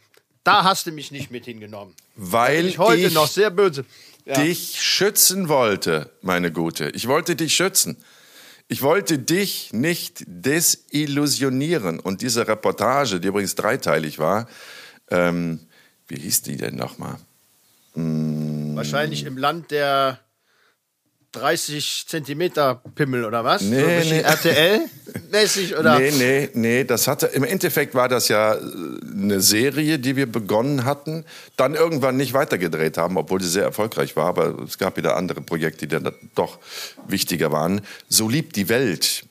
da 0.44 0.66
hast 0.66 0.86
du 0.86 0.92
mich 0.92 1.10
nicht 1.12 1.32
mit 1.32 1.46
hingenommen. 1.46 1.96
Weil 2.18 2.66
ich 2.66 2.80
heute 2.80 3.08
ich 3.08 3.14
noch 3.14 3.28
sehr 3.28 3.50
böse. 3.50 3.86
Ja. 4.26 4.42
dich 4.42 4.82
schützen 4.82 5.48
wollte, 5.48 6.10
meine 6.22 6.52
Gute. 6.52 6.90
Ich 6.90 7.08
wollte 7.08 7.38
dich 7.38 7.56
schützen. 7.56 7.96
Ich 8.68 8.82
wollte 8.82 9.20
dich 9.20 9.72
nicht 9.72 10.24
desillusionieren. 10.28 12.00
Und 12.00 12.22
diese 12.22 12.46
Reportage, 12.48 13.22
die 13.22 13.28
übrigens 13.30 13.56
dreiteilig 13.56 14.20
war, 14.20 14.50
ähm, 15.10 15.60
wie 16.08 16.20
hieß 16.20 16.42
die 16.42 16.58
denn 16.58 16.76
nochmal? 16.76 17.18
Wahrscheinlich 17.96 19.26
im 19.26 19.38
Land 19.38 19.72
der 19.72 20.20
30 21.34 22.06
Zentimeter 22.08 22.82
Pimmel 22.96 23.26
oder 23.26 23.44
was? 23.44 23.62
Nee, 23.62 24.02
so 24.02 24.10
nee. 24.10 24.22
RTL-mäßig 24.22 25.78
oder? 25.78 26.00
Nee, 26.00 26.12
nee, 26.12 26.50
nee, 26.54 26.84
das 26.84 27.08
hatte, 27.08 27.26
im 27.28 27.44
Endeffekt 27.44 27.96
war 27.96 28.08
das 28.08 28.28
ja 28.28 28.54
äh, 28.54 28.60
eine 29.12 29.42
Serie, 29.42 30.00
die 30.00 30.16
wir 30.16 30.32
begonnen 30.32 30.86
hatten, 30.86 31.26
dann 31.58 31.76
irgendwann 31.76 32.18
nicht 32.18 32.34
weitergedreht 32.34 32.98
haben, 32.98 33.18
obwohl 33.18 33.42
sie 33.42 33.50
sehr 33.50 33.64
erfolgreich 33.64 34.16
war, 34.16 34.28
aber 34.28 34.58
es 34.64 34.78
gab 34.78 34.96
wieder 34.98 35.18
andere 35.18 35.42
Projekte, 35.42 35.88
die 35.88 36.00
dann 36.02 36.14
doch 36.36 36.60
wichtiger 37.08 37.52
waren. 37.52 37.82
So 38.10 38.30
liebt 38.30 38.56
die 38.56 38.70
Welt. 38.70 39.26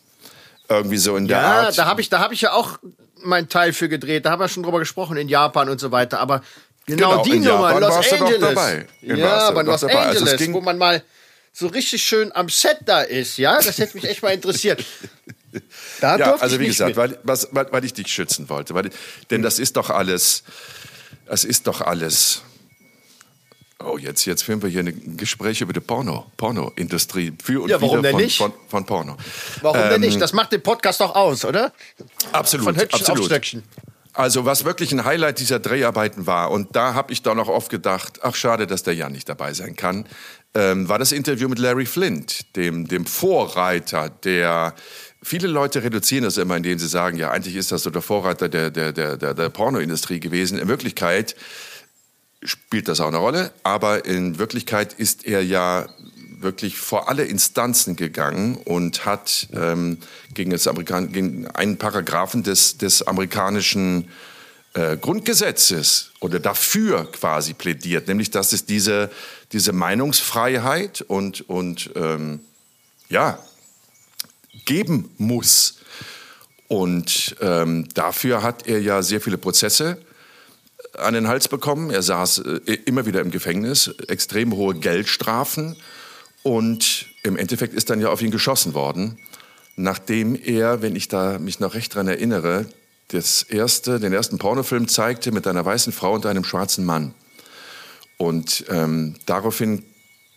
Irgendwie 0.69 0.97
so 0.99 1.17
in 1.17 1.29
der 1.29 1.39
Ja, 1.39 1.61
Art. 1.67 1.79
da 1.79 1.85
habe 1.87 2.01
ich, 2.01 2.09
da 2.09 2.19
hab 2.19 2.33
ich 2.33 2.41
ja 2.43 2.53
auch 2.53 2.79
meinen 3.23 3.49
Teil 3.49 3.73
für 3.73 3.89
gedreht. 3.89 4.25
Da 4.25 4.31
haben 4.33 4.41
wir 4.41 4.49
schon 4.49 4.63
drüber 4.63 4.79
gesprochen 4.79 5.17
in 5.17 5.29
Japan 5.29 5.69
und 5.69 5.79
so 5.81 5.93
weiter. 5.93 6.19
Aber 6.19 6.43
genau, 6.87 7.11
Genau, 7.11 7.23
die 7.25 7.39
Nummer 7.41 7.73
Japan 7.75 7.83
Los 7.83 8.13
Angeles. 8.13 8.41
dabei. 8.41 8.87
In 9.03 9.17
Ja, 9.19 9.39
aber 9.49 9.63
Los 9.63 9.81
dabei. 9.83 9.97
Also 9.99 10.25
Angeles, 10.25 10.53
wo 10.53 10.61
man 10.61 10.79
mal 10.79 11.03
so 11.53 11.67
richtig 11.67 12.03
schön 12.03 12.33
am 12.35 12.49
Set 12.49 12.79
da 12.87 13.03
ist, 13.03 13.37
ja, 13.37 13.61
das 13.61 13.79
hätte 13.79 13.97
mich 13.97 14.09
echt 14.09 14.23
mal 14.23 14.31
interessiert. 14.31 14.85
Da 16.01 16.17
Ja, 16.17 16.35
also 16.37 16.59
wie 16.59 16.67
gesagt, 16.67 16.97
weil, 16.97 17.19
was, 17.25 17.49
weil, 17.53 17.71
weil 17.71 17.85
ich 17.85 17.93
dich 17.93 18.09
schützen 18.09 18.49
wollte. 18.49 18.75
Weil, 18.75 18.91
denn 19.31 19.43
das 19.43 19.59
ist 19.59 19.77
doch 19.77 19.91
alles, 19.91 20.45
das 21.27 21.45
ist 21.45 21.67
doch 21.67 21.83
alles. 21.83 22.43
Oh, 23.85 23.99
jetzt, 23.99 24.25
jetzt 24.25 24.45
führen 24.45 24.63
wir 24.63 24.71
hier 24.71 24.81
ein 24.81 25.17
Gespräch 25.17 25.61
über 25.61 25.73
die 25.73 25.81
Porno, 25.81 26.31
Pornoindustrie. 26.37 27.33
Für 27.43 27.63
und 27.63 27.69
Ja, 27.69 27.83
warum 27.83 28.03
denn 28.03 28.13
von, 28.13 28.23
nicht? 28.23 28.39
Von, 28.39 28.53
von 28.69 28.87
Porno. 28.87 29.17
Warum 29.61 29.79
denn 29.79 29.95
Ähm, 29.95 30.01
nicht? 30.01 30.21
Das 30.21 30.33
macht 30.33 30.53
den 30.53 30.63
Podcast 30.63 31.01
doch 31.01 31.15
aus, 31.15 31.45
oder? 31.45 31.73
Absolut, 32.31 32.65
Von 32.65 32.77
Höckchen 32.77 33.01
absolut. 33.01 33.21
auf 33.21 33.27
Stöckchen. 33.27 33.63
Also 34.15 34.45
was 34.45 34.65
wirklich 34.65 34.93
ein 34.93 35.05
Highlight 35.05 35.39
dieser 35.39 35.59
Dreharbeiten 35.59 36.27
war, 36.27 36.51
und 36.51 36.77
da 36.77 36.95
habe 36.95 37.13
ich 37.13 37.23
dann 37.23 37.39
auch 37.41 37.49
oft 37.49 37.71
gedacht, 37.71 38.21
ach 38.23 38.35
schade, 38.35 38.67
dass 38.67 38.83
der 38.83 38.95
Jan 38.95 39.13
nicht 39.13 39.29
dabei 39.29 39.55
sein 39.55 39.75
kann, 39.75 40.07
ähm, 40.55 40.89
war 40.89 40.99
das 40.99 41.13
Interview 41.13 41.49
mit 41.49 41.59
Larry 41.59 41.87
Flint, 41.87 42.57
dem, 42.57 42.87
dem 42.87 43.07
Vorreiter, 43.07 44.11
der 44.11 44.75
viele 45.23 45.49
Leute 45.49 45.83
reduzieren 45.83 46.25
das 46.25 46.37
immer, 46.37 46.57
indem 46.57 46.79
sie 46.79 46.89
sagen, 46.89 47.17
ja 47.17 47.31
eigentlich 47.31 47.57
ist 47.57 47.73
das 47.73 47.85
so 47.85 47.91
der 47.91 48.03
Vorreiter 48.03 48.49
der, 48.49 48.71
der, 48.71 48.93
der, 48.93 49.17
der, 49.17 49.35
der 49.35 49.49
Pornoindustrie 49.49 50.21
gewesen. 50.21 50.59
In 50.59 50.69
Wirklichkeit 50.69 51.37
spielt 52.43 52.89
das 52.89 53.01
auch 53.01 53.09
eine 53.09 53.19
Rolle, 53.19 53.53
aber 53.63 54.05
in 54.05 54.39
Wirklichkeit 54.39 54.93
ist 54.93 55.25
er 55.25 55.43
ja 55.43 55.87
wirklich 56.41 56.77
vor 56.77 57.09
alle 57.09 57.25
Instanzen 57.25 57.95
gegangen 57.95 58.57
und 58.57 59.07
hat 59.07 59.49
ähm, 59.53 59.99
gegen, 60.35 60.51
das 60.51 60.69
gegen 61.13 61.47
einen 61.47 61.79
Paragraphen 61.79 62.43
des, 62.43 62.79
des 62.79 63.07
amerikanischen 63.07 64.09
äh, 64.75 64.97
Grundgesetzes 64.97 66.13
oder 66.21 66.41
dafür 66.41 67.11
quasi 67.13 67.55
plädiert, 67.55 68.09
nämlich 68.09 68.31
dass 68.31 68.53
es 68.53 68.65
diese, 68.65 69.11
diese 69.53 69.73
Meinungsfreiheit 69.73 71.03
und, 71.03 71.49
und 71.49 71.91
ähm, 71.95 72.41
ja, 73.09 73.39
geben 74.65 75.11
muss. 75.19 75.79
Und 76.69 77.37
ähm, 77.41 77.89
dafür 77.93 78.43
hat 78.43 78.67
er 78.67 78.81
ja 78.81 79.03
sehr 79.03 79.21
viele 79.21 79.37
Prozesse 79.37 79.99
an 80.95 81.15
den 81.15 81.29
Hals 81.29 81.49
bekommen. 81.49 81.91
Er 81.91 82.03
saß 82.03 82.39
äh, 82.39 82.79
immer 82.87 83.05
wieder 83.05 83.21
im 83.21 83.31
Gefängnis, 83.31 83.89
extrem 84.09 84.55
hohe 84.55 84.75
Geldstrafen. 84.75 85.77
Und 86.43 87.07
im 87.23 87.37
Endeffekt 87.37 87.75
ist 87.75 87.91
dann 87.91 88.01
ja 88.01 88.09
auf 88.09 88.23
ihn 88.23 88.31
geschossen 88.31 88.75
worden, 88.75 89.19
nachdem 89.77 90.35
er, 90.35 90.83
wenn 90.83 90.97
ich 90.97 91.09
da 91.09 91.39
mich 91.39 91.61
noch 91.61 91.75
recht 91.75 91.95
daran 91.95 92.09
erinnere, 92.09 92.67
das 93.09 93.43
erste, 93.43 94.01
den 94.01 94.13
ersten 94.13 94.39
Pornofilm 94.39 94.89
zeigte 94.89 95.33
mit 95.33 95.47
einer 95.47 95.65
weißen 95.65 95.93
Frau 95.93 96.15
und 96.15 96.27
einem 96.27 96.45
schwarzen 96.45 96.85
Mann. 96.85 97.15
Und 98.17 98.65
ähm, 98.69 99.17
daraufhin 99.27 99.85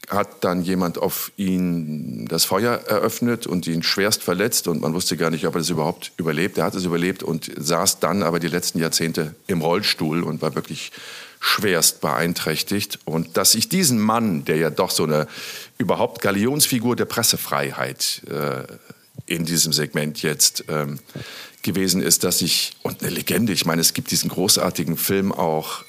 hat 0.10 0.44
dann 0.44 0.62
jemand 0.62 0.98
auf 0.98 1.32
ihn 1.38 2.26
das 2.28 2.46
Feuer 2.46 2.82
eröffnet 2.88 3.48
und 3.48 3.68
ihn 3.68 3.84
schwerst 3.84 4.24
verletzt 4.24 4.68
und 4.68 4.82
man 4.82 4.94
wusste 4.94 5.18
gar 5.18 5.32
nicht, 5.32 5.48
ob 5.48 5.56
er 5.56 5.60
das 5.60 5.70
überhaupt 5.70 6.12
überlebt. 6.18 6.58
Er 6.58 6.66
hat 6.66 6.76
es 6.76 6.86
überlebt 6.86 7.24
und 7.24 7.52
saß 7.58 8.00
dann 8.00 8.24
aber 8.24 8.40
die 8.40 8.48
letzten 8.48 8.80
Jahrzehnte 8.80 9.36
im 9.48 9.62
Rollstuhl 9.62 10.24
und 10.24 10.42
war 10.42 10.56
wirklich 10.56 10.92
schwerst 11.40 12.02
beeinträchtigt. 12.02 13.00
Und 13.06 13.38
dass 13.38 13.56
ich 13.56 13.70
diesen 13.70 14.00
Mann, 14.00 14.46
der 14.46 14.58
ja 14.58 14.70
doch 14.70 14.92
so 14.92 15.04
eine 15.04 15.28
überhaupt 15.78 16.22
Galionsfigur 16.22 16.96
der 16.96 17.06
Pressefreiheit 17.06 18.22
äh, 18.30 18.64
in 19.26 19.46
diesem 19.46 19.74
Segment 19.74 20.22
jetzt 20.22 20.66
ähm, 20.68 21.00
gewesen 21.64 22.02
ist, 22.02 22.24
dass 22.24 22.42
ich, 22.42 22.78
und 22.84 23.02
eine 23.02 23.12
Legende, 23.12 23.54
ich 23.54 23.66
meine, 23.66 23.82
es 23.82 23.94
gibt 23.94 24.12
diesen 24.12 24.30
großartigen 24.30 24.98
Film 24.98 25.32
auch 25.32 25.84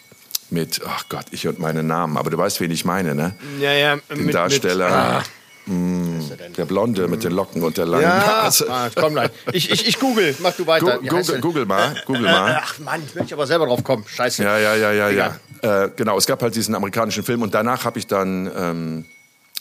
mit, 0.50 0.80
ach 0.86 1.08
Gott, 1.08 1.26
ich 1.32 1.46
und 1.46 1.58
meine 1.58 1.82
Namen, 1.82 2.16
aber 2.16 2.30
du 2.30 2.38
weißt, 2.38 2.60
wen 2.60 2.70
ich 2.70 2.84
meine, 2.84 3.14
ne? 3.14 3.34
Ja, 3.60 3.72
ja. 3.72 3.96
Den 4.10 4.26
mit, 4.26 4.34
Darsteller. 4.34 4.86
Mit, 4.86 4.96
ah. 4.96 5.72
mh, 5.72 6.36
der 6.56 6.64
Blonde 6.64 7.08
mit 7.08 7.24
den 7.24 7.32
Locken 7.32 7.62
und 7.62 7.76
der 7.76 7.86
langen 7.86 8.04
ja, 8.04 8.18
Nase. 8.44 8.70
Ah, 8.70 8.88
komm 8.94 9.14
gleich. 9.14 9.30
Ich, 9.52 9.70
ich, 9.70 9.86
ich 9.88 9.98
google, 9.98 10.34
mach 10.38 10.54
du 10.54 10.66
weiter. 10.66 10.98
Go, 10.98 11.16
google, 11.16 11.40
google, 11.40 11.66
mal, 11.66 12.00
google 12.06 12.22
mal. 12.22 12.60
Ach 12.62 12.78
Mann, 12.78 13.02
ich 13.06 13.14
will 13.14 13.24
ich 13.24 13.32
aber 13.32 13.46
selber 13.46 13.66
drauf 13.66 13.82
kommen. 13.82 14.04
Scheiße. 14.06 14.44
Ja, 14.44 14.58
ja, 14.58 14.76
ja, 14.76 14.92
ja, 14.92 15.10
ja. 15.10 15.40
Äh, 15.62 15.90
genau, 15.96 16.16
es 16.16 16.26
gab 16.26 16.42
halt 16.42 16.54
diesen 16.54 16.74
amerikanischen 16.74 17.24
Film 17.24 17.42
und 17.42 17.52
danach 17.52 17.84
habe 17.84 17.98
ich 17.98 18.06
dann 18.06 18.50
ähm, 18.56 19.04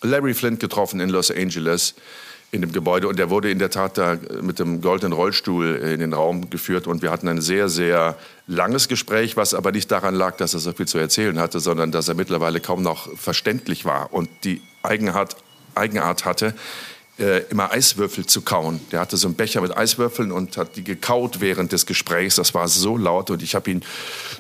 Larry 0.02 0.34
Flint 0.34 0.60
getroffen 0.60 1.00
in 1.00 1.10
Los 1.10 1.32
Angeles 1.32 1.96
in 2.52 2.62
dem 2.62 2.72
Gebäude. 2.72 3.08
Und 3.08 3.20
der 3.20 3.30
wurde 3.30 3.52
in 3.52 3.60
der 3.60 3.70
Tat 3.70 3.98
da 3.98 4.18
mit 4.42 4.60
dem 4.60 4.82
goldenen 4.82 5.14
Rollstuhl 5.14 5.76
in 5.76 6.00
den 6.00 6.14
Raum 6.14 6.50
geführt. 6.50 6.88
Und 6.88 7.02
wir 7.02 7.12
hatten 7.12 7.28
ein 7.28 7.42
sehr, 7.42 7.70
sehr 7.70 8.18
langes 8.48 8.88
Gespräch, 8.88 9.36
was 9.38 9.54
aber 9.54 9.72
nicht 9.72 9.92
daran 9.92 10.16
lag, 10.16 10.38
dass 10.38 10.54
er 10.54 10.60
so 10.60 10.72
viel 10.72 10.88
zu 10.88 10.98
erzählen 10.98 11.38
hatte, 11.40 11.60
sondern 11.60 11.92
dass 11.92 12.08
er 12.08 12.16
mittlerweile 12.16 12.60
kaum 12.60 12.82
noch 12.82 13.10
verständlich 13.18 13.86
war 13.86 14.14
und 14.14 14.30
die 14.44 14.62
Eigenart, 14.84 15.36
Eigenart 15.74 16.26
hatte, 16.26 16.54
äh, 17.18 17.44
immer 17.50 17.72
Eiswürfel 17.72 18.26
zu 18.26 18.42
kauen. 18.42 18.82
Der 18.92 19.00
hatte 19.00 19.16
so 19.18 19.28
einen 19.28 19.36
Becher 19.36 19.62
mit 19.62 19.76
Eiswürfeln 19.76 20.32
und 20.32 20.58
hat 20.58 20.76
die 20.76 20.84
gekaut 20.84 21.40
während 21.40 21.72
des 21.72 21.86
Gesprächs. 21.86 22.36
Das 22.36 22.54
war 22.54 22.68
so 22.68 22.98
laut 22.98 23.30
und 23.30 23.42
ich 23.42 23.56
habe 23.56 23.72
ihn 23.72 23.84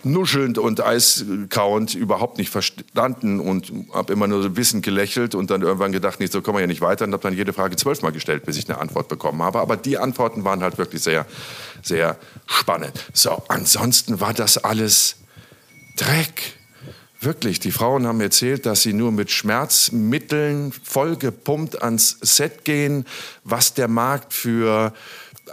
nuschelnd 0.03 0.57
und 0.57 0.83
eiskauend 0.83 1.95
überhaupt 1.95 2.37
nicht 2.37 2.49
verstanden 2.49 3.39
und 3.39 3.71
habe 3.93 4.11
immer 4.11 4.27
nur 4.27 4.43
so 4.43 4.57
wissend 4.57 4.83
gelächelt 4.83 5.35
und 5.35 5.51
dann 5.51 5.61
irgendwann 5.61 5.91
gedacht, 5.91 6.19
nicht 6.19 6.33
so 6.33 6.41
kommen 6.41 6.57
wir 6.57 6.61
ja 6.61 6.67
nicht 6.67 6.81
weiter 6.81 7.05
und 7.05 7.13
habe 7.13 7.23
dann 7.23 7.33
jede 7.33 7.53
Frage 7.53 7.75
zwölfmal 7.77 8.11
gestellt, 8.11 8.45
bis 8.45 8.57
ich 8.57 8.69
eine 8.69 8.79
Antwort 8.79 9.07
bekommen 9.07 9.41
habe. 9.41 9.59
Aber 9.59 9.77
die 9.77 9.97
Antworten 9.97 10.43
waren 10.43 10.61
halt 10.61 10.77
wirklich 10.77 11.01
sehr, 11.01 11.25
sehr 11.81 12.17
spannend. 12.45 12.91
So, 13.13 13.41
ansonsten 13.47 14.19
war 14.19 14.33
das 14.33 14.57
alles 14.57 15.15
Dreck. 15.95 16.55
Wirklich, 17.25 17.59
die 17.59 17.71
Frauen 17.71 18.05
haben 18.05 18.21
erzählt, 18.21 18.67
dass 18.67 18.83
sie 18.83 18.93
nur 18.93 19.11
mit 19.11 19.31
Schmerzmitteln 19.31 20.71
vollgepumpt 20.71 21.81
ans 21.81 22.17
Set 22.21 22.65
gehen, 22.65 23.05
was 23.43 23.73
der 23.73 23.87
Markt 23.87 24.31
für 24.31 24.93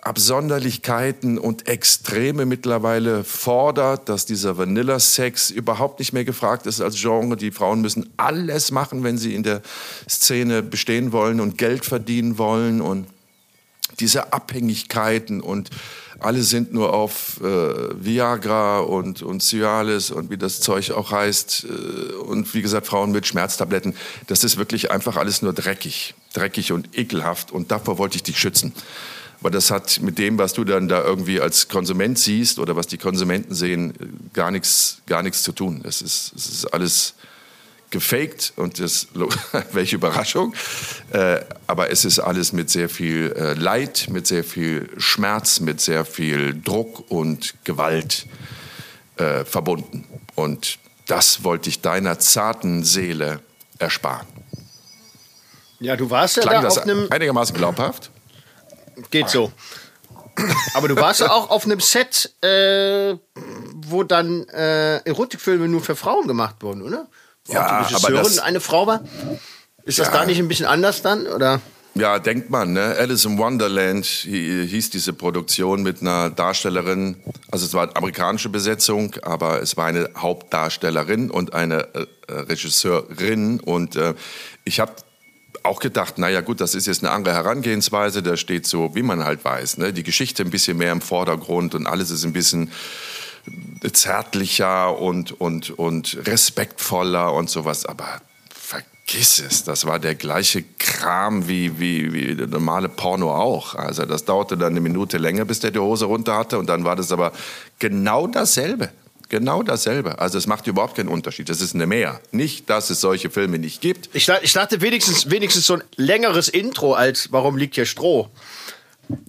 Absonderlichkeiten 0.03 1.39
und 1.39 1.69
Extreme 1.69 2.45
mittlerweile 2.45 3.25
fordert, 3.25 4.11
dass 4.11 4.27
dieser 4.27 4.59
Vanilla-Sex 4.59 5.51
überhaupt 5.51 5.99
nicht 5.99 6.13
mehr 6.13 6.27
gefragt 6.27 6.67
ist 6.67 6.83
als 6.83 7.01
Genre. 7.01 7.39
Die 7.39 7.51
Frauen 7.51 7.81
müssen 7.81 8.11
alles 8.19 8.71
machen, 8.71 9.03
wenn 9.03 9.17
sie 9.17 9.35
in 9.35 9.43
der 9.43 9.63
Szene 10.07 10.63
bestehen 10.63 11.11
wollen 11.13 11.41
und 11.41 11.57
Geld 11.57 11.87
verdienen 11.87 12.37
wollen 12.37 12.83
und 12.83 13.07
diese 13.99 14.35
Abhängigkeiten 14.35 15.41
und 15.41 15.71
alle 16.25 16.43
sind 16.43 16.73
nur 16.73 16.93
auf 16.93 17.41
äh, 17.43 18.05
Viagra 18.05 18.81
und, 18.81 19.23
und 19.23 19.43
Cialis 19.43 20.11
und 20.11 20.31
wie 20.31 20.37
das 20.37 20.61
Zeug 20.61 20.91
auch 20.93 21.11
heißt. 21.11 21.65
Äh, 21.65 22.15
und 22.15 22.53
wie 22.55 22.63
gesagt, 22.63 22.87
Frauen 22.87 23.13
mit 23.13 23.27
Schmerztabletten. 23.27 23.95
Das 24.27 24.45
ist 24.45 24.57
wirklich 24.57 24.91
einfach 24.91 25.17
alles 25.17 25.43
nur 25.43 25.53
dreckig. 25.53 26.15
Dreckig 26.33 26.73
und 26.73 26.97
ekelhaft. 26.97 27.51
Und 27.53 27.71
davor 27.71 27.99
wollte 27.99 28.17
ich 28.17 28.23
dich 28.23 28.39
schützen. 28.39 28.73
Weil 29.41 29.51
das 29.51 29.71
hat 29.71 30.01
mit 30.01 30.19
dem, 30.19 30.39
was 30.39 30.53
du 30.53 30.65
dann 30.65 30.89
da 30.89 31.03
irgendwie 31.03 31.41
als 31.41 31.69
Konsument 31.69 32.19
siehst 32.19 32.59
oder 32.59 32.77
was 32.77 32.87
die 32.87 32.99
Konsumenten 32.99 33.55
sehen, 33.55 33.93
gar 34.33 34.51
nichts, 34.51 34.99
gar 35.07 35.23
nichts 35.23 35.43
zu 35.43 35.53
tun. 35.53 35.83
Es 35.85 36.01
ist, 36.01 36.33
es 36.37 36.47
ist 36.47 36.67
alles 36.67 37.15
gefaked 37.93 38.53
und 38.57 38.81
das, 38.81 39.07
welche 39.73 39.97
Überraschung. 39.97 40.55
Äh, 41.13 41.41
aber 41.69 41.91
es 41.91 42.05
ist 42.05 42.19
alles 42.19 42.53
mit 42.53 42.71
sehr 42.71 42.89
viel 42.89 43.33
äh, 43.37 43.55
Leid, 43.55 44.09
mit 44.11 44.27
sehr 44.27 44.43
viel 44.43 44.91
Schmerz, 44.97 45.61
mit 45.61 45.81
sehr 45.81 46.05
viel 46.05 46.61
Druck 46.61 47.09
und 47.11 47.55
Gewalt 47.65 48.27
äh, 49.17 49.45
verbunden. 49.45 50.05
Und 50.35 50.79
das 51.07 51.45
wollte 51.45 51.69
ich 51.69 51.81
deiner 51.81 52.19
zarten 52.19 52.83
Seele 52.83 53.41
ersparen. 53.79 54.27
Ja, 55.79 55.97
du 55.97 56.11
warst 56.11 56.37
ja 56.37 56.43
Klang 56.43 56.55
da 56.57 56.63
das 56.63 56.79
auf 56.79 56.85
einem... 56.85 57.07
einigermaßen 57.11 57.57
glaubhaft? 57.57 58.11
Geht 59.11 59.29
so. 59.29 59.53
Aber 60.75 60.89
du 60.89 60.97
warst 60.97 61.21
ja 61.21 61.31
auch 61.31 61.51
auf 61.51 61.65
einem 61.65 61.81
Set, 61.81 62.33
äh, 62.43 63.17
wo 63.75 64.03
dann 64.03 64.49
äh, 64.49 64.99
Erotikfilme 64.99 65.69
nur 65.69 65.83
für 65.83 65.97
Frauen 65.97 66.27
gemacht 66.27 66.57
wurden, 66.61 66.83
oder? 66.83 67.09
Ja, 67.49 67.55
die 67.89 67.95
aber 67.95 68.09
Regisseurin 68.09 68.17
das, 68.25 68.39
eine 68.39 68.61
Frau 68.61 68.87
war. 68.87 69.01
Ist 69.85 69.99
das 69.99 70.09
Ja. 70.09 70.13
da 70.13 70.27
nicht 70.27 70.39
ein 70.39 70.49
bisschen 70.49 70.67
anders 70.67 71.03
dann? 71.03 71.27
Oder? 71.27 71.61
Ja, 71.95 72.19
denkt 72.19 72.49
man, 72.49 72.73
ne? 72.73 72.97
Alice 72.99 73.25
in 73.27 73.37
Wonderland 73.37 74.07
hi- 74.07 74.67
hieß 74.67 74.91
diese 74.91 75.13
Produktion 75.13 75.83
mit 75.83 76.01
einer 76.01 76.31
Darstellerin, 76.31 77.17
also 77.51 77.67
es 77.67 77.75
war 77.75 77.83
eine 77.83 77.97
amerikanische 77.97 78.49
Besetzung, 78.49 79.15
aber 79.23 79.61
es 79.61 79.77
war 79.77 79.87
eine 79.87 80.09
Hauptdarstellerin 80.17 81.31
und 81.31 81.53
eine 81.53 81.89
äh, 81.95 82.07
Regisseurin 82.33 83.61
und 83.61 83.97
äh, 83.97 84.15
ich 84.65 84.81
habe 84.81 84.93
auch 85.65 85.81
gedacht, 85.81 86.17
naja 86.19 86.41
gut, 86.41 86.61
das 86.63 86.75
ist 86.75 86.87
jetzt 86.87 87.05
eine 87.05 87.13
andere 87.13 87.35
Herangehensweise, 87.35 88.23
da 88.23 88.37
steht 88.39 88.67
so, 88.67 88.95
wie 88.95 89.03
man 89.03 89.23
halt 89.25 89.45
weiß, 89.45 89.77
ne? 89.79 89.93
die 89.93 90.03
Geschichte 90.03 90.43
ein 90.45 90.51
bisschen 90.51 90.79
mehr 90.79 90.93
im 90.93 91.01
Vordergrund 91.03 91.75
und 91.75 91.87
alles 91.87 92.11
ist 92.11 92.25
ein 92.25 92.33
bisschen 92.33 92.73
zärtlicher 93.93 94.99
und, 94.99 95.41
und, 95.41 95.71
und 95.71 96.19
respektvoller 96.27 97.33
und 97.33 97.51
sowas, 97.51 97.87
aber 97.87 98.21
vergiss 98.51 99.41
es, 99.41 99.65
das 99.65 99.85
war 99.85 99.99
der 99.99 100.15
gleiche 100.15 100.65
Kram 100.79 101.49
wie, 101.49 101.79
wie, 101.79 102.13
wie 102.13 102.37
der 102.37 102.47
normale 102.47 102.89
Porno 102.89 103.35
auch. 103.35 103.75
Also 103.75 104.05
das 104.05 104.25
dauerte 104.25 104.57
dann 104.57 104.73
eine 104.73 104.81
Minute 104.81 105.19
länger, 105.19 105.45
bis 105.45 105.61
der 105.61 105.71
die 105.71 105.79
Hose 105.79 106.07
runter 106.07 106.37
hatte 106.37 106.59
und 106.59 106.67
dann 106.67 106.85
war 106.85 106.97
das 106.97 107.13
aber 107.13 107.33
genau 107.79 108.27
dasselbe. 108.27 108.91
Genau 109.29 109.63
dasselbe. 109.63 110.19
Also 110.19 110.37
es 110.37 110.47
macht 110.47 110.67
überhaupt 110.67 110.95
keinen 110.95 111.09
Unterschied. 111.09 111.49
Es 111.49 111.63
ist 111.63 111.75
eine 111.75 111.87
Mehr. 111.87 112.21
Nicht, 112.33 112.69
dass 112.69 112.91
es 112.91 113.01
solche 113.01 113.31
Filme 113.31 113.59
nicht 113.59 113.81
gibt. 113.81 114.11
Ich, 114.13 114.29
ich 114.43 114.53
dachte 114.53 114.83
wenigstens, 114.83 115.31
wenigstens 115.31 115.67
so 115.67 115.75
ein 115.75 115.83
längeres 115.97 116.51
Intro 116.51 116.93
als 116.93 117.33
Warum 117.33 117.57
liegt 117.57 117.75
hier 117.75 117.87
Stroh? 117.87 118.29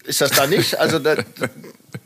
Ist 0.04 0.20
das 0.20 0.32
da 0.32 0.46
nicht? 0.46 0.78
Also 0.78 1.00
da, 1.00 1.16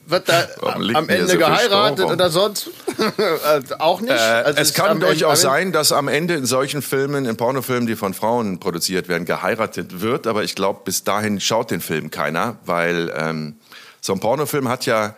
wird 0.05 0.29
da 0.29 0.47
Warum 0.59 0.95
am 0.95 1.09
Ende 1.09 1.27
so 1.27 1.37
geheiratet 1.37 2.05
oder 2.05 2.29
sonst? 2.29 2.69
Äh, 2.97 3.61
auch 3.77 4.01
nicht? 4.01 4.11
Äh, 4.11 4.15
Also 4.15 4.59
es 4.59 4.73
kann 4.73 4.99
durchaus 4.99 5.41
sein, 5.41 5.71
dass 5.71 5.91
am 5.91 6.07
Ende 6.07 6.33
in 6.33 6.45
solchen 6.45 6.81
Filmen, 6.81 7.25
in 7.25 7.37
Pornofilmen, 7.37 7.85
die 7.85 7.95
von 7.95 8.13
Frauen 8.13 8.59
produziert 8.59 9.07
werden, 9.07 9.25
geheiratet 9.25 10.01
wird. 10.01 10.25
Aber 10.25 10.43
ich 10.43 10.55
glaube, 10.55 10.81
bis 10.83 11.03
dahin 11.03 11.39
schaut 11.39 11.71
den 11.71 11.81
Film 11.81 12.09
keiner, 12.09 12.57
weil 12.65 13.13
ähm, 13.15 13.57
so 14.01 14.13
ein 14.13 14.19
Pornofilm 14.19 14.67
hat 14.67 14.85
ja 14.85 15.15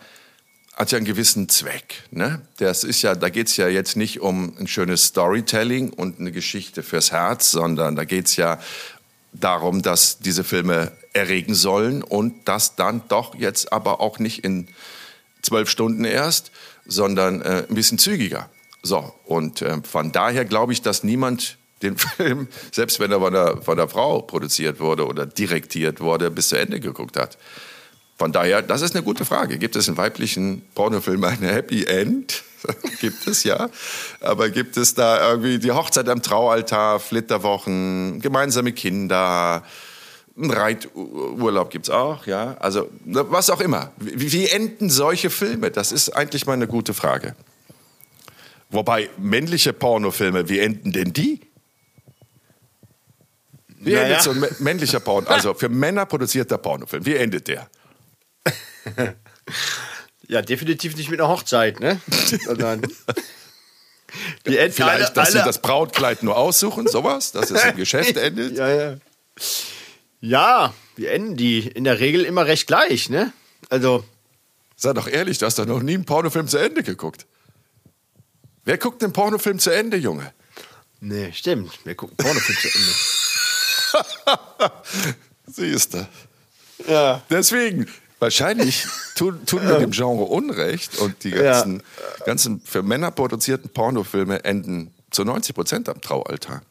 hat 0.80 0.92
ja 0.92 0.96
einen 0.96 1.04
gewissen 1.06 1.48
Zweck. 1.50 2.04
Ne? 2.10 2.40
Das 2.56 2.84
ist 2.84 3.02
ja, 3.02 3.14
da 3.14 3.28
geht 3.28 3.48
es 3.48 3.58
ja 3.58 3.68
jetzt 3.68 3.96
nicht 3.96 4.20
um 4.20 4.56
ein 4.58 4.66
schönes 4.66 5.04
Storytelling 5.04 5.90
und 5.90 6.18
eine 6.18 6.32
Geschichte 6.32 6.82
fürs 6.82 7.12
Herz, 7.12 7.50
sondern 7.50 7.96
da 7.96 8.04
geht 8.04 8.26
es 8.26 8.36
ja 8.36 8.58
darum, 9.32 9.82
dass 9.82 10.18
diese 10.18 10.44
Filme 10.44 10.92
erregen 11.12 11.54
sollen 11.54 12.02
und 12.02 12.48
das 12.48 12.76
dann 12.76 13.02
doch 13.08 13.34
jetzt 13.34 13.72
aber 13.72 14.00
auch 14.00 14.18
nicht 14.18 14.44
in 14.44 14.68
zwölf 15.42 15.68
Stunden 15.68 16.04
erst, 16.04 16.50
sondern 16.86 17.42
äh, 17.42 17.64
ein 17.68 17.74
bisschen 17.74 17.98
zügiger. 17.98 18.48
So, 18.82 19.12
und 19.24 19.62
äh, 19.62 19.78
von 19.82 20.12
daher 20.12 20.44
glaube 20.44 20.72
ich, 20.72 20.82
dass 20.82 21.04
niemand 21.04 21.58
den 21.82 21.96
Film, 21.98 22.48
selbst 22.72 23.00
wenn 23.00 23.12
er 23.12 23.20
von 23.20 23.32
der, 23.32 23.62
von 23.62 23.76
der 23.76 23.88
Frau 23.88 24.22
produziert 24.22 24.80
wurde 24.80 25.06
oder 25.06 25.26
direktiert 25.26 26.00
wurde, 26.00 26.30
bis 26.30 26.48
zu 26.48 26.56
Ende 26.56 26.80
geguckt 26.80 27.16
hat. 27.16 27.38
Von 28.18 28.32
daher, 28.32 28.60
das 28.60 28.82
ist 28.82 28.94
eine 28.94 29.02
gute 29.02 29.24
Frage. 29.24 29.56
Gibt 29.56 29.76
es 29.76 29.88
in 29.88 29.96
weiblichen 29.96 30.62
Pornofilmen 30.74 31.24
ein 31.24 31.42
Happy 31.42 31.84
End? 31.84 32.42
gibt 33.00 33.26
es 33.26 33.44
ja. 33.44 33.68
Aber 34.20 34.50
gibt 34.50 34.76
es 34.76 34.94
da 34.94 35.30
irgendwie 35.30 35.58
die 35.58 35.72
Hochzeit 35.72 36.08
am 36.08 36.22
Traualtar, 36.22 37.00
Flitterwochen, 37.00 38.20
gemeinsame 38.20 38.72
Kinder, 38.72 39.62
ein 40.36 40.50
Reiturlaub 40.50 41.70
gibt 41.70 41.86
es 41.86 41.90
auch, 41.90 42.26
ja. 42.26 42.56
Also 42.60 42.88
was 43.04 43.50
auch 43.50 43.60
immer. 43.60 43.92
Wie, 43.98 44.32
wie 44.32 44.48
enden 44.48 44.88
solche 44.88 45.30
Filme? 45.30 45.70
Das 45.70 45.92
ist 45.92 46.10
eigentlich 46.10 46.46
mal 46.46 46.54
eine 46.54 46.66
gute 46.66 46.94
Frage. 46.94 47.34
Wobei 48.70 49.10
männliche 49.18 49.72
Pornofilme, 49.72 50.48
wie 50.48 50.60
enden 50.60 50.92
denn 50.92 51.12
die? 51.12 51.40
Wie 53.80 53.92
naja. 53.92 54.04
endet 54.04 54.22
so 54.22 54.30
ein 54.30 54.44
männlicher 54.60 55.00
Porno? 55.00 55.28
Also 55.28 55.54
für 55.54 55.68
Männer 55.68 56.06
produzierter 56.06 56.58
Pornofilm, 56.58 57.04
wie 57.04 57.16
endet 57.16 57.48
der? 57.48 57.68
ja, 60.30 60.42
definitiv 60.42 60.96
nicht 60.96 61.10
mit 61.10 61.20
einer 61.20 61.28
Hochzeit, 61.28 61.80
ne? 61.80 62.00
Sondern 62.44 62.82
Vielleicht, 64.44 64.80
alle, 64.80 65.10
dass 65.12 65.16
alle. 65.16 65.30
sie 65.30 65.44
das 65.44 65.60
Brautkleid 65.60 66.22
nur 66.22 66.36
aussuchen, 66.36 66.86
sowas, 66.86 67.32
dass 67.32 67.50
es 67.50 67.64
im 67.64 67.76
Geschäft 67.76 68.16
endet. 68.28 68.56
Ja, 68.56 68.68
ja. 68.68 68.96
Ja, 70.20 70.74
wie 70.96 71.06
enden 71.06 71.36
die? 71.36 71.66
In 71.66 71.84
der 71.84 71.98
Regel 71.98 72.24
immer 72.24 72.46
recht 72.46 72.66
gleich, 72.66 73.10
ne? 73.10 73.32
Also. 73.70 74.04
Sei 74.76 74.92
doch 74.92 75.08
ehrlich, 75.08 75.38
du 75.38 75.46
hast 75.46 75.58
doch 75.58 75.66
noch 75.66 75.82
nie 75.82 75.94
einen 75.94 76.04
Pornofilm 76.04 76.46
zu 76.46 76.58
Ende 76.58 76.82
geguckt. 76.82 77.26
Wer 78.64 78.78
guckt 78.78 79.02
einen 79.02 79.12
Pornofilm 79.12 79.58
zu 79.58 79.70
Ende, 79.70 79.96
Junge? 79.96 80.32
Nee, 81.00 81.32
stimmt. 81.32 81.72
Wir 81.84 81.96
gucken 81.96 82.16
Pornofilm 82.16 82.58
zu 82.58 82.68
Ende. 82.68 82.92
Siehst 85.46 85.94
du. 85.94 86.06
Ja. 86.88 87.22
Deswegen, 87.30 87.86
wahrscheinlich 88.20 88.86
tun, 89.16 89.44
tun 89.46 89.66
wir 89.66 89.78
dem 89.78 89.90
Genre 89.90 90.24
Unrecht 90.24 90.98
und 90.98 91.24
die 91.24 91.32
ganzen, 91.32 91.76
ja. 91.78 92.24
ganzen 92.24 92.60
für 92.60 92.82
Männer 92.82 93.10
produzierten 93.10 93.70
Pornofilme 93.70 94.44
enden 94.44 94.94
zu 95.10 95.24
90 95.24 95.54
Prozent 95.54 95.88
am 95.88 96.00
Traualtar. 96.00 96.62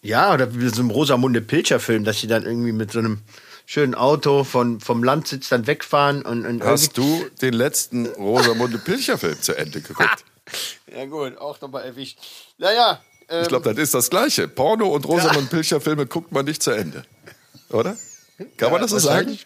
Ja, 0.00 0.34
oder 0.34 0.52
wie 0.54 0.68
so 0.68 0.80
einem 0.80 0.90
Rosamunde 0.90 1.40
Pilcher-Film, 1.40 2.04
dass 2.04 2.20
sie 2.20 2.26
dann 2.26 2.42
irgendwie 2.44 2.72
mit 2.72 2.90
so 2.90 2.98
einem 2.98 3.20
schönen 3.66 3.94
Auto 3.94 4.42
von, 4.42 4.80
vom 4.80 5.04
Landsitz 5.04 5.48
dann 5.48 5.68
wegfahren. 5.68 6.22
Und, 6.22 6.44
und 6.44 6.64
Hast 6.64 6.98
du 6.98 7.24
den 7.40 7.54
letzten 7.54 8.06
Rosamunde 8.06 8.78
Pilcher-Film 8.78 9.40
zu 9.40 9.56
Ende 9.56 9.80
geguckt? 9.80 10.24
ja, 10.92 11.04
gut, 11.06 11.38
auch 11.38 11.60
nochmal 11.60 11.84
erwischt. 11.84 12.18
Naja. 12.58 13.00
Ähm, 13.28 13.42
ich 13.42 13.48
glaube, 13.48 13.72
das 13.72 13.80
ist 13.80 13.94
das 13.94 14.10
Gleiche. 14.10 14.48
Porno 14.48 14.88
und 14.88 15.06
Rosamunde. 15.06 15.48
Pilcher-Filme 15.48 16.06
guckt 16.06 16.32
man 16.32 16.46
nicht 16.46 16.64
zu 16.64 16.72
Ende. 16.72 17.04
Oder? 17.70 17.96
Kann 18.38 18.48
ja, 18.60 18.70
man 18.70 18.80
das 18.80 18.90
so 18.90 18.98
sagen? 18.98 19.38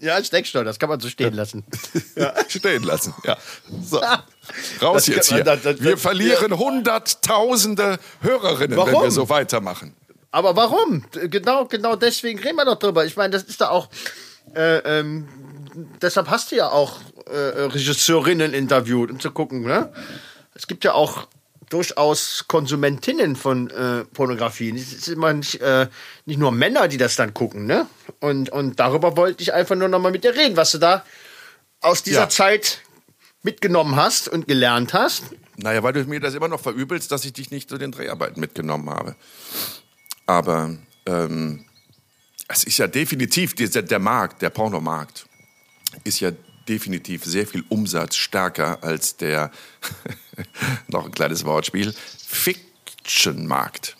Ja, 0.00 0.18
schon, 0.44 0.64
das 0.64 0.78
kann 0.78 0.88
man 0.88 0.98
so 1.00 1.08
stehen 1.08 1.34
lassen. 1.34 1.64
Ja. 2.16 2.34
stehen 2.48 2.82
lassen, 2.82 3.14
ja. 3.24 3.36
So. 3.82 3.98
Raus 4.82 5.04
das 5.04 5.06
jetzt 5.06 5.32
hier. 5.32 5.44
Das, 5.44 5.62
das, 5.62 5.80
wir 5.80 5.96
verlieren 5.96 6.58
hunderttausende 6.58 7.98
Hörerinnen, 8.20 8.76
Warum? 8.76 8.92
wenn 8.92 9.02
wir 9.02 9.10
so 9.10 9.28
weitermachen. 9.28 9.94
Aber 10.32 10.56
warum? 10.56 11.04
Genau, 11.12 11.66
genau 11.66 11.96
deswegen 11.96 12.38
reden 12.38 12.56
wir 12.56 12.64
doch 12.64 12.78
drüber. 12.78 13.04
Ich 13.04 13.16
meine, 13.16 13.30
das 13.30 13.42
ist 13.44 13.60
da 13.60 13.68
auch. 13.68 13.88
Äh, 14.54 14.78
ähm, 14.78 15.28
deshalb 16.00 16.28
hast 16.28 16.52
du 16.52 16.56
ja 16.56 16.68
auch 16.70 16.98
äh, 17.26 17.36
Regisseurinnen 17.36 18.52
interviewt, 18.52 19.10
um 19.10 19.20
zu 19.20 19.30
gucken. 19.30 19.62
Ne? 19.62 19.92
Es 20.54 20.66
gibt 20.66 20.84
ja 20.84 20.94
auch 20.94 21.26
durchaus 21.70 22.44
Konsumentinnen 22.48 23.36
von 23.36 23.70
äh, 23.70 24.04
Pornografie. 24.04 24.70
Es 24.76 24.92
ist 24.92 25.08
immer 25.08 25.32
nicht, 25.32 25.60
äh, 25.60 25.88
nicht 26.26 26.38
nur 26.38 26.52
Männer, 26.52 26.88
die 26.88 26.98
das 26.98 27.16
dann 27.16 27.32
gucken. 27.32 27.64
Ne? 27.66 27.86
Und, 28.18 28.50
und 28.50 28.78
darüber 28.78 29.16
wollte 29.16 29.42
ich 29.42 29.54
einfach 29.54 29.76
nur 29.76 29.88
noch 29.88 30.00
mal 30.00 30.12
mit 30.12 30.24
dir 30.24 30.34
reden, 30.34 30.56
was 30.56 30.72
du 30.72 30.78
da 30.78 31.04
aus 31.80 32.02
dieser 32.02 32.22
ja. 32.22 32.28
Zeit 32.28 32.82
mitgenommen 33.42 33.96
hast 33.96 34.28
und 34.28 34.46
gelernt 34.46 34.92
hast. 34.92 35.24
Naja, 35.56 35.82
weil 35.82 35.92
du 35.92 36.04
mir 36.04 36.20
das 36.20 36.34
immer 36.34 36.48
noch 36.48 36.60
verübelst, 36.60 37.10
dass 37.12 37.24
ich 37.24 37.32
dich 37.32 37.50
nicht 37.50 37.68
zu 37.68 37.78
den 37.78 37.92
Dreharbeiten 37.92 38.40
mitgenommen 38.40 38.90
habe. 38.90 39.14
Aber 40.26 40.76
ähm, 41.06 41.64
es 42.48 42.64
ist 42.64 42.78
ja 42.78 42.86
definitiv, 42.86 43.54
der, 43.54 43.82
der 43.82 43.98
Markt, 43.98 44.42
der 44.42 44.50
Pornomarkt, 44.50 45.26
ist 46.04 46.20
ja 46.20 46.32
definitiv 46.70 47.24
sehr 47.24 47.46
viel 47.46 47.64
umsatzstärker 47.68 48.82
als 48.82 49.16
der, 49.16 49.50
noch 50.88 51.04
ein 51.04 51.12
kleines 51.12 51.44
Wortspiel, 51.44 51.92
Fiction-Markt. 52.26 53.96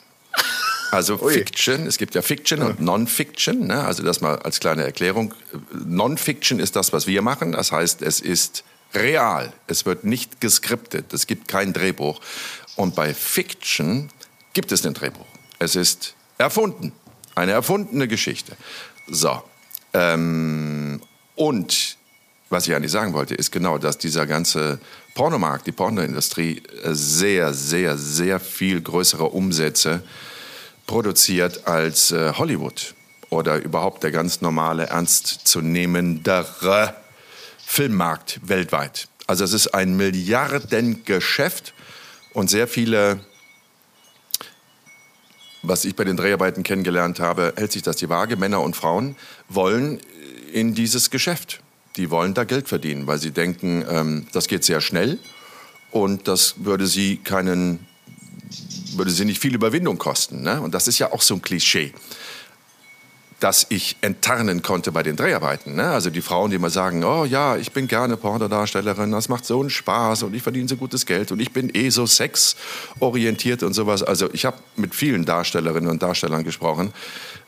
Also 0.92 1.20
Ui. 1.20 1.32
Fiction, 1.32 1.86
es 1.86 1.98
gibt 1.98 2.14
ja 2.14 2.22
Fiction 2.22 2.62
und 2.62 2.80
Non-Fiction, 2.80 3.66
ne? 3.66 3.84
also 3.84 4.02
das 4.02 4.20
mal 4.20 4.38
als 4.40 4.60
kleine 4.60 4.84
Erklärung. 4.84 5.34
Non-Fiction 5.72 6.58
ist 6.58 6.76
das, 6.76 6.92
was 6.92 7.06
wir 7.06 7.22
machen, 7.22 7.52
das 7.52 7.72
heißt, 7.72 8.02
es 8.02 8.20
ist 8.20 8.64
real, 8.94 9.52
es 9.66 9.86
wird 9.86 10.04
nicht 10.04 10.40
geskriptet, 10.40 11.12
es 11.12 11.26
gibt 11.26 11.48
kein 11.48 11.72
Drehbuch. 11.72 12.20
Und 12.76 12.94
bei 12.94 13.14
Fiction 13.14 14.10
gibt 14.52 14.72
es 14.72 14.86
ein 14.86 14.94
Drehbuch. 14.94 15.26
Es 15.58 15.76
ist 15.76 16.14
Erfunden. 16.38 16.92
Eine 17.34 17.52
erfundene 17.52 18.08
Geschichte. 18.08 18.56
So. 19.06 19.42
Ähm, 19.92 21.00
und 21.36 21.96
was 22.50 22.66
ich 22.66 22.74
eigentlich 22.74 22.90
sagen 22.90 23.14
wollte, 23.14 23.34
ist 23.34 23.52
genau, 23.52 23.78
dass 23.78 23.96
dieser 23.96 24.26
ganze 24.26 24.80
Pornomarkt, 25.14 25.68
die 25.68 25.72
Pornoindustrie 25.72 26.62
äh, 26.82 26.92
sehr, 26.92 27.54
sehr, 27.54 27.96
sehr 27.96 28.40
viel 28.40 28.82
größere 28.82 29.26
Umsätze 29.26 30.02
produziert 30.86 31.68
als 31.68 32.10
äh, 32.10 32.32
Hollywood 32.34 32.94
oder 33.30 33.62
überhaupt 33.62 34.02
der 34.02 34.10
ganz 34.10 34.40
normale, 34.40 34.88
ernstzunehmendere 34.88 36.94
Filmmarkt 37.64 38.40
weltweit. 38.42 39.06
Also 39.28 39.44
es 39.44 39.52
ist 39.52 39.68
ein 39.68 39.96
Milliardengeschäft 39.96 41.72
und 42.32 42.50
sehr 42.50 42.66
viele 42.66 43.20
was 45.62 45.84
ich 45.84 45.94
bei 45.94 46.04
den 46.04 46.16
Dreharbeiten 46.16 46.62
kennengelernt 46.62 47.20
habe, 47.20 47.52
hält 47.54 47.70
sich 47.70 47.82
das 47.82 47.96
die 47.96 48.08
Waage. 48.08 48.36
Männer 48.36 48.62
und 48.62 48.76
Frauen 48.76 49.14
wollen 49.50 50.00
in 50.52 50.74
dieses 50.74 51.10
Geschäft. 51.10 51.60
Die 51.96 52.10
wollen 52.10 52.34
da 52.34 52.44
Geld 52.44 52.68
verdienen, 52.68 53.06
weil 53.06 53.18
sie 53.18 53.30
denken, 53.30 53.84
ähm, 53.88 54.26
das 54.32 54.46
geht 54.48 54.64
sehr 54.64 54.80
schnell 54.80 55.18
und 55.90 56.28
das 56.28 56.64
würde 56.64 56.86
sie 56.86 57.16
keinen, 57.16 57.86
würde 58.94 59.10
sie 59.10 59.24
nicht 59.24 59.40
viel 59.40 59.54
Überwindung 59.54 59.98
kosten. 59.98 60.42
Ne? 60.42 60.60
Und 60.60 60.74
das 60.74 60.88
ist 60.88 60.98
ja 60.98 61.12
auch 61.12 61.22
so 61.22 61.34
ein 61.34 61.42
Klischee 61.42 61.92
das 63.40 63.66
ich 63.70 63.96
enttarnen 64.02 64.62
konnte 64.62 64.92
bei 64.92 65.02
den 65.02 65.16
Dreharbeiten. 65.16 65.74
Ne? 65.74 65.90
Also 65.90 66.10
die 66.10 66.20
Frauen, 66.20 66.50
die 66.50 66.56
immer 66.56 66.70
sagen, 66.70 67.02
oh 67.04 67.24
ja, 67.24 67.56
ich 67.56 67.72
bin 67.72 67.88
gerne 67.88 68.16
Pornodarstellerin, 68.16 69.10
das 69.10 69.28
macht 69.28 69.46
so 69.46 69.60
einen 69.60 69.70
Spaß 69.70 70.22
und 70.24 70.34
ich 70.34 70.42
verdiene 70.42 70.68
so 70.68 70.76
gutes 70.76 71.06
Geld 71.06 71.32
und 71.32 71.40
ich 71.40 71.52
bin 71.52 71.70
eh 71.74 71.88
so 71.88 72.06
sexorientiert 72.06 73.62
und 73.62 73.72
sowas. 73.72 74.02
Also 74.02 74.28
ich 74.32 74.44
habe 74.44 74.58
mit 74.76 74.94
vielen 74.94 75.24
Darstellerinnen 75.24 75.90
und 75.90 76.02
Darstellern 76.02 76.44
gesprochen. 76.44 76.92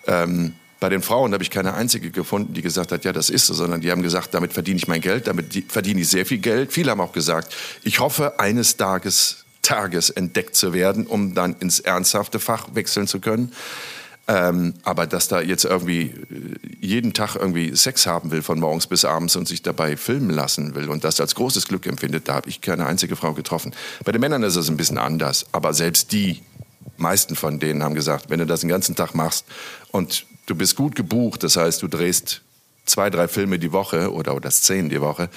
Ähm, 0.07 0.55
bei 0.83 0.89
den 0.89 1.01
Frauen 1.01 1.33
habe 1.33 1.45
ich 1.45 1.51
keine 1.51 1.75
einzige 1.75 2.11
gefunden, 2.11 2.55
die 2.55 2.61
gesagt 2.61 2.91
hat, 2.91 3.05
ja, 3.05 3.13
das 3.13 3.31
ist 3.31 3.47
so, 3.47 3.55
sondern 3.55 3.83
die 3.83 3.93
haben 3.93 4.03
gesagt, 4.03 4.35
damit 4.35 4.53
verdiene 4.53 4.79
ich 4.79 4.89
mein 4.89 5.01
Geld, 5.01 5.29
damit 5.29 5.65
verdiene 5.69 6.01
ich 6.01 6.09
sehr 6.09 6.27
viel 6.27 6.39
Geld. 6.39 6.73
Viele 6.73 6.91
haben 6.91 7.01
auch 7.01 7.13
gesagt, 7.13 7.55
ich 7.85 8.01
hoffe, 8.01 8.41
eines 8.41 8.77
Tages, 8.77 9.45
Tages 9.63 10.11
entdeckt 10.11 10.57
zu 10.57 10.73
werden, 10.73 11.07
um 11.07 11.37
dann 11.37 11.55
ins 11.61 11.79
ernsthafte 11.79 12.41
Fach 12.41 12.67
wechseln 12.75 13.07
zu 13.07 13.21
können. 13.21 13.53
Ähm, 14.27 14.75
aber 14.83 15.07
dass 15.07 15.29
da 15.29 15.41
jetzt 15.41 15.65
irgendwie 15.65 16.03
äh, 16.03 16.15
jeden 16.81 17.13
Tag 17.13 17.37
irgendwie 17.37 17.77
Sex 17.77 18.09
haben 18.09 18.33
will 18.33 18.43
von 18.43 18.59
morgens 18.59 18.89
bis 18.89 19.05
abends 19.05 19.37
und 19.37 19.47
sich 19.47 19.63
dabei 19.63 19.97
filmen 19.97 20.31
lassen 20.31 20.75
will 20.75 20.89
und 20.89 21.05
das 21.05 21.21
als 21.21 21.37
großes 21.37 21.69
Glück 21.69 21.87
empfindet, 21.87 22.29
da 22.29 22.35
habe 22.35 22.49
ich 22.49 22.61
keine 22.61 22.87
einzige 22.87 23.15
Frau 23.15 23.35
getroffen. 23.35 23.73
Bei 24.05 24.11
den 24.11 24.21
Männern 24.21 24.43
ist 24.43 24.57
es 24.57 24.69
ein 24.69 24.77
bisschen 24.77 24.99
anders, 24.99 25.47
aber 25.53 25.75
selbst 25.75 26.11
die 26.11 26.43
meisten 26.97 27.37
von 27.37 27.61
denen 27.61 27.85
haben 27.85 27.95
gesagt, 27.95 28.31
wenn 28.31 28.41
du 28.41 28.47
das 28.47 28.61
den 28.61 28.69
ganzen 28.69 28.97
Tag 28.97 29.15
machst 29.15 29.45
und 29.93 30.27
du 30.53 30.59
bist 30.59 30.77
gut 30.77 30.95
gebucht, 30.95 31.43
das 31.43 31.57
heißt, 31.57 31.81
du 31.83 31.89
drehst 31.89 32.43
zwei, 32.85 33.09
drei 33.09 33.27
Filme 33.27 33.59
die 33.59 33.73
Woche 33.73 34.13
oder, 34.13 34.35
oder 34.37 34.51
zehn 34.51 34.91
die 34.91 35.01
Woche, 35.01 35.31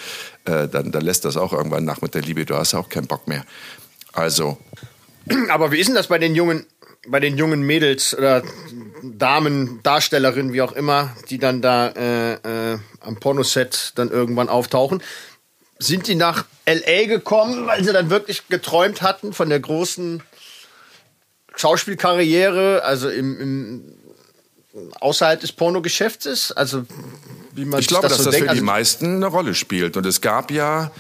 äh, 0.44 0.68
dann, 0.68 0.92
dann 0.92 1.02
lässt 1.02 1.24
das 1.24 1.38
auch 1.38 1.54
irgendwann 1.54 1.86
nach 1.86 2.02
mit 2.02 2.16
der 2.16 2.22
Liebe, 2.22 2.44
du 2.46 2.56
hast 2.56 2.74
auch 2.74 2.90
keinen 2.90 3.08
Bock 3.08 3.28
mehr. 3.28 3.46
Also. 4.12 4.58
Aber 5.50 5.72
wie 5.72 5.80
ist 5.80 5.88
denn 5.88 5.96
das 5.96 6.08
bei 6.08 6.20
den 6.20 6.36
jungen 6.36 6.66
bei 7.08 7.20
den 7.20 7.38
jungen 7.38 7.62
Mädels 7.62 8.18
oder 8.18 8.42
Damen, 9.04 9.80
Darstellerinnen, 9.84 10.54
wie 10.54 10.64
auch 10.64 10.72
immer, 10.72 11.16
die 11.30 11.38
dann 11.38 11.62
da 11.62 11.90
äh, 11.90 12.34
äh, 12.74 12.80
am 13.00 13.18
Pornoset 13.18 13.92
dann 13.94 14.10
irgendwann 14.10 14.50
auftauchen, 14.50 15.04
sind 15.78 16.08
die 16.08 16.16
nach 16.16 16.46
LA 16.68 17.06
gekommen, 17.06 17.68
weil 17.68 17.84
sie 17.84 17.94
dann 17.94 18.10
wirklich 18.10 18.48
geträumt 18.48 19.04
hatten 19.04 19.34
von 19.34 19.50
der 19.50 19.60
großen 19.60 20.24
Schauspielkarriere, 21.56 22.84
also 22.84 23.08
im, 23.08 23.40
im 23.40 23.96
außerhalb 25.00 25.40
des 25.40 25.52
Pornogeschäftes, 25.52 26.52
also 26.52 26.86
wie 27.54 27.66
man 27.66 27.80
Ich 27.80 27.88
glaube, 27.88 28.08
das 28.08 28.18
dass 28.18 28.24
so 28.24 28.26
das 28.26 28.36
denkt. 28.36 28.50
für 28.50 28.56
die 28.56 28.62
also, 28.62 28.66
meisten 28.66 29.16
eine 29.16 29.28
Rolle 29.28 29.54
spielt 29.54 29.98
und 29.98 30.06
es 30.06 30.22
gab 30.22 30.52
ja 30.52 30.92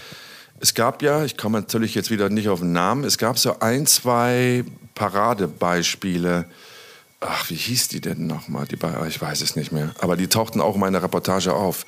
es 0.59 0.73
gab 0.73 1.01
ja, 1.01 1.25
ich 1.25 1.37
komme 1.37 1.59
natürlich 1.59 1.95
jetzt 1.95 2.11
wieder 2.11 2.29
nicht 2.29 2.47
auf 2.47 2.59
den 2.59 2.71
Namen, 2.71 3.03
es 3.03 3.17
gab 3.17 3.37
so 3.37 3.59
ein, 3.59 3.85
zwei 3.87 4.63
Paradebeispiele. 4.95 6.45
Ach, 7.19 7.49
wie 7.49 7.55
hieß 7.55 7.87
die 7.89 8.01
denn 8.01 8.27
nochmal? 8.27 8.65
Die, 8.65 8.77
ich 9.07 9.21
weiß 9.21 9.41
es 9.41 9.55
nicht 9.55 9.71
mehr. 9.71 9.93
Aber 9.99 10.15
die 10.15 10.27
tauchten 10.27 10.61
auch 10.61 10.75
in 10.75 10.79
meiner 10.79 11.01
Reportage 11.01 11.53
auf. 11.53 11.85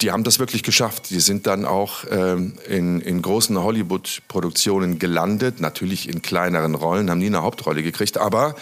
Die 0.00 0.10
haben 0.10 0.24
das 0.24 0.38
wirklich 0.38 0.62
geschafft. 0.62 1.10
Die 1.10 1.20
sind 1.20 1.46
dann 1.46 1.64
auch 1.64 2.04
ähm, 2.10 2.54
in, 2.68 3.00
in 3.00 3.22
großen 3.22 3.58
Hollywood-Produktionen 3.58 4.98
gelandet. 4.98 5.60
Natürlich 5.60 6.08
in 6.08 6.22
kleineren 6.22 6.74
Rollen, 6.74 7.10
haben 7.10 7.18
nie 7.18 7.26
eine 7.26 7.42
Hauptrolle 7.42 7.82
gekriegt. 7.82 8.18
Aber 8.18 8.56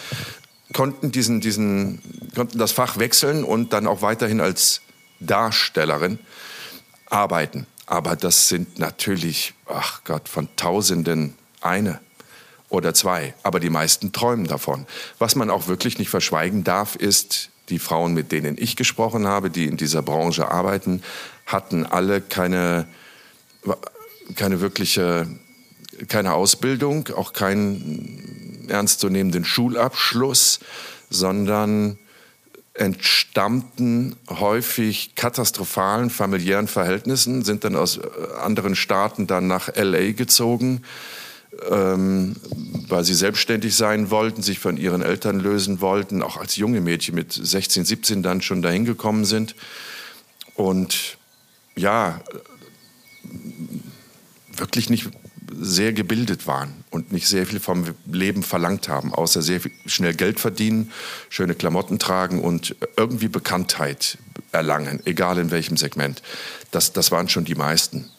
konnten, 0.72 1.12
diesen, 1.12 1.40
diesen, 1.40 2.00
konnten 2.34 2.58
das 2.58 2.72
Fach 2.72 2.98
wechseln 2.98 3.44
und 3.44 3.72
dann 3.72 3.86
auch 3.86 4.02
weiterhin 4.02 4.40
als 4.40 4.82
Darstellerin 5.20 6.18
arbeiten. 7.06 7.66
Aber 7.86 8.16
das 8.16 8.48
sind 8.48 8.78
natürlich, 8.78 9.54
ach 9.66 10.02
Gott, 10.04 10.28
von 10.28 10.48
Tausenden 10.56 11.34
eine 11.60 12.00
oder 12.68 12.94
zwei. 12.94 13.34
Aber 13.42 13.60
die 13.60 13.70
meisten 13.70 14.12
träumen 14.12 14.46
davon. 14.46 14.86
Was 15.18 15.34
man 15.36 15.50
auch 15.50 15.68
wirklich 15.68 15.98
nicht 15.98 16.08
verschweigen 16.08 16.64
darf, 16.64 16.96
ist, 16.96 17.50
die 17.68 17.78
Frauen, 17.78 18.14
mit 18.14 18.32
denen 18.32 18.56
ich 18.58 18.76
gesprochen 18.76 19.26
habe, 19.26 19.50
die 19.50 19.66
in 19.66 19.76
dieser 19.76 20.02
Branche 20.02 20.50
arbeiten, 20.50 21.02
hatten 21.46 21.86
alle 21.86 22.20
keine, 22.20 22.86
keine 24.36 24.60
wirkliche, 24.60 25.28
keine 26.08 26.34
Ausbildung, 26.34 27.08
auch 27.16 27.32
keinen 27.32 28.41
ernstzunehmenden 28.72 29.44
Schulabschluss, 29.44 30.60
sondern 31.10 31.98
entstammten 32.74 34.16
häufig 34.30 35.14
katastrophalen 35.14 36.08
familiären 36.08 36.68
Verhältnissen, 36.68 37.44
sind 37.44 37.64
dann 37.64 37.76
aus 37.76 37.98
äh, 37.98 38.00
anderen 38.40 38.74
Staaten 38.74 39.26
dann 39.26 39.46
nach 39.46 39.68
LA 39.76 40.12
gezogen, 40.12 40.82
ähm, 41.70 42.34
weil 42.88 43.04
sie 43.04 43.14
selbstständig 43.14 43.76
sein 43.76 44.10
wollten, 44.10 44.42
sich 44.42 44.58
von 44.58 44.78
ihren 44.78 45.02
Eltern 45.02 45.38
lösen 45.38 45.82
wollten, 45.82 46.22
auch 46.22 46.38
als 46.38 46.56
junge 46.56 46.80
Mädchen 46.80 47.14
mit 47.14 47.32
16, 47.32 47.84
17 47.84 48.22
dann 48.22 48.40
schon 48.40 48.62
dahin 48.62 48.86
gekommen 48.86 49.26
sind. 49.26 49.54
Und 50.54 51.18
ja, 51.76 52.20
wirklich 54.56 54.88
nicht 54.88 55.10
sehr 55.60 55.92
gebildet 55.92 56.46
waren 56.46 56.84
und 56.90 57.12
nicht 57.12 57.28
sehr 57.28 57.46
viel 57.46 57.60
vom 57.60 57.84
Leben 58.06 58.42
verlangt 58.42 58.88
haben, 58.88 59.12
außer 59.14 59.42
sehr 59.42 59.60
schnell 59.86 60.14
Geld 60.14 60.40
verdienen, 60.40 60.92
schöne 61.28 61.54
Klamotten 61.54 61.98
tragen 61.98 62.40
und 62.40 62.76
irgendwie 62.96 63.28
Bekanntheit 63.28 64.18
erlangen, 64.52 65.00
egal 65.04 65.38
in 65.38 65.50
welchem 65.50 65.76
Segment. 65.76 66.22
Das, 66.70 66.92
das 66.92 67.10
waren 67.10 67.28
schon 67.28 67.44
die 67.44 67.54
meisten. 67.54 68.10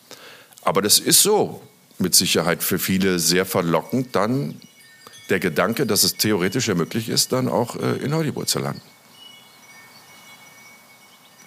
Aber 0.62 0.82
das 0.82 1.00
ist 1.00 1.22
so 1.22 1.62
mit 2.00 2.16
Sicherheit 2.16 2.64
für 2.64 2.80
viele 2.80 3.20
sehr 3.20 3.46
verlockend, 3.46 4.16
dann 4.16 4.56
der 5.30 5.40
Gedanke, 5.40 5.86
dass 5.86 6.04
es 6.04 6.16
theoretisch 6.18 6.68
ja 6.68 6.76
möglich 6.76 7.10
ist, 7.10 7.32
dann 7.32 7.48
auch 7.48 7.76
äh, 7.76 7.98
in 8.04 8.14
Hollywood 8.14 8.50
zu 8.50 8.60
landen. 8.60 8.82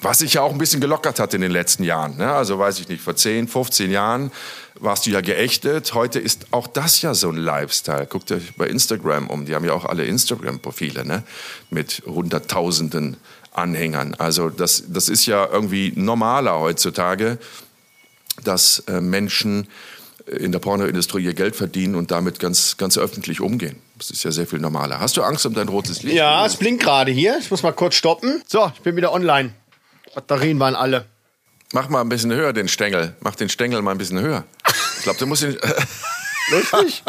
Was 0.03 0.19
sich 0.19 0.35
ja 0.35 0.43
auch 0.43 0.53
ein 0.53 0.59
bisschen 0.59 0.81
gelockert 0.81 1.19
hat 1.19 1.33
in 1.35 1.41
den 1.41 1.51
letzten 1.51 1.83
Jahren. 1.83 2.17
Ne? 2.19 2.31
Also 2.31 2.59
weiß 2.59 2.81
ich 2.81 2.89
nicht, 2.89 3.03
vor 3.03 3.17
10, 3.17 3.49
15 3.49 3.91
Jahren 3.91 4.31
warst 4.79 5.07
du 5.07 5.11
ja 5.11 5.21
geächtet. 5.21 5.95
Heute 5.95 6.19
ist 6.19 6.47
auch 6.51 6.67
das 6.67 7.01
ja 7.03 7.15
so 7.15 7.31
ein 7.31 7.37
Lifestyle. 7.37 8.07
Guckt 8.07 8.31
euch 8.31 8.55
bei 8.57 8.67
Instagram 8.67 9.29
um. 9.31 9.47
Die 9.47 9.55
haben 9.55 9.65
ja 9.65 9.73
auch 9.73 9.85
alle 9.85 10.05
Instagram-Profile 10.05 11.07
ne? 11.07 11.23
mit 11.71 12.03
Hunderttausenden 12.07 13.17
Anhängern. 13.53 14.15
Also 14.15 14.51
das, 14.51 14.85
das 14.89 15.09
ist 15.09 15.27
ja 15.27 15.49
irgendwie 15.51 15.93
normaler 15.97 16.61
heutzutage, 16.61 17.39
dass 18.45 18.81
äh, 18.87 19.01
Menschen 19.01 19.67
in 20.27 20.53
der 20.53 20.59
Pornoindustrie 20.59 21.23
ihr 21.23 21.35
Geld 21.35 21.57
verdienen 21.57 21.95
und 21.95 22.11
damit 22.11 22.41
ganz, 22.41 22.77
ganz 22.77 22.99
öffentlich 22.99 23.41
umgehen. 23.41 23.77
Das 23.97 24.11
ist 24.11 24.25
ja 24.25 24.33
sehr 24.33 24.47
viel 24.47 24.59
normaler. 24.59 24.99
Hast 25.01 25.17
du 25.17 25.23
Angst 25.23 25.47
um 25.47 25.55
dein 25.55 25.69
rotes 25.69 26.03
Licht? 26.03 26.17
Ja, 26.17 26.45
es 26.45 26.57
blinkt 26.57 26.83
gerade 26.83 27.13
hier. 27.13 27.39
Ich 27.39 27.51
muss 27.51 27.63
mal 27.63 27.73
kurz 27.73 27.95
stoppen. 27.95 28.43
So, 28.47 28.71
ich 28.75 28.83
bin 28.83 28.97
wieder 28.97 29.13
online. 29.13 29.53
Batterien 30.17 30.59
waren 30.59 30.75
alle. 30.75 31.05
Mach 31.75 31.91
mal 31.91 32.01
ein 32.01 32.09
bisschen 32.09 32.33
höher 32.33 32.55
den 32.55 32.69
Stängel. 32.69 33.15
Mach 33.21 33.35
den 33.35 33.51
Stängel 33.51 33.83
mal 33.83 33.91
ein 33.91 33.99
bisschen 33.99 34.19
höher. 34.19 34.45
Ich 34.97 35.03
glaube, 35.03 35.19
du 35.19 35.27
musst 35.27 35.43
ihn. 35.43 35.59
Lustig. 36.51 37.03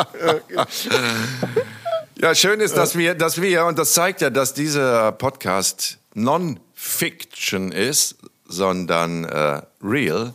ja, 2.19 2.35
schön 2.35 2.59
ist, 2.59 2.75
dass 2.75 2.97
wir, 2.97 3.15
dass 3.15 3.41
wir, 3.41 3.65
und 3.65 3.79
das 3.79 3.93
zeigt 3.93 4.19
ja, 4.21 4.29
dass 4.29 4.53
dieser 4.53 5.11
Podcast 5.13 5.99
Non-Fiction 6.15 7.71
ist, 7.71 8.15
sondern 8.45 9.25
äh, 9.25 9.61
real 9.81 10.33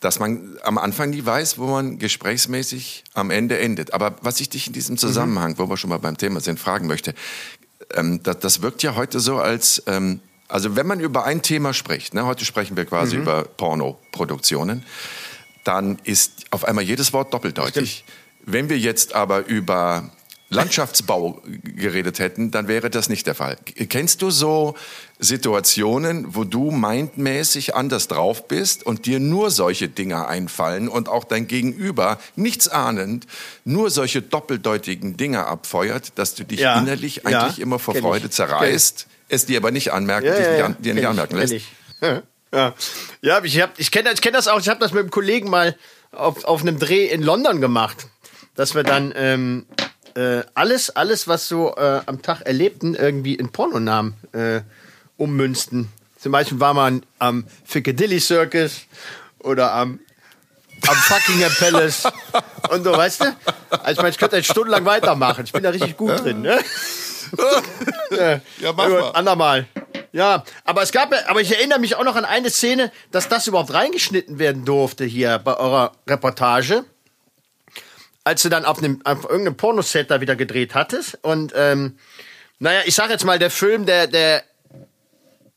dass 0.00 0.18
man 0.18 0.58
am 0.64 0.78
Anfang 0.78 1.10
nie 1.10 1.24
weiß, 1.24 1.58
wo 1.58 1.68
man 1.68 2.00
gesprächsmäßig 2.00 3.04
am 3.14 3.30
Ende 3.30 3.60
endet. 3.60 3.94
Aber 3.94 4.16
was 4.20 4.40
ich 4.40 4.48
dich 4.48 4.66
in 4.66 4.72
diesem 4.72 4.98
Zusammenhang, 4.98 5.52
mhm. 5.52 5.58
wo 5.58 5.68
wir 5.68 5.76
schon 5.76 5.90
mal 5.90 5.98
beim 5.98 6.18
Thema 6.18 6.40
sind, 6.40 6.58
fragen 6.58 6.88
möchte, 6.88 7.14
ähm, 7.94 8.20
das, 8.24 8.40
das, 8.40 8.62
wirkt 8.62 8.82
ja 8.82 8.96
heute 8.96 9.20
so 9.20 9.38
als, 9.38 9.80
ähm, 9.86 10.18
also 10.52 10.76
wenn 10.76 10.86
man 10.86 11.00
über 11.00 11.24
ein 11.24 11.40
Thema 11.40 11.72
spricht, 11.72 12.12
ne, 12.12 12.26
heute 12.26 12.44
sprechen 12.44 12.76
wir 12.76 12.84
quasi 12.84 13.16
mhm. 13.16 13.22
über 13.22 13.44
Pornoproduktionen, 13.44 14.84
dann 15.64 15.98
ist 16.04 16.44
auf 16.50 16.66
einmal 16.66 16.84
jedes 16.84 17.14
Wort 17.14 17.32
doppeldeutig. 17.32 18.04
Wenn 18.44 18.68
wir 18.68 18.78
jetzt 18.78 19.14
aber 19.14 19.46
über 19.46 20.10
Landschaftsbau 20.50 21.40
geredet 21.62 22.18
hätten, 22.18 22.50
dann 22.50 22.68
wäre 22.68 22.90
das 22.90 23.08
nicht 23.08 23.26
der 23.26 23.34
Fall. 23.34 23.56
Kennst 23.88 24.20
du 24.20 24.30
so 24.30 24.74
Situationen, 25.18 26.34
wo 26.34 26.44
du 26.44 26.70
mindmäßig 26.70 27.74
anders 27.74 28.08
drauf 28.08 28.46
bist 28.46 28.84
und 28.84 29.06
dir 29.06 29.20
nur 29.20 29.50
solche 29.50 29.88
Dinge 29.88 30.26
einfallen 30.26 30.88
und 30.88 31.08
auch 31.08 31.24
dein 31.24 31.46
Gegenüber, 31.46 32.18
nichts 32.36 32.68
ahnend, 32.68 33.26
nur 33.64 33.88
solche 33.88 34.20
doppeldeutigen 34.20 35.16
Dinge 35.16 35.46
abfeuert, 35.46 36.12
dass 36.16 36.34
du 36.34 36.44
dich 36.44 36.60
ja, 36.60 36.78
innerlich 36.78 37.24
eigentlich 37.24 37.56
ja, 37.56 37.62
immer 37.62 37.78
vor 37.78 37.94
Freude 37.94 38.26
ich, 38.26 38.32
zerreißt, 38.32 39.06
es 39.32 39.46
dir 39.46 39.58
aber 39.58 39.70
nicht 39.70 39.92
anmerken, 39.92 40.26
ja, 40.26 40.38
ja, 40.38 40.68
dich, 40.68 40.76
dir 40.78 40.94
nicht 40.94 41.06
anmerken 41.06 41.36
lässt? 41.36 41.52
Ich. 41.52 41.68
Ja, 42.54 42.74
ja 43.22 43.42
ich, 43.42 43.58
ich 43.78 43.90
kenne 43.90 44.12
ich 44.12 44.20
kenn 44.20 44.34
das 44.34 44.46
auch, 44.46 44.60
ich 44.60 44.68
habe 44.68 44.78
das 44.78 44.92
mit 44.92 45.00
einem 45.00 45.10
Kollegen 45.10 45.48
mal 45.48 45.74
auf, 46.10 46.44
auf 46.44 46.60
einem 46.60 46.78
Dreh 46.78 47.06
in 47.06 47.22
London 47.22 47.62
gemacht, 47.62 48.08
dass 48.56 48.74
wir 48.74 48.82
dann... 48.82 49.14
Ähm, 49.16 49.64
äh, 50.14 50.42
alles, 50.54 50.90
alles, 50.90 51.28
was 51.28 51.48
so 51.48 51.74
äh, 51.76 52.00
am 52.06 52.22
Tag 52.22 52.42
erlebten, 52.42 52.94
irgendwie 52.94 53.34
in 53.34 53.50
Pornonamen 53.50 54.14
äh, 54.32 54.60
ummünzten. 55.16 55.88
Zum 56.18 56.32
Beispiel 56.32 56.60
war 56.60 56.74
man 56.74 57.04
am 57.18 57.44
Piccadilly 57.70 58.20
Circus 58.20 58.82
oder 59.40 59.72
am, 59.72 60.00
am 60.86 60.96
Buckingham 61.08 61.52
Palace 61.58 62.04
und 62.70 62.84
so, 62.84 62.92
weißt 62.92 63.22
du? 63.22 63.36
Also 63.70 63.90
ich 63.90 63.96
meine, 63.96 64.10
ich 64.10 64.18
könnte 64.18 64.36
jetzt 64.36 64.50
stundenlang 64.50 64.84
weitermachen. 64.84 65.44
Ich 65.44 65.52
bin 65.52 65.62
da 65.62 65.70
richtig 65.70 65.96
gut 65.96 66.22
drin, 66.22 66.42
ne? 66.42 66.58
Ja, 68.60 68.72
mach 68.74 68.88
mal. 68.88 69.10
Andermal. 69.14 69.66
Ja, 70.12 70.44
aber 70.64 70.82
es 70.82 70.92
gab, 70.92 71.14
aber 71.28 71.40
ich 71.40 71.52
erinnere 71.56 71.78
mich 71.78 71.94
auch 71.96 72.04
noch 72.04 72.16
an 72.16 72.24
eine 72.24 72.50
Szene, 72.50 72.92
dass 73.10 73.28
das 73.28 73.46
überhaupt 73.46 73.72
reingeschnitten 73.72 74.38
werden 74.38 74.64
durfte 74.64 75.04
hier 75.04 75.38
bei 75.38 75.56
eurer 75.56 75.92
Reportage 76.06 76.84
als 78.24 78.42
du 78.42 78.48
dann 78.48 78.64
auf, 78.64 78.78
einem, 78.78 79.00
auf 79.04 79.24
irgendeinem 79.24 79.56
Pornoset 79.56 80.10
da 80.10 80.20
wieder 80.20 80.36
gedreht 80.36 80.74
hattest. 80.74 81.18
Und 81.22 81.52
ähm, 81.56 81.98
naja, 82.58 82.80
ich 82.84 82.94
sag 82.94 83.10
jetzt 83.10 83.24
mal, 83.24 83.38
der 83.38 83.50
Film, 83.50 83.86
der, 83.86 84.06
der 84.06 84.44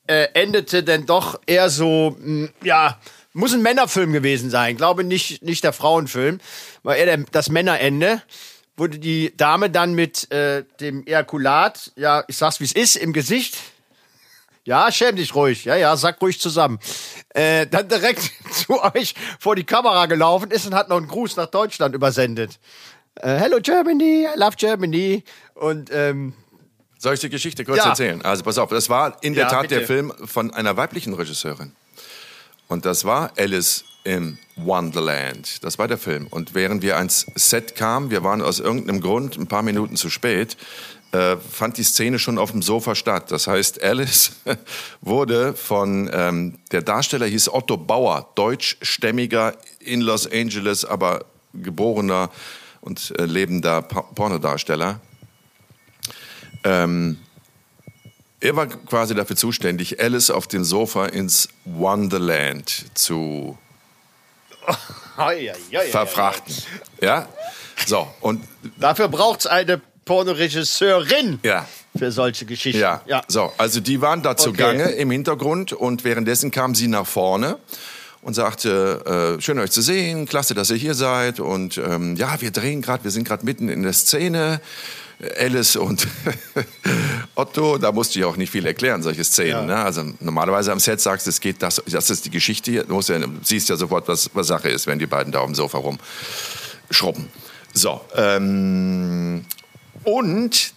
äh, 0.08 0.28
endete 0.34 0.84
dann 0.84 1.06
doch 1.06 1.40
eher 1.46 1.70
so, 1.70 2.16
mh, 2.20 2.26
hm, 2.26 2.50
ja, 2.64 3.00
muss 3.34 3.54
ein 3.54 3.62
Männerfilm 3.62 4.14
gewesen 4.14 4.50
sein. 4.50 4.78
Glaube 4.78 5.04
nicht, 5.04 5.44
nicht 5.44 5.64
der 5.64 5.74
Frauenfilm. 5.74 6.40
War 6.84 6.96
eher 6.96 7.06
der, 7.06 7.26
das 7.32 7.50
Männerende. 7.50 8.22
Wurde 8.78 9.00
die 9.00 9.36
Dame 9.38 9.70
dann 9.70 9.94
mit 9.94 10.32
äh, 10.32 10.64
dem 10.80 11.06
Ejakulat, 11.06 11.92
ja, 11.96 12.24
ich 12.28 12.38
sag's 12.38 12.60
wie 12.60 12.66
es 12.66 12.74
ist, 12.74 12.98
im 12.98 13.14
Gesicht 13.14 13.56
ja, 14.66 14.92
schäm 14.92 15.16
dich 15.16 15.36
ruhig. 15.36 15.64
Ja, 15.66 15.76
ja, 15.76 15.96
sag 15.96 16.20
ruhig 16.22 16.42
zusammen. 16.42 16.80
Äh, 17.30 17.68
dann 17.68 17.88
direkt 17.88 18.32
zu 18.52 18.84
euch 18.84 19.14
vor 19.40 19.56
die 19.56 19.64
Kamera 19.64 20.08
gelaufen 20.08 20.52
ist 20.52 20.66
und 20.66 20.74
hat 20.74 20.90
noch 20.90 20.98
einen 20.98 21.08
Gruß 21.08 21.38
nach 21.38 21.46
Deutschland 21.46 21.94
übersendet. 21.94 22.60
Äh, 23.16 23.36
Hello 23.38 23.60
Germany, 23.62 24.26
I 24.26 24.38
love 24.38 24.56
Germany. 24.58 25.24
Und 25.54 25.92
ähm, 25.94 26.34
soll 26.98 27.14
ich 27.14 27.20
die 27.20 27.30
Geschichte 27.30 27.64
kurz 27.64 27.78
ja. 27.78 27.90
erzählen? 27.90 28.24
Also 28.24 28.44
pass 28.44 28.58
auf, 28.58 28.70
das 28.72 28.90
war 28.90 29.18
in 29.22 29.36
der 29.36 29.44
ja, 29.44 29.50
Tat 29.50 29.62
bitte. 29.64 29.76
der 29.76 29.88
Film 29.88 30.12
von 30.26 30.52
einer 30.52 30.76
weiblichen 30.76 31.14
Regisseurin. 31.14 31.74
Und 32.68 32.86
das 32.86 33.06
war 33.06 33.34
Alice 33.38 33.86
im 34.06 34.38
Wonderland. 34.56 35.64
Das 35.64 35.78
war 35.78 35.90
der 35.90 35.98
Film. 35.98 36.28
Und 36.28 36.54
während 36.54 36.82
wir 36.82 36.96
ans 36.98 37.26
Set 37.36 37.76
kamen, 37.76 38.12
wir 38.12 38.24
waren 38.24 38.42
aus 38.42 38.60
irgendeinem 38.60 39.02
Grund 39.02 39.38
ein 39.38 39.48
paar 39.48 39.64
Minuten 39.64 39.98
zu 39.98 40.10
spät, 40.10 40.56
äh, 41.12 41.38
fand 41.38 41.78
die 41.78 41.84
Szene 41.84 42.20
schon 42.20 42.38
auf 42.38 42.52
dem 42.52 42.62
Sofa 42.62 42.96
statt. 42.96 43.32
Das 43.32 43.48
heißt, 43.48 43.84
Alice 43.84 44.32
wurde 45.02 45.54
von, 45.54 46.10
ähm, 46.14 46.60
der 46.72 46.82
Darsteller 46.82 47.26
hieß 47.26 47.50
Otto 47.50 47.78
Bauer, 47.78 48.30
deutschstämmiger 48.36 49.56
in 49.80 50.02
Los 50.02 50.32
Angeles, 50.32 50.86
aber 50.86 51.26
geborener 51.54 52.30
und 52.82 53.14
äh, 53.18 53.26
lebender 53.26 53.82
Pornodarsteller. 53.82 55.00
Ähm, 56.64 57.18
er 58.40 58.56
war 58.56 58.68
quasi 58.68 59.16
dafür 59.16 59.36
zuständig, 59.36 60.00
Alice 60.00 60.30
auf 60.30 60.48
dem 60.48 60.64
Sofa 60.64 61.08
ins 61.08 61.50
Wonderland 61.64 62.86
zu 62.94 63.58
verfrachten. 65.92 66.54
Ja, 67.02 67.28
so 67.86 68.08
und 68.22 68.44
dafür 68.78 69.08
braucht 69.08 69.42
es 69.42 69.48
eine 69.48 69.82
Pornoregisseurin 70.06 71.40
Ja. 71.44 71.66
für 71.98 72.12
solche 72.12 72.46
Geschichten. 72.46 72.80
Ja. 72.80 73.02
so, 73.28 73.52
also 73.58 73.80
die 73.80 74.02
waren 74.02 74.22
da 74.22 74.38
zugange 74.38 74.86
Okay. 74.86 75.02
im 75.02 75.12
Hintergrund 75.12 75.74
und 75.74 76.04
währenddessen 76.04 76.52
kam 76.52 76.76
sie 76.76 76.88
nach 76.88 77.08
vorne 77.08 77.58
und 78.22 78.34
sagte, 78.34 79.36
äh, 79.38 79.42
schön 79.42 79.60
euch 79.60 79.72
zu 79.72 79.82
sehen, 79.82 80.26
klasse, 80.28 80.54
dass 80.56 80.70
ihr 80.70 80.78
hier 80.78 80.94
seid 80.96 81.40
und 81.40 81.78
ähm, 81.78 82.16
ja, 82.16 82.40
wir 82.42 82.52
drehen 82.52 82.82
gerade, 82.82 83.04
wir 83.04 83.12
sind 83.12 83.28
gerade 83.28 83.46
mitten 83.46 83.70
in 83.70 83.84
der 83.84 83.94
Szene. 83.94 84.62
Alice 85.40 85.78
und 85.78 86.08
Otto, 87.36 87.78
da 87.78 87.92
musste 87.92 88.20
ich 88.20 88.26
auch 88.26 88.38
nicht 88.38 88.52
viel 88.52 88.66
erklären, 88.66 89.04
solche 89.04 89.24
Szenen. 89.24 89.68
Ja. 89.70 89.76
Ne? 89.76 89.76
Also 89.78 90.04
normalerweise 90.20 90.72
am 90.72 90.80
Set 90.80 91.02
sagst 91.02 91.26
du, 91.26 91.30
es 91.30 91.40
geht 91.40 91.62
das, 91.62 91.82
das 91.86 92.10
ist 92.10 92.26
die 92.26 92.30
Geschichte 92.30 92.72
hier. 92.72 92.84
Du 92.84 92.94
musst 92.94 93.10
ja, 93.10 93.20
siehst 93.44 93.70
ja 93.70 93.76
sofort, 93.76 94.08
was, 94.08 94.30
was 94.34 94.48
Sache 94.48 94.70
ist, 94.70 94.88
wenn 94.88 95.00
die 95.00 95.08
beiden 95.08 95.32
da 95.32 95.40
auf 95.40 95.48
dem 95.48 95.56
Sofa 95.56 95.78
rumschrubben. 95.78 97.28
So, 97.74 98.02
ähm, 98.16 99.46
und 100.04 100.74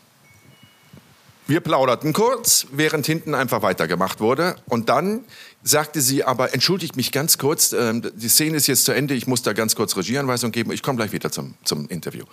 wir 1.49 1.61
plauderten 1.61 2.13
kurz, 2.13 2.67
während 2.73 3.07
hinten 3.07 3.35
einfach 3.35 3.63
weitergemacht 3.63 4.21
wurde. 4.21 4.57
Und 4.67 4.91
dann 4.91 5.25
sagte 5.63 6.03
sie 6.03 6.23
aber, 6.23 6.53
entschuldigt 6.53 6.95
mich 6.95 7.11
ganz 7.11 7.39
kurz, 7.39 7.73
ähm, 7.73 8.03
die 8.15 8.29
Szene 8.29 8.59
ist 8.59 8.67
jetzt 8.67 8.85
zu 8.85 8.93
Ende, 8.93 9.15
ich 9.15 9.27
muss 9.27 9.43
da 9.43 9.55
ganz 9.55 9.75
kurz 9.75 9.97
Regieanweisung 9.97 10.53
geben, 10.53 10.73
ich 10.73 10.83
komme 10.83 10.97
gleich 10.99 11.13
wieder 11.13 11.33
zum, 11.33 11.55
zum 11.65 11.89
Interview. 11.89 12.25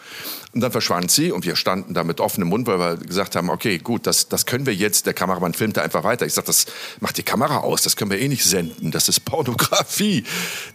Und 0.54 0.60
dann 0.60 0.72
verschwand 0.72 1.12
sie 1.12 1.32
und 1.32 1.46
wir 1.46 1.56
standen 1.56 1.94
da 1.94 2.04
mit 2.04 2.20
offenem 2.20 2.50
Mund, 2.50 2.68
weil 2.68 2.78
wir 2.78 2.98
gesagt 2.98 3.38
haben, 3.38 3.50
okay, 3.50 3.78
gut, 3.78 4.06
das, 4.06 4.28
das 4.28 4.46
können 4.46 4.66
wir 4.66 4.76
jetzt, 4.76 5.06
der 5.06 5.14
Kameramann 5.14 5.54
filmte 5.54 5.82
einfach 5.82 6.04
weiter. 6.04 6.26
Ich 6.26 6.34
sagte, 6.34 6.50
das 6.50 6.66
macht 7.00 7.18
die 7.18 7.24
Kamera 7.24 7.60
aus, 7.60 7.84
das 7.84 7.96
können 7.96 8.12
wir 8.12 8.20
eh 8.20 8.28
nicht 8.28 8.44
senden, 8.44 8.92
das 8.92 9.08
ist 9.08 9.22
Pornografie, 9.22 10.26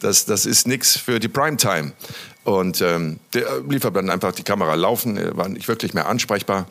das, 0.01 0.25
das 0.25 0.47
ist 0.47 0.67
nichts 0.67 0.97
für 0.97 1.21
die 1.21 1.29
Primetime. 1.29 1.93
Und 2.45 2.81
ähm, 2.81 3.21
der 3.35 3.61
lief 3.69 3.85
aber 3.85 4.01
dann 4.01 4.09
einfach 4.09 4.33
die 4.33 4.45
Kamera 4.45 4.75
laufen, 4.77 5.19
er 5.19 5.37
war 5.37 5.51
nicht 5.51 5.69
wirklich 5.69 5.93
mehr 5.93 6.09
ansprechbar. 6.09 6.67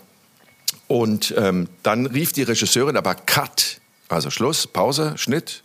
Und 0.89 1.35
ähm, 1.37 1.69
dann 1.83 2.07
rief 2.07 2.33
die 2.33 2.41
Regisseurin 2.41 2.97
aber 2.97 3.13
Cut, 3.13 3.79
also 4.07 4.31
Schluss, 4.31 4.65
Pause, 4.65 5.13
Schnitt. 5.17 5.61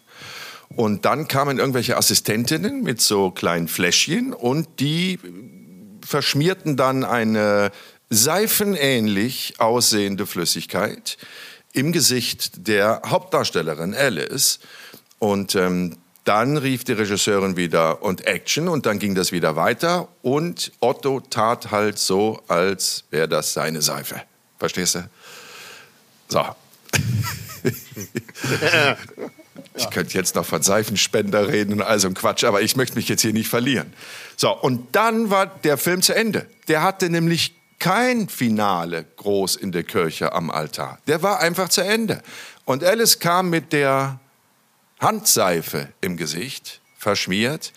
Und 0.77 1.07
dann 1.07 1.29
kamen 1.29 1.59
irgendwelche 1.59 1.97
Assistentinnen 1.97 2.83
mit 2.83 3.01
so 3.01 3.31
kleinen 3.31 3.67
Fläschchen 3.67 4.35
und 4.35 4.69
die 4.81 5.19
verschmierten 6.05 6.77
dann 6.77 7.05
eine 7.05 7.71
seifenähnlich 8.11 9.55
aussehende 9.61 10.27
Flüssigkeit 10.27 11.17
im 11.73 11.93
Gesicht 11.93 12.69
der 12.69 13.01
Hauptdarstellerin 13.07 13.95
Alice. 13.95 14.59
Und 15.21 15.55
ähm, 15.55 15.97
dann 16.25 16.59
rief 16.59 16.85
die 16.85 16.93
Regisseurin 16.93 17.57
wieder 17.57 18.03
und 18.03 18.27
Action 18.27 18.69
und 18.69 18.85
dann 18.85 18.99
ging 18.99 19.15
das 19.15 19.33
wieder 19.33 19.57
weiter 19.57 20.09
und 20.21 20.71
Otto 20.81 21.21
tat 21.21 21.71
halt 21.71 21.99
so, 21.99 22.43
als 22.47 23.05
wäre 23.11 23.29
das 23.29 23.55
seine 23.55 23.81
Seife. 23.81 24.21
Verstehst 24.65 24.95
du? 24.95 25.11
So. 26.29 26.43
Ich 29.77 29.91
könnte 29.91 30.17
jetzt 30.17 30.37
noch 30.37 30.47
von 30.47 30.63
Seifenspender 30.63 31.49
reden 31.49 31.73
und 31.73 31.83
all 31.83 31.99
so 31.99 32.07
ein 32.07 32.15
Quatsch, 32.15 32.45
aber 32.45 32.63
ich 32.63 32.77
möchte 32.77 32.95
mich 32.95 33.09
jetzt 33.09 33.23
hier 33.23 33.33
nicht 33.33 33.49
verlieren. 33.49 33.93
So, 34.37 34.57
und 34.57 34.95
dann 34.95 35.31
war 35.31 35.47
der 35.47 35.79
Film 35.79 36.01
zu 36.01 36.15
Ende. 36.15 36.47
Der 36.69 36.83
hatte 36.83 37.11
nämlich 37.11 37.57
kein 37.81 38.29
Finale 38.29 39.05
groß 39.17 39.57
in 39.57 39.73
der 39.73 39.83
Kirche 39.83 40.33
am 40.33 40.51
Altar. 40.51 40.99
Der 41.09 41.23
war 41.23 41.41
einfach 41.41 41.69
zu 41.71 41.81
Ende. 41.81 42.23
Und 42.65 42.85
Alice 42.85 43.19
kam 43.19 43.51
mit 43.51 43.73
der 43.73 44.21
Handseife 45.01 45.89
im 46.01 46.17
Gesicht, 46.17 46.81
verschmiert, 46.97 47.73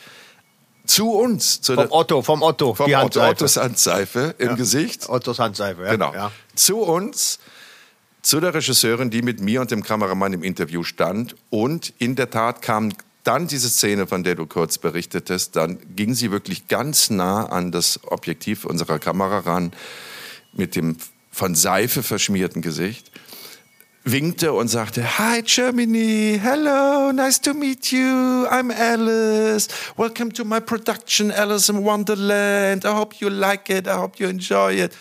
zu 0.88 1.12
uns. 1.12 1.62
Zu 1.62 1.76
Vom 1.76 1.92
Otto, 1.92 2.22
vom 2.22 2.42
Otto, 2.42 2.74
vom 2.74 2.88
die 2.88 2.96
Otto, 2.96 3.22
Handseife. 3.22 3.32
Ottos 3.32 3.58
Handseife 3.58 4.36
im 4.38 4.56
Gesicht. 4.56 5.10
Ottos 5.10 5.40
Handseife, 5.40 5.84
ja. 5.84 5.92
Genau. 5.92 6.14
Ja. 6.14 6.32
Zu 6.56 6.80
uns, 6.80 7.40
zu 8.22 8.40
der 8.40 8.54
Regisseurin, 8.54 9.10
die 9.10 9.22
mit 9.22 9.40
mir 9.40 9.62
und 9.62 9.72
dem 9.72 9.84
Kameramann 9.84 10.34
im 10.34 10.44
Interview 10.44 10.84
stand. 10.84 11.36
Und 11.50 11.94
in 11.98 12.16
der 12.16 12.30
Tat 12.30 12.62
kam 12.62 12.94
dann 13.24 13.48
diese 13.48 13.70
Szene, 13.70 14.08
von 14.08 14.24
der 14.24 14.36
du 14.36 14.46
kurz 14.46 14.78
berichtetest. 14.78 15.56
Dann 15.56 15.80
ging 15.96 16.14
sie 16.14 16.32
wirklich 16.32 16.68
ganz 16.68 17.10
nah 17.10 17.46
an 17.46 17.72
das 17.72 18.00
Objektiv 18.06 18.64
unserer 18.66 19.00
Kamera 19.00 19.40
ran, 19.40 19.74
mit 20.54 20.76
dem 20.76 20.98
von 21.32 21.54
Seife 21.54 22.04
verschmierten 22.04 22.62
Gesicht. 22.62 23.12
Winkte 24.12 24.54
und 24.54 24.70
sagte, 24.70 25.18
Hi 25.20 25.42
Germany, 25.44 26.40
hello, 26.42 27.12
nice 27.12 27.42
to 27.42 27.54
meet 27.54 27.92
you, 27.92 28.46
I'm 28.50 28.72
Alice. 28.72 29.68
Welcome 29.98 30.32
to 30.34 30.46
my 30.46 30.62
production, 30.62 31.30
Alice 31.30 31.68
in 31.70 31.84
Wonderland. 31.84 32.86
I 32.86 32.90
hope 32.90 33.18
you 33.20 33.28
like 33.28 33.70
it, 33.70 33.86
I 33.86 33.98
hope 33.98 34.24
you 34.24 34.30
enjoy 34.30 34.82
it. 34.82 34.94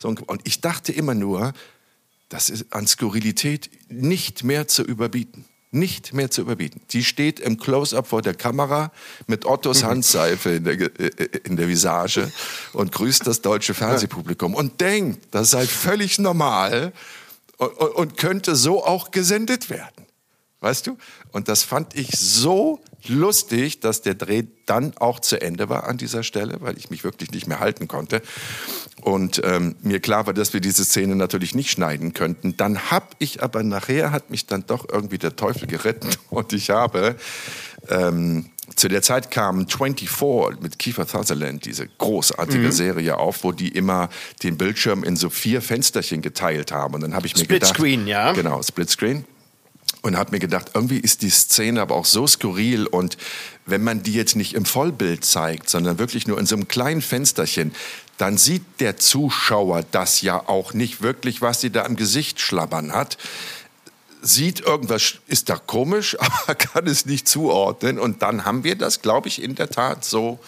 So, 0.00 0.08
und 0.08 0.40
ich 0.44 0.62
dachte 0.62 0.92
immer 0.92 1.14
nur, 1.14 1.52
das 2.30 2.48
ist 2.48 2.66
an 2.70 2.86
Skurrilität 2.86 3.70
nicht 3.90 4.44
mehr 4.44 4.66
zu 4.66 4.82
überbieten. 4.82 5.44
Nicht 5.70 6.14
mehr 6.14 6.30
zu 6.30 6.40
überbieten. 6.40 6.80
Die 6.90 7.04
steht 7.04 7.40
im 7.40 7.58
Close-up 7.58 8.06
vor 8.06 8.22
der 8.22 8.34
Kamera 8.34 8.92
mit 9.26 9.44
Ottos 9.44 9.82
Handseife 9.82 10.50
in 10.50 10.64
der, 10.64 10.76
Ge- 10.76 10.90
äh, 10.98 11.38
in 11.44 11.56
der 11.56 11.68
Visage 11.68 12.30
und 12.72 12.92
grüßt 12.92 13.26
das 13.26 13.42
deutsche 13.42 13.74
Fernsehpublikum 13.74 14.54
und 14.54 14.80
denkt, 14.80 15.26
das 15.32 15.50
sei 15.50 15.66
völlig 15.66 16.18
normal 16.18 16.92
und, 17.68 18.16
könnte 18.16 18.56
so 18.56 18.84
auch 18.84 19.10
gesendet 19.10 19.70
werden. 19.70 20.06
Weißt 20.60 20.86
du? 20.86 20.96
Und 21.30 21.48
das 21.48 21.62
fand 21.62 21.94
ich 21.94 22.08
so 22.18 22.80
lustig, 23.06 23.80
dass 23.80 24.00
der 24.00 24.14
Dreh 24.14 24.44
dann 24.64 24.96
auch 24.96 25.20
zu 25.20 25.38
Ende 25.38 25.68
war 25.68 25.84
an 25.84 25.98
dieser 25.98 26.22
Stelle, 26.22 26.56
weil 26.60 26.78
ich 26.78 26.88
mich 26.88 27.04
wirklich 27.04 27.32
nicht 27.32 27.46
mehr 27.46 27.60
halten 27.60 27.86
konnte. 27.86 28.22
Und 29.02 29.42
ähm, 29.44 29.76
mir 29.82 30.00
klar 30.00 30.26
war, 30.26 30.32
dass 30.32 30.54
wir 30.54 30.62
diese 30.62 30.86
Szene 30.86 31.16
natürlich 31.16 31.54
nicht 31.54 31.70
schneiden 31.70 32.14
könnten. 32.14 32.56
Dann 32.56 32.90
habe 32.90 33.08
ich 33.18 33.42
aber 33.42 33.62
nachher, 33.62 34.10
hat 34.10 34.30
mich 34.30 34.46
dann 34.46 34.64
doch 34.66 34.88
irgendwie 34.90 35.18
der 35.18 35.36
Teufel 35.36 35.66
geritten. 35.66 36.08
Und 36.30 36.54
ich 36.54 36.70
habe, 36.70 37.16
ähm, 37.90 38.50
zu 38.76 38.88
der 38.88 39.02
Zeit 39.02 39.30
kam 39.30 39.68
24 39.68 40.60
mit 40.60 40.78
Kiefer 40.78 41.06
Sutherland, 41.06 41.64
diese 41.66 41.86
großartige 41.86 42.72
Serie 42.72 43.18
auf, 43.18 43.44
wo 43.44 43.52
die 43.52 43.68
immer 43.68 44.08
den 44.42 44.56
Bildschirm 44.56 45.04
in 45.04 45.16
so 45.16 45.28
vier 45.28 45.60
Fensterchen 45.60 46.22
geteilt 46.22 46.72
haben. 46.72 46.94
Und 46.94 47.02
dann 47.02 47.14
habe 47.14 47.26
ich 47.26 47.34
mir 47.34 47.44
Split 47.44 47.60
gedacht... 47.60 47.76
Screen, 47.76 48.06
ja. 48.06 48.32
Genau, 48.32 48.62
Split 48.62 48.90
Screen 48.90 49.24
und 50.04 50.18
habe 50.18 50.32
mir 50.32 50.38
gedacht, 50.38 50.72
irgendwie 50.74 50.98
ist 50.98 51.22
die 51.22 51.30
Szene 51.30 51.80
aber 51.80 51.94
auch 51.94 52.04
so 52.04 52.26
skurril 52.26 52.86
und 52.86 53.16
wenn 53.64 53.82
man 53.82 54.02
die 54.02 54.12
jetzt 54.12 54.36
nicht 54.36 54.52
im 54.52 54.66
Vollbild 54.66 55.24
zeigt, 55.24 55.70
sondern 55.70 55.98
wirklich 55.98 56.26
nur 56.26 56.38
in 56.38 56.44
so 56.44 56.56
einem 56.56 56.68
kleinen 56.68 57.00
Fensterchen, 57.00 57.72
dann 58.18 58.36
sieht 58.36 58.62
der 58.80 58.98
Zuschauer 58.98 59.82
das 59.90 60.20
ja 60.20 60.46
auch 60.46 60.74
nicht 60.74 61.00
wirklich, 61.00 61.40
was 61.40 61.62
sie 61.62 61.70
da 61.70 61.86
im 61.86 61.96
Gesicht 61.96 62.40
schlabbern 62.40 62.92
hat. 62.92 63.16
Sieht 64.26 64.60
irgendwas, 64.60 65.16
ist 65.26 65.50
da 65.50 65.56
komisch, 65.56 66.16
aber 66.46 66.54
kann 66.54 66.86
es 66.86 67.04
nicht 67.04 67.28
zuordnen. 67.28 67.98
Und 67.98 68.22
dann 68.22 68.44
haben 68.46 68.64
wir 68.64 68.74
das, 68.74 69.02
glaube 69.02 69.28
ich, 69.28 69.42
in 69.42 69.54
der 69.54 69.68
Tat 69.68 70.02
so 70.04 70.38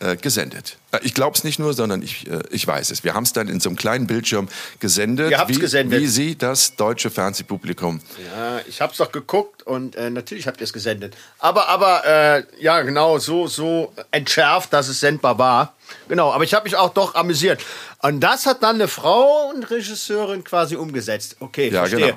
äh, 0.00 0.16
gesendet. 0.16 0.76
Äh, 0.92 1.00
Ich 1.02 1.14
glaube 1.14 1.34
es 1.36 1.42
nicht 1.42 1.58
nur, 1.58 1.72
sondern 1.72 2.02
ich, 2.02 2.26
äh, 2.30 2.40
ich 2.50 2.66
weiß 2.66 2.90
es. 2.90 3.02
Wir 3.04 3.14
haben 3.14 3.24
es 3.24 3.32
dann 3.32 3.48
in 3.48 3.60
so 3.60 3.70
einem 3.70 3.76
kleinen 3.76 4.06
Bildschirm 4.06 4.48
gesendet, 4.78 5.30
Ihr 5.30 5.38
habt's 5.38 5.56
wie, 5.56 5.60
gesendet. 5.60 6.00
wie 6.00 6.06
Sie 6.06 6.36
das 6.36 6.76
deutsche 6.76 7.08
Fernsehpublikum 7.10 8.00
Ja, 8.32 8.60
ich 8.68 8.80
hab's 8.82 8.98
doch 8.98 9.10
geguckt 9.10 9.62
und 9.64 9.96
äh, 9.96 10.10
natürlich 10.10 10.46
habt 10.46 10.60
ihr 10.60 10.64
es 10.64 10.72
gesendet. 10.74 11.16
Aber, 11.38 11.68
aber, 11.68 12.04
äh, 12.06 12.44
ja, 12.60 12.82
genau, 12.82 13.18
so, 13.18 13.46
so 13.48 13.92
entschärft, 14.10 14.72
dass 14.72 14.88
es 14.88 15.00
sendbar 15.00 15.38
war. 15.38 15.74
Genau, 16.08 16.30
aber 16.30 16.44
ich 16.44 16.52
habe 16.54 16.64
mich 16.64 16.76
auch 16.76 16.90
doch 16.92 17.14
amüsiert. 17.14 17.60
Und 18.02 18.20
das 18.20 18.44
hat 18.46 18.62
dann 18.62 18.76
eine 18.76 18.86
Frau 18.86 19.48
und 19.52 19.64
Regisseurin 19.70 20.44
quasi 20.44 20.76
umgesetzt. 20.76 21.36
Okay, 21.40 21.70
Ja, 21.70 21.80
verstehe. 21.86 22.00
genau. 22.08 22.16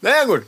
Naja, 0.00 0.24
gut. 0.24 0.42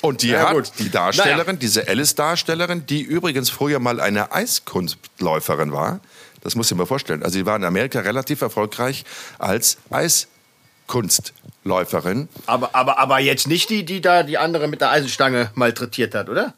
Und 0.00 0.22
die 0.22 0.28
Ja, 0.30 0.48
hat, 0.48 0.54
gut. 0.54 0.72
die 0.78 0.90
Darstellerin, 0.90 1.46
Naja. 1.46 1.58
diese 1.60 1.86
Alice-Darstellerin, 1.88 2.86
die 2.86 3.02
übrigens 3.02 3.50
früher 3.50 3.78
mal 3.78 4.00
eine 4.00 4.32
Eiskunstläuferin 4.32 5.72
war, 5.72 6.00
das 6.40 6.54
muss 6.56 6.70
ich 6.70 6.76
mir 6.76 6.86
vorstellen. 6.86 7.22
Also 7.22 7.34
sie 7.38 7.46
war 7.46 7.56
in 7.56 7.64
Amerika 7.64 8.00
relativ 8.00 8.40
erfolgreich 8.42 9.04
als 9.38 9.78
Eiskunstläuferin. 9.90 12.28
Aber, 12.46 12.74
aber, 12.74 12.98
aber 12.98 13.20
jetzt 13.20 13.46
nicht 13.46 13.70
die, 13.70 13.84
die 13.84 14.00
da 14.00 14.22
die 14.24 14.38
andere 14.38 14.66
mit 14.68 14.80
der 14.80 14.90
Eisenstange 14.90 15.50
malträtiert 15.54 16.14
hat, 16.14 16.28
oder? 16.28 16.54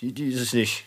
Die, 0.00 0.12
die 0.12 0.28
ist 0.30 0.40
es 0.40 0.52
nicht. 0.52 0.84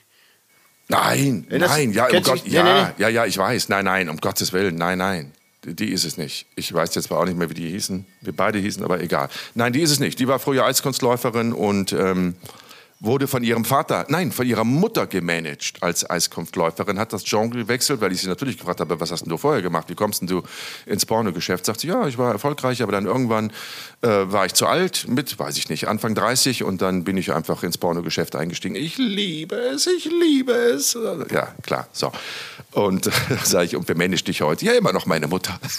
Nein, 0.90 1.46
nein, 1.50 1.92
ja, 1.92 2.08
um 2.08 2.24
Gott, 2.24 2.48
ja, 2.48 2.94
ja, 2.98 3.10
ja, 3.10 3.26
ich 3.26 3.38
weiß. 3.38 3.68
Nein, 3.68 3.84
nein, 3.84 4.08
um 4.08 4.16
Gottes 4.18 4.54
Willen, 4.54 4.76
nein, 4.76 4.98
nein. 5.00 5.34
Die- 5.74 5.92
ist 5.92 6.06
es 6.06 6.18
nicht. 6.18 6.46
Ich 6.56 6.74
weiß 6.74 6.96
jetzt 6.96 7.06
zwar 7.08 7.20
auch 7.20 7.26
nicht 7.26 7.38
mehr, 7.38 7.50
wie 7.50 7.54
die 7.54 7.70
hießen. 7.70 8.06
Wir 8.22 8.34
beide 8.36 8.58
hießen, 8.60 8.84
aber 8.84 9.02
egal. 9.02 9.28
Nein, 9.54 9.74
die 9.74 9.82
ist 9.82 9.92
es 9.92 10.00
nicht. 10.00 10.18
Die 10.20 10.28
war 10.28 10.40
früher 10.40 10.66
Eiskunstläuferin 10.66 11.52
und 11.54 11.92
ähm, 11.94 12.36
wurde 13.00 13.28
von 13.28 13.44
ihrem 13.44 13.64
Vater, 13.64 14.06
nein, 14.10 14.32
von 14.32 14.48
ihrer 14.48 14.64
Mutter 14.64 15.06
gemanagt 15.06 15.76
als 15.82 16.10
Eiskunstläuferin, 16.10 16.98
hat 16.98 17.14
das 17.14 17.24
Genre 17.24 17.60
gewechselt, 17.60 18.02
weil 18.02 18.12
ich 18.12 18.22
sie 18.22 18.28
natürlich 18.28 18.58
gefragt 18.58 18.80
habe, 18.80 19.00
was 19.00 19.12
hast 19.12 19.22
denn 19.22 19.30
du 19.30 19.38
vorher 19.38 19.62
gemacht? 19.62 19.90
Wie 19.90 19.96
kommst 19.96 20.22
denn 20.22 20.28
du 20.28 20.42
ins 20.86 21.06
Pornogeschäft? 21.06 21.66
Sagt 21.66 21.82
sie, 21.82 21.88
ja, 21.88 22.08
ich 22.08 22.18
war 22.18 22.32
erfolgreich, 22.32 22.82
aber 22.82 22.92
dann 22.92 23.06
irgendwann 23.06 23.52
äh, 24.02 24.08
war 24.08 24.46
ich 24.46 24.54
zu 24.54 24.66
alt, 24.66 25.08
mit, 25.08 25.38
weiß 25.38 25.58
ich 25.58 25.70
nicht, 25.70 25.88
Anfang 25.88 26.16
30 26.16 26.64
und 26.64 26.82
dann 26.82 27.04
bin 27.04 27.18
ich 27.18 27.32
einfach 27.32 27.64
ins 27.64 27.78
Pornogeschäft 27.78 28.36
eingestiegen. 28.36 28.76
Ich 28.76 28.98
liebe 28.98 29.56
es, 29.56 29.86
ich 29.86 30.06
liebe 30.06 30.54
es. 30.54 30.98
Ja, 31.32 31.54
klar, 31.62 31.88
so. 31.92 32.12
Und 32.72 33.08
äh, 33.08 33.12
sage 33.44 33.66
ich, 33.66 33.76
und 33.76 33.88
wer 33.88 33.96
managt 33.96 34.28
dich 34.28 34.42
heute? 34.42 34.66
Ja, 34.66 34.74
immer 34.74 34.94
noch 34.94 35.06
meine 35.06 35.28
Mutter. 35.28 35.60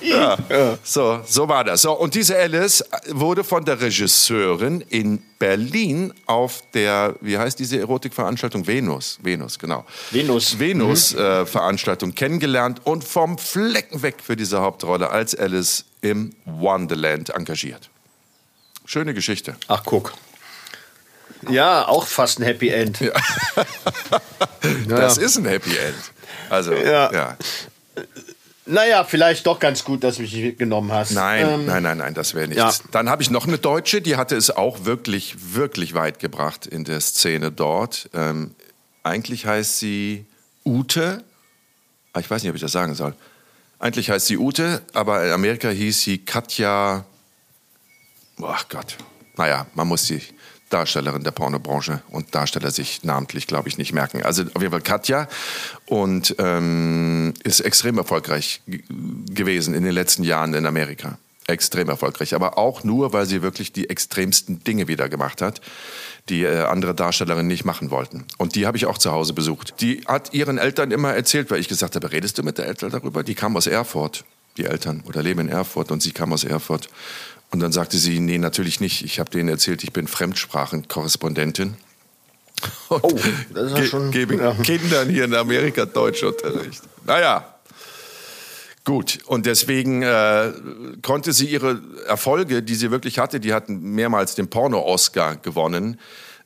ja. 0.00 0.78
So, 0.82 1.20
so 1.26 1.48
war 1.48 1.64
das. 1.64 1.82
So, 1.82 1.92
und 1.92 2.14
diese 2.14 2.36
Alice 2.36 2.84
wurde 3.08 3.44
von 3.44 3.64
der 3.64 3.80
Regisseurin 3.80 4.80
in 4.88 5.22
Berlin 5.38 6.12
auf 6.26 6.62
der, 6.72 7.14
wie 7.20 7.36
heißt 7.36 7.58
diese 7.58 7.78
Erotikveranstaltung? 7.78 8.66
Venus. 8.66 9.18
Venus, 9.22 9.58
genau. 9.58 9.84
Venus. 10.10 10.58
Venus-Veranstaltung 10.58 12.10
mhm. 12.10 12.14
äh, 12.14 12.16
kennengelernt 12.16 12.80
und 12.84 13.04
vom 13.04 13.38
Flecken 13.38 14.02
weg 14.02 14.16
für 14.22 14.36
diese 14.36 14.60
Hauptrolle 14.60 15.10
als 15.10 15.34
Alice 15.34 15.84
im 16.00 16.34
Wonderland 16.44 17.30
engagiert. 17.30 17.90
Schöne 18.84 19.14
Geschichte. 19.14 19.56
Ach, 19.68 19.82
guck. 19.84 20.12
Ja, 21.48 21.88
auch 21.88 22.06
fast 22.06 22.38
ein 22.38 22.44
Happy 22.44 22.68
End. 22.68 23.00
Ja. 23.00 23.12
das 24.88 25.18
ist 25.18 25.38
ein 25.38 25.44
Happy 25.44 25.76
End. 25.76 25.96
Also, 26.50 26.72
ja. 26.74 27.12
ja. 27.12 27.36
Naja, 28.72 29.04
vielleicht 29.04 29.46
doch 29.46 29.58
ganz 29.58 29.84
gut, 29.84 30.02
dass 30.02 30.16
du 30.16 30.22
mich 30.22 30.34
mitgenommen 30.34 30.90
hast. 30.92 31.12
Nein, 31.12 31.46
ähm, 31.46 31.66
nein, 31.66 31.82
nein, 31.82 31.98
nein, 31.98 32.14
das 32.14 32.34
wäre 32.34 32.48
nichts. 32.48 32.78
Ja. 32.78 32.90
Dann 32.90 33.10
habe 33.10 33.22
ich 33.22 33.30
noch 33.30 33.46
eine 33.46 33.58
Deutsche, 33.58 34.00
die 34.00 34.16
hatte 34.16 34.34
es 34.34 34.50
auch 34.50 34.84
wirklich, 34.84 35.36
wirklich 35.54 35.94
weit 35.94 36.18
gebracht 36.18 36.66
in 36.66 36.84
der 36.84 37.00
Szene 37.00 37.52
dort. 37.52 38.08
Ähm, 38.14 38.54
eigentlich 39.02 39.46
heißt 39.46 39.78
sie 39.78 40.24
Ute. 40.64 41.22
Ah, 42.14 42.20
ich 42.20 42.30
weiß 42.30 42.42
nicht, 42.42 42.50
ob 42.50 42.56
ich 42.56 42.62
das 42.62 42.72
sagen 42.72 42.94
soll. 42.94 43.14
Eigentlich 43.78 44.10
heißt 44.10 44.26
sie 44.26 44.38
Ute, 44.38 44.80
aber 44.94 45.24
in 45.26 45.32
Amerika 45.32 45.68
hieß 45.68 46.02
sie 46.02 46.18
Katja. 46.18 47.04
Ach 48.42 48.68
Gott. 48.68 48.96
Naja, 49.36 49.66
man 49.74 49.88
muss 49.88 50.06
sie 50.06 50.22
Darstellerin 50.72 51.24
der 51.24 51.30
Pornobranche 51.32 52.02
und 52.10 52.34
Darsteller 52.34 52.70
sich 52.70 53.04
namentlich, 53.04 53.46
glaube 53.46 53.68
ich, 53.68 53.78
nicht 53.78 53.92
merken. 53.92 54.22
Also 54.22 54.44
auf 54.54 54.62
jeden 54.62 54.72
Fall 54.72 54.80
Katja 54.80 55.28
und 55.86 56.34
ähm, 56.38 57.34
ist 57.44 57.60
extrem 57.60 57.98
erfolgreich 57.98 58.62
gewesen 58.66 59.74
in 59.74 59.84
den 59.84 59.92
letzten 59.92 60.24
Jahren 60.24 60.54
in 60.54 60.66
Amerika. 60.66 61.18
Extrem 61.46 61.88
erfolgreich, 61.88 62.34
aber 62.34 62.56
auch 62.56 62.84
nur, 62.84 63.12
weil 63.12 63.26
sie 63.26 63.42
wirklich 63.42 63.72
die 63.72 63.90
extremsten 63.90 64.62
Dinge 64.62 64.86
wieder 64.86 65.08
gemacht 65.08 65.42
hat, 65.42 65.60
die 66.28 66.44
äh, 66.44 66.62
andere 66.62 66.94
Darstellerinnen 66.94 67.48
nicht 67.48 67.64
machen 67.64 67.90
wollten. 67.90 68.24
Und 68.38 68.54
die 68.54 68.66
habe 68.66 68.76
ich 68.76 68.86
auch 68.86 68.96
zu 68.96 69.10
Hause 69.10 69.32
besucht. 69.32 69.74
Die 69.80 70.02
hat 70.06 70.32
ihren 70.32 70.58
Eltern 70.58 70.92
immer 70.92 71.12
erzählt, 71.12 71.50
weil 71.50 71.58
ich 71.58 71.68
gesagt 71.68 71.96
habe, 71.96 72.12
redest 72.12 72.38
du 72.38 72.44
mit 72.44 72.58
der 72.58 72.66
Eltern 72.66 72.90
darüber? 72.90 73.24
Die 73.24 73.34
kam 73.34 73.56
aus 73.56 73.66
Erfurt, 73.66 74.24
die 74.56 74.64
Eltern, 74.64 75.02
oder 75.06 75.22
leben 75.22 75.40
in 75.40 75.48
Erfurt 75.48 75.90
und 75.90 76.00
sie 76.00 76.12
kam 76.12 76.32
aus 76.32 76.44
Erfurt. 76.44 76.88
Und 77.52 77.60
dann 77.60 77.70
sagte 77.70 77.98
sie, 77.98 78.18
nee, 78.18 78.38
natürlich 78.38 78.80
nicht. 78.80 79.04
Ich 79.04 79.20
habe 79.20 79.30
denen 79.30 79.50
erzählt, 79.50 79.84
ich 79.84 79.92
bin 79.92 80.06
Fremdsprachenkorrespondentin. 80.06 81.76
Und 82.88 83.04
oh, 83.04 83.18
das 83.52 83.72
ist 83.72 83.78
ja 83.78 83.84
schon... 83.84 84.10
Gebe 84.10 84.36
ja. 84.36 84.54
Kindern 84.54 85.10
hier 85.10 85.24
in 85.24 85.34
Amerika 85.34 85.84
Deutschunterricht. 85.84 86.82
Naja, 87.04 87.54
gut. 88.84 89.18
Und 89.26 89.44
deswegen 89.44 90.02
äh, 90.02 90.52
konnte 91.02 91.34
sie 91.34 91.46
ihre 91.46 91.82
Erfolge, 92.06 92.62
die 92.62 92.74
sie 92.74 92.90
wirklich 92.90 93.18
hatte, 93.18 93.38
die 93.38 93.52
hatten 93.52 93.80
mehrmals 93.80 94.34
den 94.34 94.48
Porno-Oscar 94.48 95.36
gewonnen, 95.36 95.98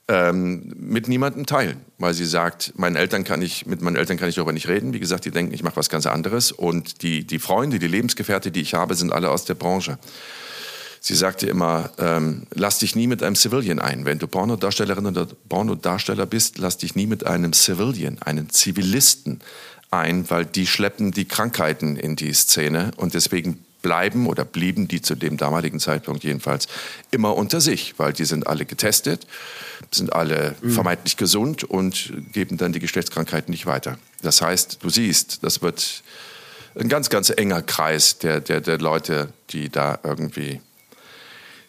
ähm, 0.09 0.73
mit 0.77 1.07
niemandem 1.07 1.47
teilen, 1.47 1.81
weil 1.99 2.15
sie 2.15 2.27
sagt, 2.27 2.73
meinen 2.77 2.97
Eltern 2.97 3.23
kann 3.23 3.43
ich, 3.43 3.67
mit 3.67 3.81
meinen 3.81 3.97
Eltern 3.97 4.17
kann 4.17 4.29
ich 4.29 4.35
darüber 4.35 4.53
nicht 4.53 4.69
reden. 4.69 4.93
Wie 4.93 5.01
gesagt, 5.01 5.25
die 5.25 5.31
denken, 5.31 5.55
ich 5.55 5.63
mache 5.63 5.77
was 5.77 5.89
ganz 5.89 6.07
anderes. 6.07 6.51
Und 6.51 7.03
die, 7.03 7.25
die 7.25 7.39
Freunde, 7.39 7.79
die 7.79 7.89
Lebensgefährte, 7.89 8.51
die 8.51 8.61
ich 8.61 8.75
habe, 8.75 8.97
sind 8.97 9.13
alle 9.13 9.31
aus 9.31 9.45
der 9.45 9.55
Branche. 9.55 9.99
Sie 11.07 11.15
sagte 11.15 11.47
immer, 11.47 11.91
ähm, 11.99 12.49
lass 12.53 12.79
dich 12.79 12.97
nie 12.97 13.07
mit 13.07 13.23
einem 13.23 13.37
Civilian 13.37 13.79
ein. 13.79 14.07
Wenn 14.07 14.19
du 14.19 14.27
Pornodarstellerin 14.27 15.07
oder 15.07 15.29
Pornodarsteller 15.49 16.27
bist, 16.27 16.59
lass 16.59 16.79
dich 16.79 16.97
nie 16.97 17.07
mit 17.07 17.25
einem 17.25 17.53
Civilian, 17.53 18.21
einem 18.23 18.51
Zivilisten 18.51 19.41
ein, 19.93 20.29
weil 20.31 20.45
die 20.45 20.67
schleppen 20.67 21.13
die 21.13 21.25
Krankheiten 21.25 21.95
in 21.95 22.17
die 22.17 22.33
Szene 22.33 22.91
und 22.97 23.15
deswegen 23.15 23.65
bleiben 23.83 24.27
oder 24.27 24.45
blieben 24.45 24.89
die 24.89 25.01
zu 25.01 25.15
dem 25.15 25.37
damaligen 25.37 25.79
Zeitpunkt 25.79 26.25
jedenfalls 26.25 26.67
immer 27.13 27.37
unter 27.37 27.61
sich, 27.61 27.97
weil 27.99 28.13
die 28.13 28.25
sind 28.25 28.49
alle 28.49 28.65
getestet, 28.65 29.29
sind 29.93 30.13
alle 30.13 30.57
mhm. 30.61 30.73
vermeintlich 30.73 31.17
gesund 31.17 31.63
und 31.63 32.15
geben 32.33 32.57
dann 32.57 32.73
die 32.73 32.81
Geschlechtskrankheiten 32.81 33.53
nicht 33.53 33.67
weiter. 33.67 33.97
Das 34.23 34.43
heißt, 34.43 34.79
du 34.83 34.91
siehst, 34.91 35.45
das 35.45 35.63
wird 35.63 36.03
ein 36.75 36.89
ganz, 36.89 37.11
ganz 37.11 37.31
enger 37.31 37.63
Kreis 37.63 38.19
der, 38.19 38.41
der, 38.41 38.61
der 38.61 38.79
Leute, 38.79 39.29
die 39.51 39.69
da 39.69 40.01
irgendwie 40.03 40.61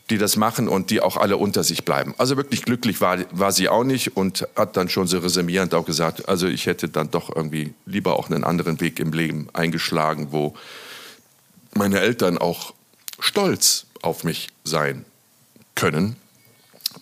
die 0.10 0.18
das 0.18 0.38
machen 0.38 0.70
und 0.70 0.90
die 0.90 1.02
auch 1.02 1.18
alle 1.18 1.38
unter 1.38 1.64
sich 1.64 1.84
bleiben. 1.84 2.16
Also 2.18 2.38
wirklich 2.38 2.64
glücklich 2.64 3.02
war, 3.02 3.18
war 3.32 3.52
sie 3.52 3.68
auch 3.68 3.84
nicht 3.84 4.16
und 4.16 4.48
hat 4.56 4.78
dann 4.78 4.90
schon 4.90 5.08
so 5.08 5.20
resümierend 5.20 5.74
auch 5.74 5.86
gesagt, 5.86 6.30
also 6.30 6.48
ich 6.48 6.66
hätte 6.66 6.88
dann 6.88 7.12
doch 7.12 7.36
irgendwie 7.36 7.74
lieber 7.86 8.18
auch 8.18 8.30
einen 8.30 8.44
anderen 8.44 8.80
Weg 8.80 9.00
im 9.00 9.12
Leben 9.12 9.50
eingeschlagen, 9.54 10.32
wo 10.32 10.56
meine 11.74 12.00
Eltern 12.00 12.38
auch 12.38 12.74
stolz 13.20 13.86
auf 14.02 14.24
mich 14.24 14.48
sein 14.64 15.04
können, 15.76 16.16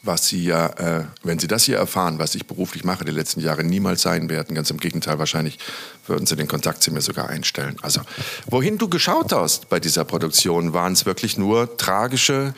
was 0.02 0.28
sie 0.28 0.44
ja, 0.44 0.68
äh, 0.68 1.06
wenn 1.24 1.40
sie 1.40 1.48
das 1.48 1.64
hier 1.64 1.78
erfahren, 1.78 2.20
was 2.20 2.36
ich 2.36 2.48
beruflich 2.48 2.84
mache 2.84 3.06
die 3.06 3.12
letzten 3.12 3.40
Jahre, 3.40 3.64
niemals 3.64 4.02
sein 4.02 4.30
werden. 4.30 4.56
Ganz 4.56 4.70
im 4.70 4.78
Gegenteil, 4.78 5.20
wahrscheinlich 5.20 5.60
würden 6.08 6.26
sie 6.26 6.36
den 6.36 6.48
Kontakt 6.48 6.84
zu 6.84 6.92
mir 6.92 7.02
sogar 7.02 7.30
einstellen. 7.30 7.78
Also, 7.82 8.02
wohin 8.48 8.78
du 8.78 8.90
geschaut 8.90 9.32
hast 9.32 9.70
bei 9.70 9.80
dieser 9.80 10.04
Produktion, 10.06 10.74
waren 10.74 10.94
es 10.94 11.06
wirklich 11.06 11.38
nur 11.38 11.78
tragische 11.78 12.54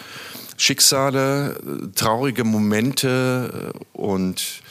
Schicksale, 0.57 1.57
traurige 1.95 2.43
Momente 2.43 3.73
äh, 3.73 3.97
und 3.97 4.61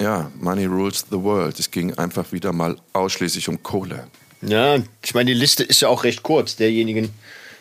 ja, 0.00 0.30
Money 0.38 0.66
rules 0.66 1.06
the 1.10 1.16
world. 1.16 1.58
Es 1.58 1.70
ging 1.70 1.94
einfach 1.94 2.32
wieder 2.32 2.52
mal 2.52 2.76
ausschließlich 2.92 3.48
um 3.48 3.62
Kohle. 3.62 4.06
Ja, 4.42 4.78
ich 5.04 5.14
meine, 5.14 5.32
die 5.32 5.38
Liste 5.38 5.62
ist 5.62 5.80
ja 5.82 5.88
auch 5.88 6.04
recht 6.04 6.22
kurz, 6.22 6.56
derjenigen, 6.56 7.10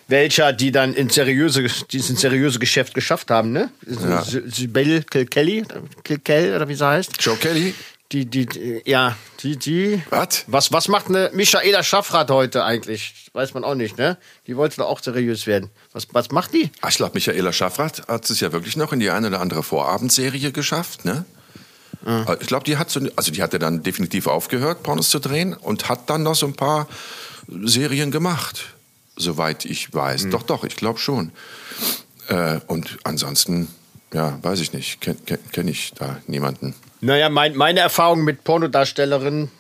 welcher, 0.08 0.54
die 0.54 0.72
dann 0.72 0.94
in 0.94 1.10
seriöse, 1.10 1.68
dieses 1.92 2.20
seriöse 2.20 2.60
Geschäft 2.60 2.94
geschafft 2.94 3.30
haben, 3.30 3.52
ne? 3.52 3.70
Ja. 3.86 4.24
Sibel 4.24 5.04
Kilkelly, 5.04 5.66
Kilkel, 6.04 6.56
oder 6.56 6.68
wie 6.68 6.76
sie 6.76 6.88
heißt. 6.88 7.22
Joe 7.22 7.36
Kelly? 7.36 7.76
Die, 8.12 8.26
die, 8.26 8.82
ja, 8.86 9.16
die, 9.44 9.56
die. 9.56 10.02
Was? 10.10 10.46
Was, 10.48 10.72
was 10.72 10.88
macht 10.88 11.10
eine 11.10 11.30
Michaela 11.34 11.84
Schaffrath 11.84 12.32
heute 12.32 12.64
eigentlich? 12.64 13.30
Weiß 13.34 13.54
man 13.54 13.64
auch 13.64 13.76
nicht, 13.76 14.00
ne? 14.00 14.18
Die 14.48 14.58
wollte 14.58 14.78
doch 14.78 14.88
auch 14.88 15.00
seriös 15.00 15.46
werden. 15.46 15.70
Was, 16.00 16.08
was 16.14 16.32
macht 16.32 16.54
die? 16.54 16.72
Ich 16.88 16.96
glaube, 16.96 17.16
Michaela 17.16 17.52
Schaffrath 17.52 18.08
hat 18.08 18.30
es 18.30 18.40
ja 18.40 18.54
wirklich 18.54 18.78
noch 18.78 18.94
in 18.94 19.02
die 19.02 19.10
eine 19.10 19.28
oder 19.28 19.42
andere 19.42 19.64
Vorabendserie 19.64 20.54
geschafft, 20.54 21.04
ne? 21.04 21.26
Mhm. 22.06 22.26
Ich 22.40 22.48
glaube, 22.48 22.64
die 22.64 22.78
hat 22.78 22.90
so, 22.90 23.02
also 23.18 23.34
die 23.34 23.44
hatte 23.44 23.60
dann 23.60 23.84
definitiv 23.84 24.28
aufgehört, 24.28 24.82
Pornos 24.82 25.10
zu 25.10 25.20
drehen 25.20 25.54
und 25.54 25.90
hat 25.90 26.10
dann 26.10 26.24
noch 26.24 26.36
so 26.36 26.46
ein 26.46 26.54
paar 26.54 26.88
Serien 27.48 28.12
gemacht, 28.12 28.68
soweit 29.18 29.66
ich 29.66 29.94
weiß. 29.94 30.26
Mhm. 30.26 30.32
Doch, 30.32 30.44
doch, 30.44 30.64
ich 30.64 30.78
glaube 30.78 31.00
schon. 31.00 31.32
Äh, 32.30 32.62
und 32.68 32.98
ansonsten, 33.04 33.68
ja, 34.14 34.40
weiß 34.42 34.62
ich 34.62 34.72
nicht, 34.72 35.02
kenne 35.02 35.18
kenn, 35.26 35.40
kenn 35.52 35.68
ich 35.68 35.92
da 35.96 36.22
niemanden. 36.28 36.76
Naja, 37.02 37.28
mein, 37.28 37.58
meine 37.58 37.82
Erfahrungen 37.82 38.24
mit 38.24 38.46
Pornodarstellerinnen 38.46 39.52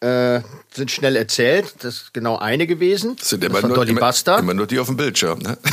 äh, 0.00 0.40
sind 0.72 0.90
schnell 0.90 1.16
erzählt. 1.16 1.74
Das 1.80 1.94
ist 1.94 2.14
genau 2.14 2.38
eine 2.38 2.66
gewesen. 2.66 3.16
Das 3.16 3.30
sind 3.30 3.44
immer, 3.44 3.60
das 3.60 3.70
nur, 3.70 3.86
immer, 3.86 4.38
immer, 4.38 4.54
nur 4.54 4.66
die 4.66 4.78
auf 4.78 4.86
dem 4.86 4.96
Bildschirm, 4.96 5.38
ne? 5.40 5.58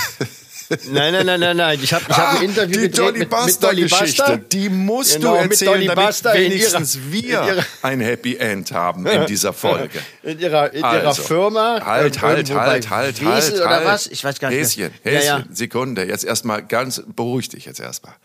Nein, 0.91 1.13
nein, 1.13 1.25
nein, 1.25 1.39
nein, 1.39 1.57
nein. 1.57 1.79
Ich 1.81 1.93
habe 1.93 2.05
ich 2.09 2.17
hab 2.17 2.33
ein 2.33 2.37
ah, 2.37 2.43
Interview 2.43 2.81
die 2.81 2.89
Dolly 2.89 3.19
mit, 3.19 3.31
mit 3.31 3.63
Dolly 3.63 3.87
Buster. 3.87 4.37
Die 4.37 4.69
musst 4.69 5.15
genau, 5.15 5.35
du 5.35 5.41
erzählen, 5.43 5.87
damit 5.87 6.23
wenigstens 6.23 6.97
ihrer, 7.11 7.45
wir 7.47 7.65
ein 7.83 8.01
Happy 8.01 8.35
End 8.35 8.71
haben 8.71 9.05
in 9.05 9.25
dieser 9.27 9.53
Folge. 9.53 9.99
In 10.23 10.39
ihrer, 10.39 10.73
in 10.73 10.83
also, 10.83 10.99
ihrer 10.99 11.15
Firma. 11.27 11.85
Halt, 11.85 12.21
halt, 12.21 12.51
halt, 12.51 12.89
halt, 12.89 12.89
halt, 12.89 13.21
halt. 13.21 13.53
oder 13.53 13.85
was? 13.85 14.07
Ich 14.07 14.23
weiß 14.23 14.39
gar 14.39 14.49
nicht. 14.49 14.59
Häschen, 14.59 14.91
Häschen, 15.03 15.27
ja, 15.27 15.37
ja. 15.37 15.45
Sekunde. 15.51 16.05
Jetzt 16.05 16.23
erstmal 16.23 16.63
ganz, 16.63 17.03
beruhig 17.15 17.49
dich 17.49 17.65
jetzt 17.65 17.79
erstmal. 17.79 18.15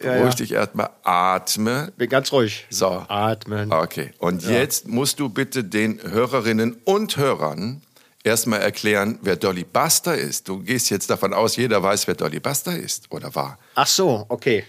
Ja, 0.00 0.14
Beruhig 0.14 0.34
ja. 0.34 0.36
dich 0.36 0.52
erstmal, 0.52 0.90
atme. 1.02 1.92
Bin 1.96 2.08
ganz 2.08 2.32
ruhig. 2.32 2.66
So. 2.70 3.04
Atmen. 3.08 3.72
Okay. 3.72 4.12
Und 4.18 4.42
ja. 4.42 4.50
jetzt 4.50 4.88
musst 4.88 5.20
du 5.20 5.28
bitte 5.28 5.64
den 5.64 6.00
Hörerinnen 6.02 6.76
und 6.84 7.16
Hörern 7.16 7.82
erstmal 8.24 8.60
erklären, 8.60 9.18
wer 9.22 9.36
Dolly 9.36 9.64
Buster 9.64 10.16
ist. 10.16 10.48
Du 10.48 10.60
gehst 10.60 10.90
jetzt 10.90 11.10
davon 11.10 11.32
aus, 11.32 11.56
jeder 11.56 11.82
weiß, 11.82 12.06
wer 12.06 12.14
Dolly 12.14 12.40
Buster 12.40 12.76
ist 12.76 13.10
oder 13.10 13.34
war. 13.34 13.58
Ach 13.74 13.86
so, 13.86 14.24
okay. 14.28 14.64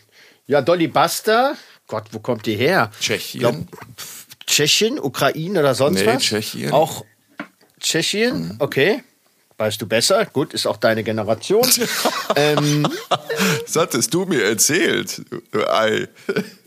Ja, 0.45 0.61
Dolly 0.61 0.87
Buster, 0.87 1.55
Gott, 1.87 2.05
wo 2.11 2.19
kommt 2.19 2.45
die 2.45 2.55
her? 2.55 2.91
Tschechien. 2.99 3.39
Glaub, 3.39 3.55
Tschechien, 4.45 4.99
Ukraine 4.99 5.59
oder 5.59 5.75
sonst 5.75 6.01
nee, 6.01 6.05
was? 6.05 6.21
Tschechien. 6.21 6.71
Auch 6.71 7.05
Tschechien, 7.79 8.49
mhm. 8.49 8.55
okay. 8.59 9.03
Weißt 9.57 9.81
du 9.81 9.85
besser? 9.85 10.25
Gut, 10.25 10.53
ist 10.53 10.65
auch 10.65 10.77
deine 10.77 11.03
Generation. 11.03 11.67
ähm, 12.35 12.87
das 13.63 13.75
hattest 13.75 14.13
du 14.13 14.25
mir 14.25 14.43
erzählt, 14.43 15.21
Ei. 15.69 16.07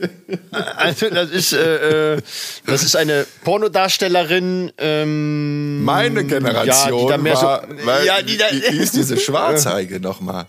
also 0.76 1.10
das 1.10 1.30
ist, 1.30 1.52
äh, 1.52 2.14
äh, 2.14 2.22
das 2.64 2.84
ist 2.84 2.94
eine 2.94 3.26
Pornodarstellerin. 3.42 4.72
Ähm, 4.78 5.82
Meine 5.84 6.24
Generation 6.24 7.10
ja, 7.10 7.18
die 7.18 7.24
war, 7.24 7.66
so, 7.68 7.86
weil, 7.86 8.06
ja, 8.06 8.22
die, 8.22 8.36
da, 8.36 8.50
die 8.50 8.76
ist 8.76 8.94
diese 8.94 9.16
Schwarzheige 9.20 9.98
nochmal. 9.98 10.46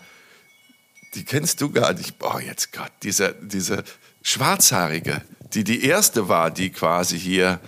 Die 1.15 1.25
kennst 1.25 1.61
du 1.61 1.71
gar 1.71 1.93
nicht. 1.93 2.19
Boah, 2.19 2.39
jetzt 2.39 2.71
Gott, 2.71 2.91
diese, 3.01 3.35
diese 3.41 3.83
Schwarzhaarige, 4.21 5.23
die 5.53 5.63
die 5.63 5.83
erste 5.85 6.29
war, 6.29 6.51
die 6.51 6.69
quasi 6.69 7.19
hier 7.19 7.59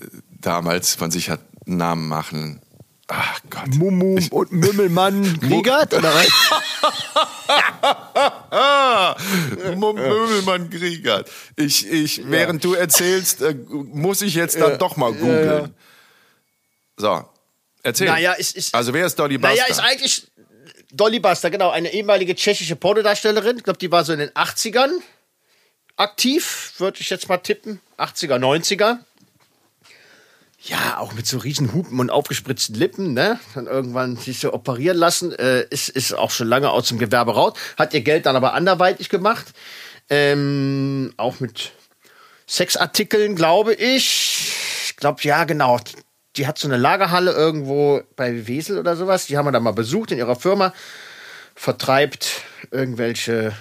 äh, 0.00 0.04
damals 0.40 0.94
von 0.94 1.10
sich 1.10 1.28
hat 1.28 1.40
Namen 1.66 2.06
machen. 2.06 2.60
Ach 3.12 3.40
Gott. 3.50 3.74
Mumu 3.74 4.20
und 4.30 4.52
Mümmelmann 4.52 5.40
Kriegert 5.40 5.92
oder 5.94 6.14
was? 6.14 6.28
Mümmelmann 9.76 10.70
Kriegert. 10.70 11.28
Ich, 11.56 11.90
ich, 11.90 12.22
während 12.30 12.62
du 12.62 12.74
erzählst, 12.74 13.42
äh, 13.42 13.54
muss 13.68 14.22
ich 14.22 14.34
jetzt 14.34 14.60
dann 14.60 14.78
doch 14.78 14.96
mal 14.96 15.12
googeln. 15.12 15.74
So, 16.96 17.24
erzähl. 17.82 18.06
Naja, 18.06 18.34
ist, 18.34 18.56
ist, 18.56 18.72
also 18.74 18.94
wer 18.94 19.06
ist 19.06 19.18
Dolly 19.18 19.38
Buster? 19.38 19.56
naja, 19.56 19.66
ist 19.68 19.80
eigentlich 19.80 20.30
Dolly 20.92 21.18
Buster, 21.18 21.50
genau, 21.50 21.70
eine 21.70 21.92
ehemalige 21.92 22.36
tschechische 22.36 22.76
Pornodarstellerin. 22.76 23.56
Ich 23.56 23.64
glaube, 23.64 23.80
die 23.80 23.90
war 23.90 24.04
so 24.04 24.12
in 24.12 24.20
den 24.20 24.30
80ern 24.30 24.90
aktiv, 25.96 26.74
würde 26.78 27.00
ich 27.00 27.10
jetzt 27.10 27.28
mal 27.28 27.38
tippen. 27.38 27.80
80er, 27.98 28.38
90er. 28.38 28.98
Ja, 30.62 30.98
auch 30.98 31.14
mit 31.14 31.26
so 31.26 31.38
riesen 31.38 31.72
Hupen 31.72 31.98
und 32.00 32.10
aufgespritzten 32.10 32.74
Lippen, 32.74 33.14
ne? 33.14 33.40
Dann 33.54 33.66
irgendwann 33.66 34.16
sich 34.16 34.40
so 34.40 34.52
operieren 34.52 34.98
lassen, 34.98 35.32
äh, 35.32 35.64
ist, 35.70 35.88
ist 35.88 36.12
auch 36.12 36.30
schon 36.30 36.48
lange 36.48 36.70
aus 36.70 36.88
dem 36.88 36.98
Gewerbe 36.98 37.34
raus. 37.34 37.54
Hat 37.78 37.94
ihr 37.94 38.02
Geld 38.02 38.26
dann 38.26 38.36
aber 38.36 38.52
anderweitig 38.52 39.08
gemacht. 39.08 39.46
Ähm, 40.10 41.14
auch 41.16 41.40
mit 41.40 41.72
Sexartikeln, 42.46 43.36
glaube 43.36 43.72
ich. 43.72 44.52
Ich 44.84 44.96
glaube, 44.96 45.22
ja, 45.22 45.44
genau. 45.44 45.80
Die 46.36 46.46
hat 46.46 46.58
so 46.58 46.68
eine 46.68 46.76
Lagerhalle 46.76 47.32
irgendwo 47.32 48.02
bei 48.16 48.46
Wesel 48.46 48.78
oder 48.78 48.96
sowas. 48.96 49.26
Die 49.26 49.38
haben 49.38 49.46
wir 49.46 49.52
da 49.52 49.60
mal 49.60 49.72
besucht 49.72 50.12
in 50.12 50.18
ihrer 50.18 50.36
Firma. 50.36 50.74
Vertreibt 51.54 52.42
irgendwelche 52.70 53.54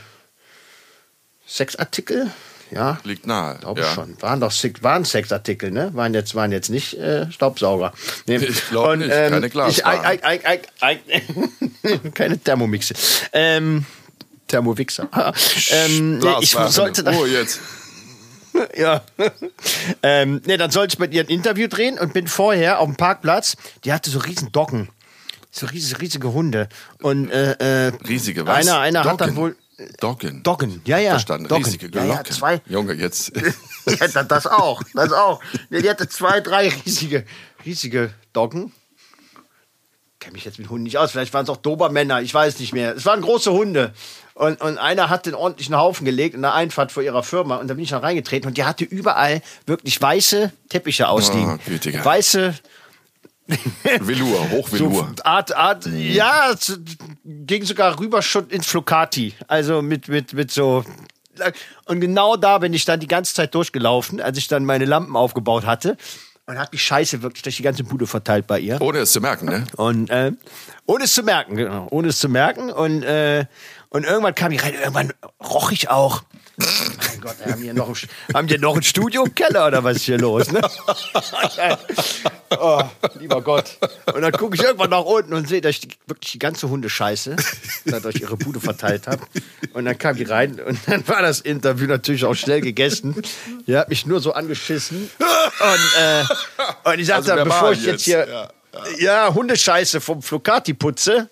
Sexartikel. 1.48 2.30
Ja, 2.72 3.00
Liegt 3.04 3.26
nahe. 3.26 3.58
glaube 3.60 3.82
ja. 3.82 3.94
schon. 3.94 4.16
Waren 4.22 4.40
doch 4.40 4.52
Sex- 4.52 4.84
waren 4.84 5.06
Sexartikel, 5.06 5.72
ne? 5.72 5.92
Waren 5.94 6.14
jetzt, 6.14 6.36
waren 6.36 6.52
jetzt 6.52 6.70
nicht 6.70 6.94
äh, 6.96 7.32
Staubsauger. 7.32 7.94
Nee. 8.28 8.38
Ich 8.38 8.70
glaub 8.70 8.90
Und, 8.90 9.00
nicht, 9.00 9.10
keine 9.10 9.50
ei, 9.84 10.20
ei, 10.24 10.62
ei, 10.82 11.02
keine 12.14 12.38
Thermomixe. 12.38 12.94
Ähm, 13.34 13.86
Thermowixer. 14.48 15.08
ähm, 15.72 16.20
nee, 16.20 16.28
ich 16.42 16.52
sollte 16.52 17.04
da, 17.04 17.12
Oh, 17.14 17.26
jetzt. 17.26 17.60
ja. 18.76 19.02
ähm, 20.04 20.42
nee, 20.46 20.58
dann 20.58 20.72
sollte 20.72 20.94
ich 20.96 21.00
mit 21.00 21.14
ihr 21.14 21.24
ein 21.24 21.28
Interview 21.30 21.68
drehen 21.68 21.98
und 22.00 22.14
bin 22.14 22.28
vorher 22.28 22.80
auf 22.80 22.88
dem 22.88 22.96
Parkplatz. 22.98 23.56
Die 23.86 23.94
hatte 23.94 24.10
so 24.10 24.20
riesen 24.20 24.52
Doggen. 24.52 24.90
So 25.52 25.66
riesige, 25.68 26.02
riesige 26.02 26.34
Hunde. 26.34 26.68
Und 27.02 27.30
äh, 27.32 27.88
äh, 27.88 27.92
Riesige 28.08 28.46
was? 28.46 28.68
Einer, 28.68 28.80
einer 28.80 29.04
hat 29.04 29.22
dann 29.22 29.36
wohl. 29.36 29.56
Doggen. 30.00 30.44
Doggen, 30.44 30.82
ja, 30.86 30.98
ja. 30.98 31.12
Verstanden. 31.12 31.48
Doggen. 31.48 31.66
Riesige 31.66 31.86
Ja, 31.88 31.92
Glocken. 32.04 32.10
ja, 32.12 32.24
zwei. 32.24 32.62
Junge, 32.68 32.94
jetzt. 32.94 33.32
Ja, 34.00 34.08
da- 34.08 34.24
das 34.24 34.46
auch, 34.46 34.84
das 34.94 35.12
auch. 35.12 35.42
Die 35.72 35.90
hatte 35.90 36.08
zwei, 36.08 36.42
drei 36.42 36.70
riesige, 36.86 37.26
riesige 37.66 38.14
Doggen. 38.34 38.72
Kenne 40.20 40.34
mich 40.34 40.44
jetzt 40.46 40.60
mit 40.60 40.70
Hunden 40.70 40.84
nicht 40.84 40.98
aus. 40.98 41.12
Vielleicht 41.12 41.34
waren 41.34 41.44
es 41.44 41.50
auch 41.50 41.58
Dobermänner, 41.58 42.22
ich 42.22 42.34
weiß 42.34 42.60
nicht 42.60 42.74
mehr. 42.74 42.94
Es 42.96 43.06
waren 43.06 43.22
große 43.22 43.52
Hunde. 43.52 43.94
Und, 44.34 44.60
und 44.62 44.78
einer 44.78 45.10
hat 45.10 45.26
den 45.26 45.34
ordentlichen 45.34 45.76
Haufen 45.78 46.04
gelegt 46.06 46.36
in 46.36 46.42
der 46.42 46.54
Einfahrt 46.54 46.92
vor 46.92 47.02
ihrer 47.04 47.24
Firma. 47.24 47.56
Und 47.56 47.68
da 47.70 47.74
bin 47.74 47.84
ich 47.84 47.90
dann 47.90 48.02
reingetreten 48.02 48.48
und 48.50 48.58
die 48.58 48.66
hatte 48.66 48.84
überall 48.84 49.42
wirklich 49.66 50.00
weiße 50.02 50.52
Teppiche 50.68 51.08
ausliegen. 51.08 51.58
Oh, 51.62 51.70
gütiger. 51.70 52.04
weiße 52.04 52.54
Velour, 54.02 54.38
so 54.38 54.58
Hochvelour. 54.58 55.12
Art, 55.24 55.56
Art, 55.56 55.86
ja, 55.88 56.52
es 56.52 56.80
ging 57.24 57.64
sogar 57.64 58.00
rüber 58.00 58.22
schon 58.22 58.48
ins 58.50 58.68
Flocati. 58.68 59.34
Also 59.48 59.82
mit, 59.82 60.08
mit, 60.08 60.34
mit 60.34 60.52
so. 60.52 60.84
Und 61.86 62.02
genau 62.02 62.36
da 62.36 62.58
bin 62.58 62.74
ich 62.74 62.86
dann 62.86 63.00
die 63.00 63.08
ganze 63.08 63.34
Zeit 63.34 63.56
durchgelaufen, 63.56 64.22
als 64.22 64.38
ich 64.38 64.48
dann 64.48 64.66
meine 64.66 64.86
Lampen 64.86 65.16
aufgebaut 65.16 65.66
hatte. 65.66 65.98
Und 66.46 66.58
hat 66.58 66.74
die 66.74 66.80
Scheiße 66.80 67.22
wirklich 67.22 67.44
durch 67.44 67.58
die 67.58 67.64
ganze 67.64 67.84
Bude 67.84 68.08
verteilt 68.08 68.48
bei 68.48 68.60
ihr. 68.60 68.82
Ohne 68.82 69.00
es 69.00 69.12
zu 69.12 69.22
merken, 69.22 69.46
ne? 69.46 69.66
Und 69.78 70.10
äh, 70.10 70.32
ohne 70.88 71.04
es 71.04 71.14
zu 71.14 71.22
merken, 71.22 71.56
genau. 71.56 71.88
Ohne 71.92 72.08
es 72.08 72.18
zu 72.18 72.28
merken. 72.28 72.72
Und, 72.72 73.04
äh, 73.04 73.46
und 73.90 74.04
irgendwann 74.04 74.34
kam 74.34 74.52
ich 74.52 74.64
rein, 74.64 74.74
irgendwann 74.74 75.14
roch 75.40 75.72
ich 75.72 75.90
auch. 75.92 76.24
Mein 76.60 77.22
Gott, 77.22 77.36
haben 77.46 77.62
die 77.62 77.72
noch, 77.72 77.90
ein, 77.90 77.96
haben 78.34 78.48
die 78.48 78.58
noch 78.58 78.76
ein 78.76 78.84
Studio 78.84 79.24
im 79.24 79.34
Keller 79.34 79.68
oder 79.68 79.84
was 79.84 79.98
ist 79.98 80.04
hier 80.04 80.18
los? 80.18 80.52
Ne? 80.52 80.62
oh, 82.60 82.82
lieber 83.20 83.42
Gott. 83.42 83.78
Und 84.14 84.22
dann 84.22 84.32
gucke 84.34 84.56
ich 84.56 84.64
irgendwann 84.64 84.90
nach 84.90 85.06
unten 85.06 85.34
und 85.34 85.48
sehe, 85.48 85.62
dass 85.62 85.72
ich 85.72 85.82
die, 85.82 85.90
wirklich 86.08 86.34
die 86.34 86.40
ganze 86.40 86.70
Hundescheiße 86.70 87.36
da 87.86 88.00
durch 88.00 88.20
ihre 88.20 88.36
Bude 88.36 88.60
verteilt 88.60 89.08
habe. 89.08 89.24
Und 89.74 89.86
dann 89.86 89.98
kam 89.98 90.18
die 90.18 90.24
rein 90.24 90.60
und 90.60 90.80
dann 90.88 91.08
war 91.08 91.22
das 91.22 91.40
Interview 91.40 91.88
natürlich 91.88 92.26
auch 92.26 92.36
schnell 92.36 92.62
gegessen. 92.62 93.16
Die 93.66 93.78
hat 93.78 93.90
mich 93.90 94.06
nur 94.06 94.20
so 94.20 94.34
angeschissen. 94.34 95.10
Und, 95.20 96.02
äh, 96.02 96.24
und 96.92 97.00
ich 97.00 97.08
sagte, 97.08 97.32
Also 97.32 97.36
dann, 97.36 97.48
bevor 97.48 97.72
ich 97.72 97.86
jetzt 97.86 98.06
jetzt, 98.06 98.06
hier 98.06 98.52
ja, 98.98 99.28
ja, 99.28 99.34
Hundescheiße 99.34 100.02
vom 100.02 100.22
Flocati 100.22 100.74
putze, 100.74 101.30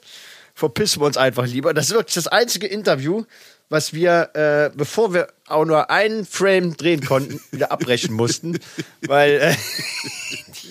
verpissen 0.54 1.02
wir 1.02 1.06
uns 1.06 1.18
einfach 1.18 1.46
lieber. 1.46 1.74
Das 1.74 1.88
ist 1.88 1.94
wirklich 1.94 2.16
das 2.16 2.28
einzige 2.28 2.68
Interview, 2.68 3.26
was 3.70 3.94
wir, 3.94 4.30
äh, 4.34 4.76
bevor 4.76 5.14
wir 5.14 5.28
auch 5.48 5.66
nur 5.66 5.90
einen 5.90 6.26
Frame 6.26 6.76
drehen 6.76 7.02
konnten, 7.02 7.40
wieder 7.52 7.72
abbrechen 7.72 8.14
mussten, 8.14 8.60
weil 9.06 9.32
äh, 9.34 9.56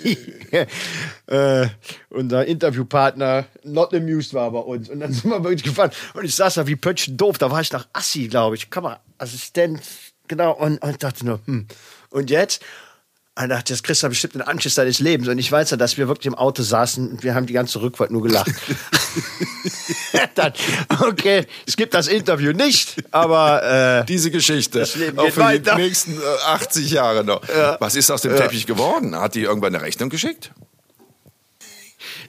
die, 0.03 0.18
äh, 1.26 1.68
unser 2.11 2.47
Interviewpartner 2.47 3.47
not 3.64 3.94
amused 3.94 4.34
war 4.34 4.51
bei 4.51 4.61
uns. 4.61 4.88
Und 4.88 5.01
dann 5.01 5.12
sind 5.12 5.30
wir 5.30 5.42
wirklich 5.44 5.64
gefahren. 5.64 5.90
Und 6.14 6.24
ich 6.24 6.34
saß 6.34 6.55
da 6.55 6.66
wie 6.66 6.76
Pöttchen 6.76 7.16
doof. 7.16 7.38
Da 7.38 7.51
war 7.51 7.61
ich 7.61 7.72
nach 7.72 7.86
Assi, 7.92 8.28
glaube 8.28 8.57
ich, 8.57 8.70
Kameraassistent, 8.70 9.82
genau. 10.28 10.53
Und, 10.53 10.78
und 10.82 11.03
dachte 11.03 11.26
nur, 11.26 11.40
hm. 11.47 11.66
Und 12.11 12.30
jetzt? 12.30 12.62
Und 13.39 13.51
dachte, 13.51 13.72
das 13.74 13.82
kriegst 13.82 14.03
du 14.03 14.09
bestimmt 14.09 14.34
den 14.34 14.43
Anschiss 14.43 14.76
deines 14.76 14.99
Lebens. 14.99 15.28
Und 15.28 15.39
ich 15.39 15.53
weiß 15.53 15.70
ja, 15.70 15.76
dass 15.76 15.99
wir 15.99 16.09
wirklich 16.09 16.26
im 16.26 16.34
Auto 16.34 16.62
saßen 16.62 17.11
und 17.11 17.22
wir 17.22 17.34
haben 17.34 17.45
die 17.45 17.53
ganze 17.53 17.82
Rückfahrt 17.82 18.11
nur 18.11 18.22
gelacht. 18.22 18.51
Dann, 20.34 20.55
okay, 21.01 21.47
es 21.66 21.76
gibt 21.76 21.93
das 21.93 22.09
Interview 22.09 22.53
nicht, 22.53 22.97
aber 23.11 24.01
äh, 24.01 24.07
Diese 24.07 24.30
Geschichte. 24.30 24.78
Das 24.78 24.97
Leben 24.97 25.18
Auch 25.18 25.28
für 25.28 25.41
weiter. 25.41 25.76
die 25.76 25.82
nächsten 25.82 26.12
äh, 26.14 26.47
80 26.47 26.91
Jahre 26.91 27.24
noch. 27.24 27.43
Was 27.78 27.95
ist 27.95 28.11
aus 28.11 28.22
dem 28.22 28.34
Teppich 28.37 28.66
geworden? 28.66 29.14
Hat 29.14 29.34
die 29.34 29.43
irgendwann 29.43 29.74
eine 29.74 29.84
Rechnung 29.84 30.09
geschickt? 30.09 30.51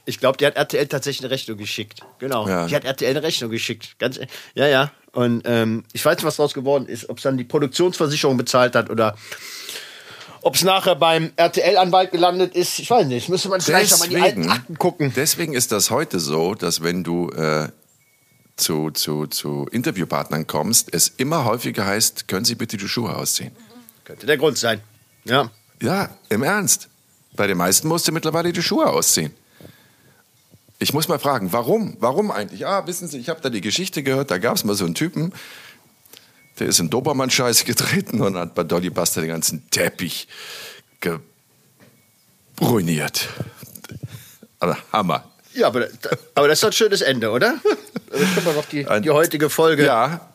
ich 0.08 0.18
glaube, 0.20 0.38
die 0.38 0.46
hat 0.46 0.56
RTL 0.56 0.86
tatsächlich 0.86 1.22
eine 1.22 1.30
Rechnung 1.30 1.58
geschickt. 1.58 2.00
Genau. 2.18 2.48
Ja. 2.48 2.66
Die 2.66 2.74
hat 2.74 2.84
RTL 2.84 3.10
eine 3.10 3.22
Rechnung 3.22 3.50
geschickt. 3.50 3.98
Ganz, 3.98 4.18
ja, 4.54 4.66
ja. 4.66 4.90
Und 5.12 5.42
ähm, 5.44 5.84
ich 5.92 6.02
weiß 6.02 6.16
nicht, 6.16 6.24
was 6.24 6.36
daraus 6.36 6.54
geworden 6.54 6.86
ist. 6.86 7.10
Ob 7.10 7.18
es 7.18 7.24
dann 7.24 7.36
die 7.36 7.44
Produktionsversicherung 7.44 8.38
bezahlt 8.38 8.74
hat 8.74 8.88
oder 8.88 9.16
ob 10.42 10.54
es 10.54 10.62
nachher 10.62 10.96
beim 10.96 11.32
RTL-Anwalt 11.36 12.12
gelandet 12.12 12.54
ist. 12.54 12.78
Ich 12.78 12.90
weiß 12.90 13.06
nicht. 13.06 13.28
Müsste 13.28 13.48
man 13.48 13.60
vielleicht 13.60 13.92
auch 13.94 13.98
mal 13.98 14.06
in 14.06 14.10
die 14.10 14.20
alten 14.20 14.50
Akten 14.50 14.78
gucken. 14.78 15.12
deswegen 15.14 15.54
ist 15.54 15.72
das 15.72 15.90
heute 15.90 16.20
so, 16.20 16.54
dass 16.54 16.82
wenn 16.82 17.04
du 17.04 17.30
äh, 17.30 17.68
zu, 18.56 18.90
zu, 18.90 19.26
zu 19.26 19.66
Interviewpartnern 19.70 20.46
kommst, 20.46 20.92
es 20.92 21.08
immer 21.08 21.44
häufiger 21.44 21.86
heißt, 21.86 22.28
können 22.28 22.44
Sie 22.44 22.54
bitte 22.54 22.76
die 22.76 22.88
Schuhe 22.88 23.14
ausziehen? 23.14 23.52
Könnte 24.04 24.26
der 24.26 24.36
Grund 24.36 24.58
sein. 24.58 24.80
Ja. 25.24 25.50
Ja, 25.80 26.10
im 26.28 26.42
Ernst. 26.42 26.88
Bei 27.34 27.46
den 27.46 27.56
meisten 27.56 27.88
musst 27.88 28.08
du 28.08 28.12
mittlerweile 28.12 28.52
die 28.52 28.62
Schuhe 28.62 28.86
ausziehen. 28.86 29.32
Ich 30.80 30.92
muss 30.92 31.08
mal 31.08 31.18
fragen, 31.18 31.52
warum? 31.52 31.96
Warum 32.00 32.30
eigentlich? 32.30 32.66
Ah, 32.66 32.86
wissen 32.86 33.08
Sie, 33.08 33.18
ich 33.18 33.28
habe 33.28 33.40
da 33.40 33.50
die 33.50 33.60
Geschichte 33.60 34.02
gehört, 34.02 34.30
da 34.30 34.38
gab 34.38 34.56
es 34.56 34.64
mal 34.64 34.74
so 34.74 34.84
einen 34.84 34.94
Typen, 34.94 35.32
der 36.58 36.68
ist 36.68 36.80
in 36.80 36.90
Dobermann-Scheiße 36.90 37.64
getreten 37.64 38.20
und 38.20 38.36
hat 38.36 38.54
bei 38.54 38.64
Dolly 38.64 38.90
Buster 38.90 39.20
den 39.20 39.30
ganzen 39.30 39.68
Teppich 39.70 40.28
ruiniert. 42.60 43.28
Also 44.58 44.76
Hammer. 44.92 45.24
Ja, 45.54 45.68
aber, 45.68 45.88
aber 46.34 46.48
das 46.48 46.58
ist 46.58 46.62
doch 46.62 46.68
ein 46.68 46.72
schönes 46.72 47.00
Ende, 47.00 47.30
oder? 47.30 47.58
Jetzt 48.12 48.34
können 48.34 48.46
wir 48.46 48.52
noch 48.52 48.64
die, 48.66 48.86
die 49.02 49.10
heutige 49.10 49.50
Folge. 49.50 49.84
Ja, 49.84 50.28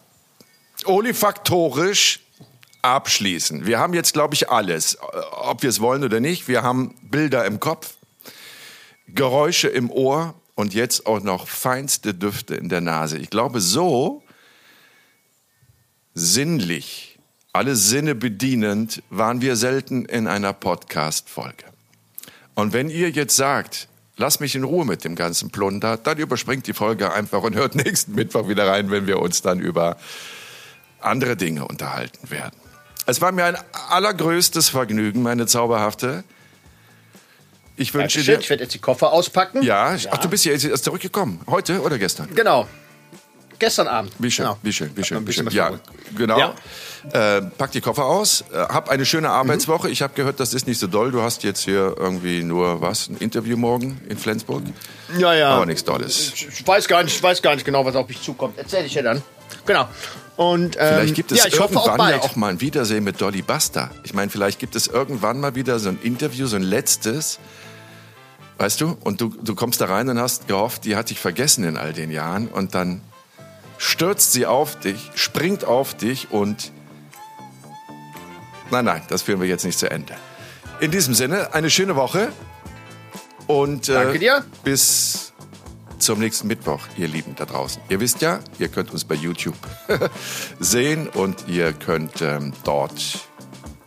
olifaktorisch 0.86 2.20
abschließen. 2.82 3.66
Wir 3.66 3.80
haben 3.80 3.94
jetzt, 3.94 4.14
glaube 4.14 4.34
ich, 4.36 4.50
alles. 4.50 4.98
Ob 5.32 5.62
wir 5.62 5.70
es 5.70 5.80
wollen 5.80 6.04
oder 6.04 6.20
nicht. 6.20 6.48
Wir 6.48 6.64
haben 6.64 6.96
Bilder 7.04 7.46
im 7.46 7.60
Kopf, 7.60 7.96
Geräusche 9.08 9.70
im 9.70 9.90
Ohr 9.90 10.34
und 10.56 10.74
jetzt 10.74 11.06
auch 11.06 11.22
noch 11.22 11.48
feinste 11.48 12.14
Düfte 12.14 12.56
in 12.56 12.70
der 12.70 12.82
Nase. 12.82 13.18
Ich 13.18 13.30
glaube, 13.30 13.62
so 13.62 14.23
sinnlich, 16.14 17.18
alle 17.54 17.76
Sinne 17.76 18.16
bedienend, 18.16 19.02
waren 19.10 19.42
wir 19.42 19.56
selten 19.56 20.06
in 20.06 20.28
einer 20.28 20.54
Podcast-Folge. 20.54 21.66
Und 22.56 22.74
wenn 22.74 22.90
ihr 22.90 23.10
jetzt 23.10 23.36
sagt, 23.36 23.88
lasst 24.18 24.40
mich 24.42 24.56
in 24.56 24.64
Ruhe 24.64 24.86
mit 24.86 25.04
dem 25.04 25.16
ganzen 25.16 25.50
Plunder, 25.50 25.98
dann 25.98 26.18
überspringt 26.18 26.68
die 26.68 26.74
Folge 26.74 27.12
einfach 27.14 27.42
und 27.42 27.56
hört 27.56 27.76
nächsten 27.84 28.14
Mittwoch 28.14 28.48
wieder 28.48 28.68
rein, 28.68 28.92
wenn 28.92 29.08
wir 29.08 29.20
uns 29.20 29.42
dann 29.42 29.60
über 29.60 29.98
andere 31.00 31.36
Dinge 31.36 31.68
unterhalten 31.68 32.30
werden. 32.30 32.56
Es 33.06 33.20
war 33.20 33.32
mir 33.32 33.46
ein 33.46 33.58
allergrößtes 33.90 34.70
Vergnügen, 34.70 35.24
meine 35.24 35.46
Zauberhafte. 35.46 36.24
Ich 37.76 37.94
wünsche 37.94 38.22
dir. 38.24 38.40
Ich 38.40 38.50
werde 38.50 38.64
jetzt 38.64 38.76
die 38.76 38.80
Koffer 38.80 39.12
auspacken. 39.12 39.64
Ja, 39.64 39.98
ach, 40.12 40.18
du 40.20 40.30
bist 40.30 40.46
ja 40.46 40.54
jetzt 40.54 40.64
erst 40.64 40.86
zurückgekommen. 40.86 41.42
Heute 41.48 41.82
oder 41.82 41.98
gestern? 41.98 42.34
Genau. 42.34 42.68
Gestern 43.64 43.88
Abend. 43.88 44.12
Wie 44.20 44.30
schön, 44.30 44.46
Genau. 44.46 44.58
wie 44.62 44.74
schön, 44.74 44.92
wie 44.96 45.04
schön, 45.04 45.28
wie 45.28 45.32
schön. 45.34 45.48
Ja, 45.52 45.72
genau. 46.18 46.38
Ja. 46.38 46.56
Äh, 47.12 47.42
pack 47.58 47.72
die 47.72 47.82
Koffer 47.82 48.06
aus, 48.06 48.44
äh, 48.54 48.58
hab 48.58 48.90
eine 48.90 49.06
schöne 49.06 49.30
Arbeitswoche. 49.30 49.90
Ich 49.90 50.02
habe 50.02 50.14
gehört, 50.14 50.40
das 50.40 50.54
ist 50.54 50.68
nicht 50.68 50.80
so 50.80 50.88
doll. 50.88 51.12
Du 51.12 51.22
hast 51.22 51.44
jetzt 51.44 51.62
hier 51.64 51.96
irgendwie 51.98 52.44
nur 52.44 52.82
was, 52.82 53.10
ein 53.10 53.18
Interview 53.18 53.58
morgen 53.58 54.00
in 54.10 54.18
Flensburg. 54.18 54.64
Ja, 55.18 55.34
ja. 55.34 55.50
Aber 55.50 55.66
nichts 55.66 55.84
Dolles. 55.84 56.34
Ich, 56.36 56.66
weiß 56.68 56.88
gar 56.88 57.04
nicht, 57.04 57.16
ich 57.16 57.24
weiß 57.24 57.42
gar 57.42 57.56
nicht 57.56 57.66
genau, 57.66 57.86
was 57.86 57.96
auf 57.96 58.08
mich 58.08 58.22
zukommt. 58.22 58.58
Erzähl 58.58 58.86
ich 58.86 58.94
dir 58.94 59.04
dann. 59.04 59.22
Genau. 59.66 59.88
Und 60.36 60.76
ähm, 60.80 60.96
Vielleicht 60.96 61.16
gibt 61.16 61.32
es 61.32 61.40
ja, 61.40 61.48
ich 61.48 61.60
hoffe 61.60 61.76
irgendwann 61.76 62.02
auch 62.02 62.10
ja 62.10 62.20
auch 62.22 62.36
mal 62.36 62.50
ein 62.50 62.60
Wiedersehen 62.62 63.04
mit 63.04 63.22
Dolly 63.22 63.42
Buster. 63.44 63.92
Ich 64.04 64.14
meine, 64.14 64.32
vielleicht 64.32 64.60
gibt 64.60 64.76
es 64.76 64.88
irgendwann 64.88 65.40
mal 65.40 65.56
wieder 65.56 65.80
so 65.80 65.90
ein 65.90 66.00
Interview, 66.02 66.48
so 66.48 66.56
ein 66.56 66.64
letztes. 66.64 67.40
Weißt 68.58 68.82
du? 68.82 68.98
Und 69.04 69.22
du, 69.22 69.34
du 69.42 69.56
kommst 69.56 69.82
da 69.82 69.86
rein 69.86 70.10
und 70.10 70.20
hast 70.20 70.48
gehofft, 70.48 70.86
die 70.86 70.96
hat 70.96 71.10
dich 71.10 71.20
vergessen 71.20 71.64
in 71.66 71.78
all 71.78 71.94
den 71.94 72.12
Jahren. 72.12 72.48
Und 72.48 72.76
dann 72.76 73.02
stürzt 73.84 74.32
sie 74.32 74.46
auf 74.46 74.80
dich, 74.80 75.12
springt 75.16 75.66
auf 75.66 75.94
dich 75.94 76.32
und... 76.32 76.72
Nein, 78.72 78.86
nein, 78.86 79.02
das 79.10 79.22
führen 79.22 79.42
wir 79.42 79.48
jetzt 79.48 79.66
nicht 79.66 79.78
zu 79.78 79.92
Ende. 79.92 80.16
In 80.80 80.90
diesem 80.90 81.14
Sinne, 81.14 81.54
eine 81.54 81.70
schöne 81.70 81.96
Woche. 81.96 82.30
Und 83.46 83.90
äh, 83.90 83.94
Danke 83.94 84.20
dir. 84.20 84.46
bis 84.64 85.34
zum 86.00 86.20
nächsten 86.20 86.48
Mittwoch, 86.48 86.80
ihr 86.98 87.10
Lieben 87.10 87.36
da 87.36 87.46
draußen. 87.46 87.82
Ihr 87.90 88.00
wisst 88.00 88.22
ja, 88.22 88.40
ihr 88.58 88.70
könnt 88.70 88.92
uns 88.92 89.04
bei 89.04 89.16
YouTube 89.16 89.58
sehen 90.60 91.10
und 91.10 91.48
ihr 91.48 91.74
könnt 91.74 92.22
ähm, 92.22 92.54
dort 92.64 93.20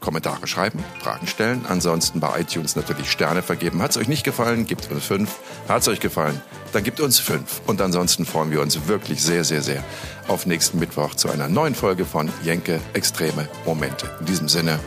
Kommentare 0.07 0.47
schreiben, 0.47 0.85
Fragen 1.03 1.27
stellen. 1.27 1.67
Ansonsten 1.69 2.21
bei 2.21 2.41
iTunes 2.41 2.77
natürlich 2.77 3.11
Sterne 3.11 3.43
vergeben. 3.43 3.83
Hat 3.83 3.91
es 3.91 3.97
euch 3.97 4.07
nicht 4.07 4.23
gefallen, 4.23 4.65
gebt 4.65 4.89
uns 4.93 5.05
fünf. 5.05 5.35
Hat 5.69 5.83
es 5.83 5.89
euch 5.89 5.99
gefallen, 5.99 6.41
dann 6.73 6.85
gebt 6.85 7.01
uns 7.01 7.19
fünf. 7.19 7.61
Und 7.67 7.81
ansonsten 7.83 8.25
freuen 8.25 8.53
wir 8.53 8.61
uns 8.61 8.87
wirklich 8.87 9.21
sehr, 9.21 9.43
sehr, 9.43 9.63
sehr 9.63 9.83
auf 10.29 10.47
nächsten 10.47 10.79
Mittwoch 10.79 11.17
zu 11.17 11.29
einer 11.29 11.49
neuen 11.49 11.75
Folge 11.75 12.05
von 12.05 12.31
Jenke 12.45 12.81
Extreme 12.93 13.49
Momente. 13.65 14.09
In 14.21 14.27
diesem 14.27 14.49
Sinne, 14.49 14.79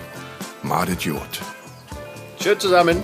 Madet 0.63 1.01
Jod. 1.01 1.41
Schön 2.41 2.57
zusammen. 2.57 3.03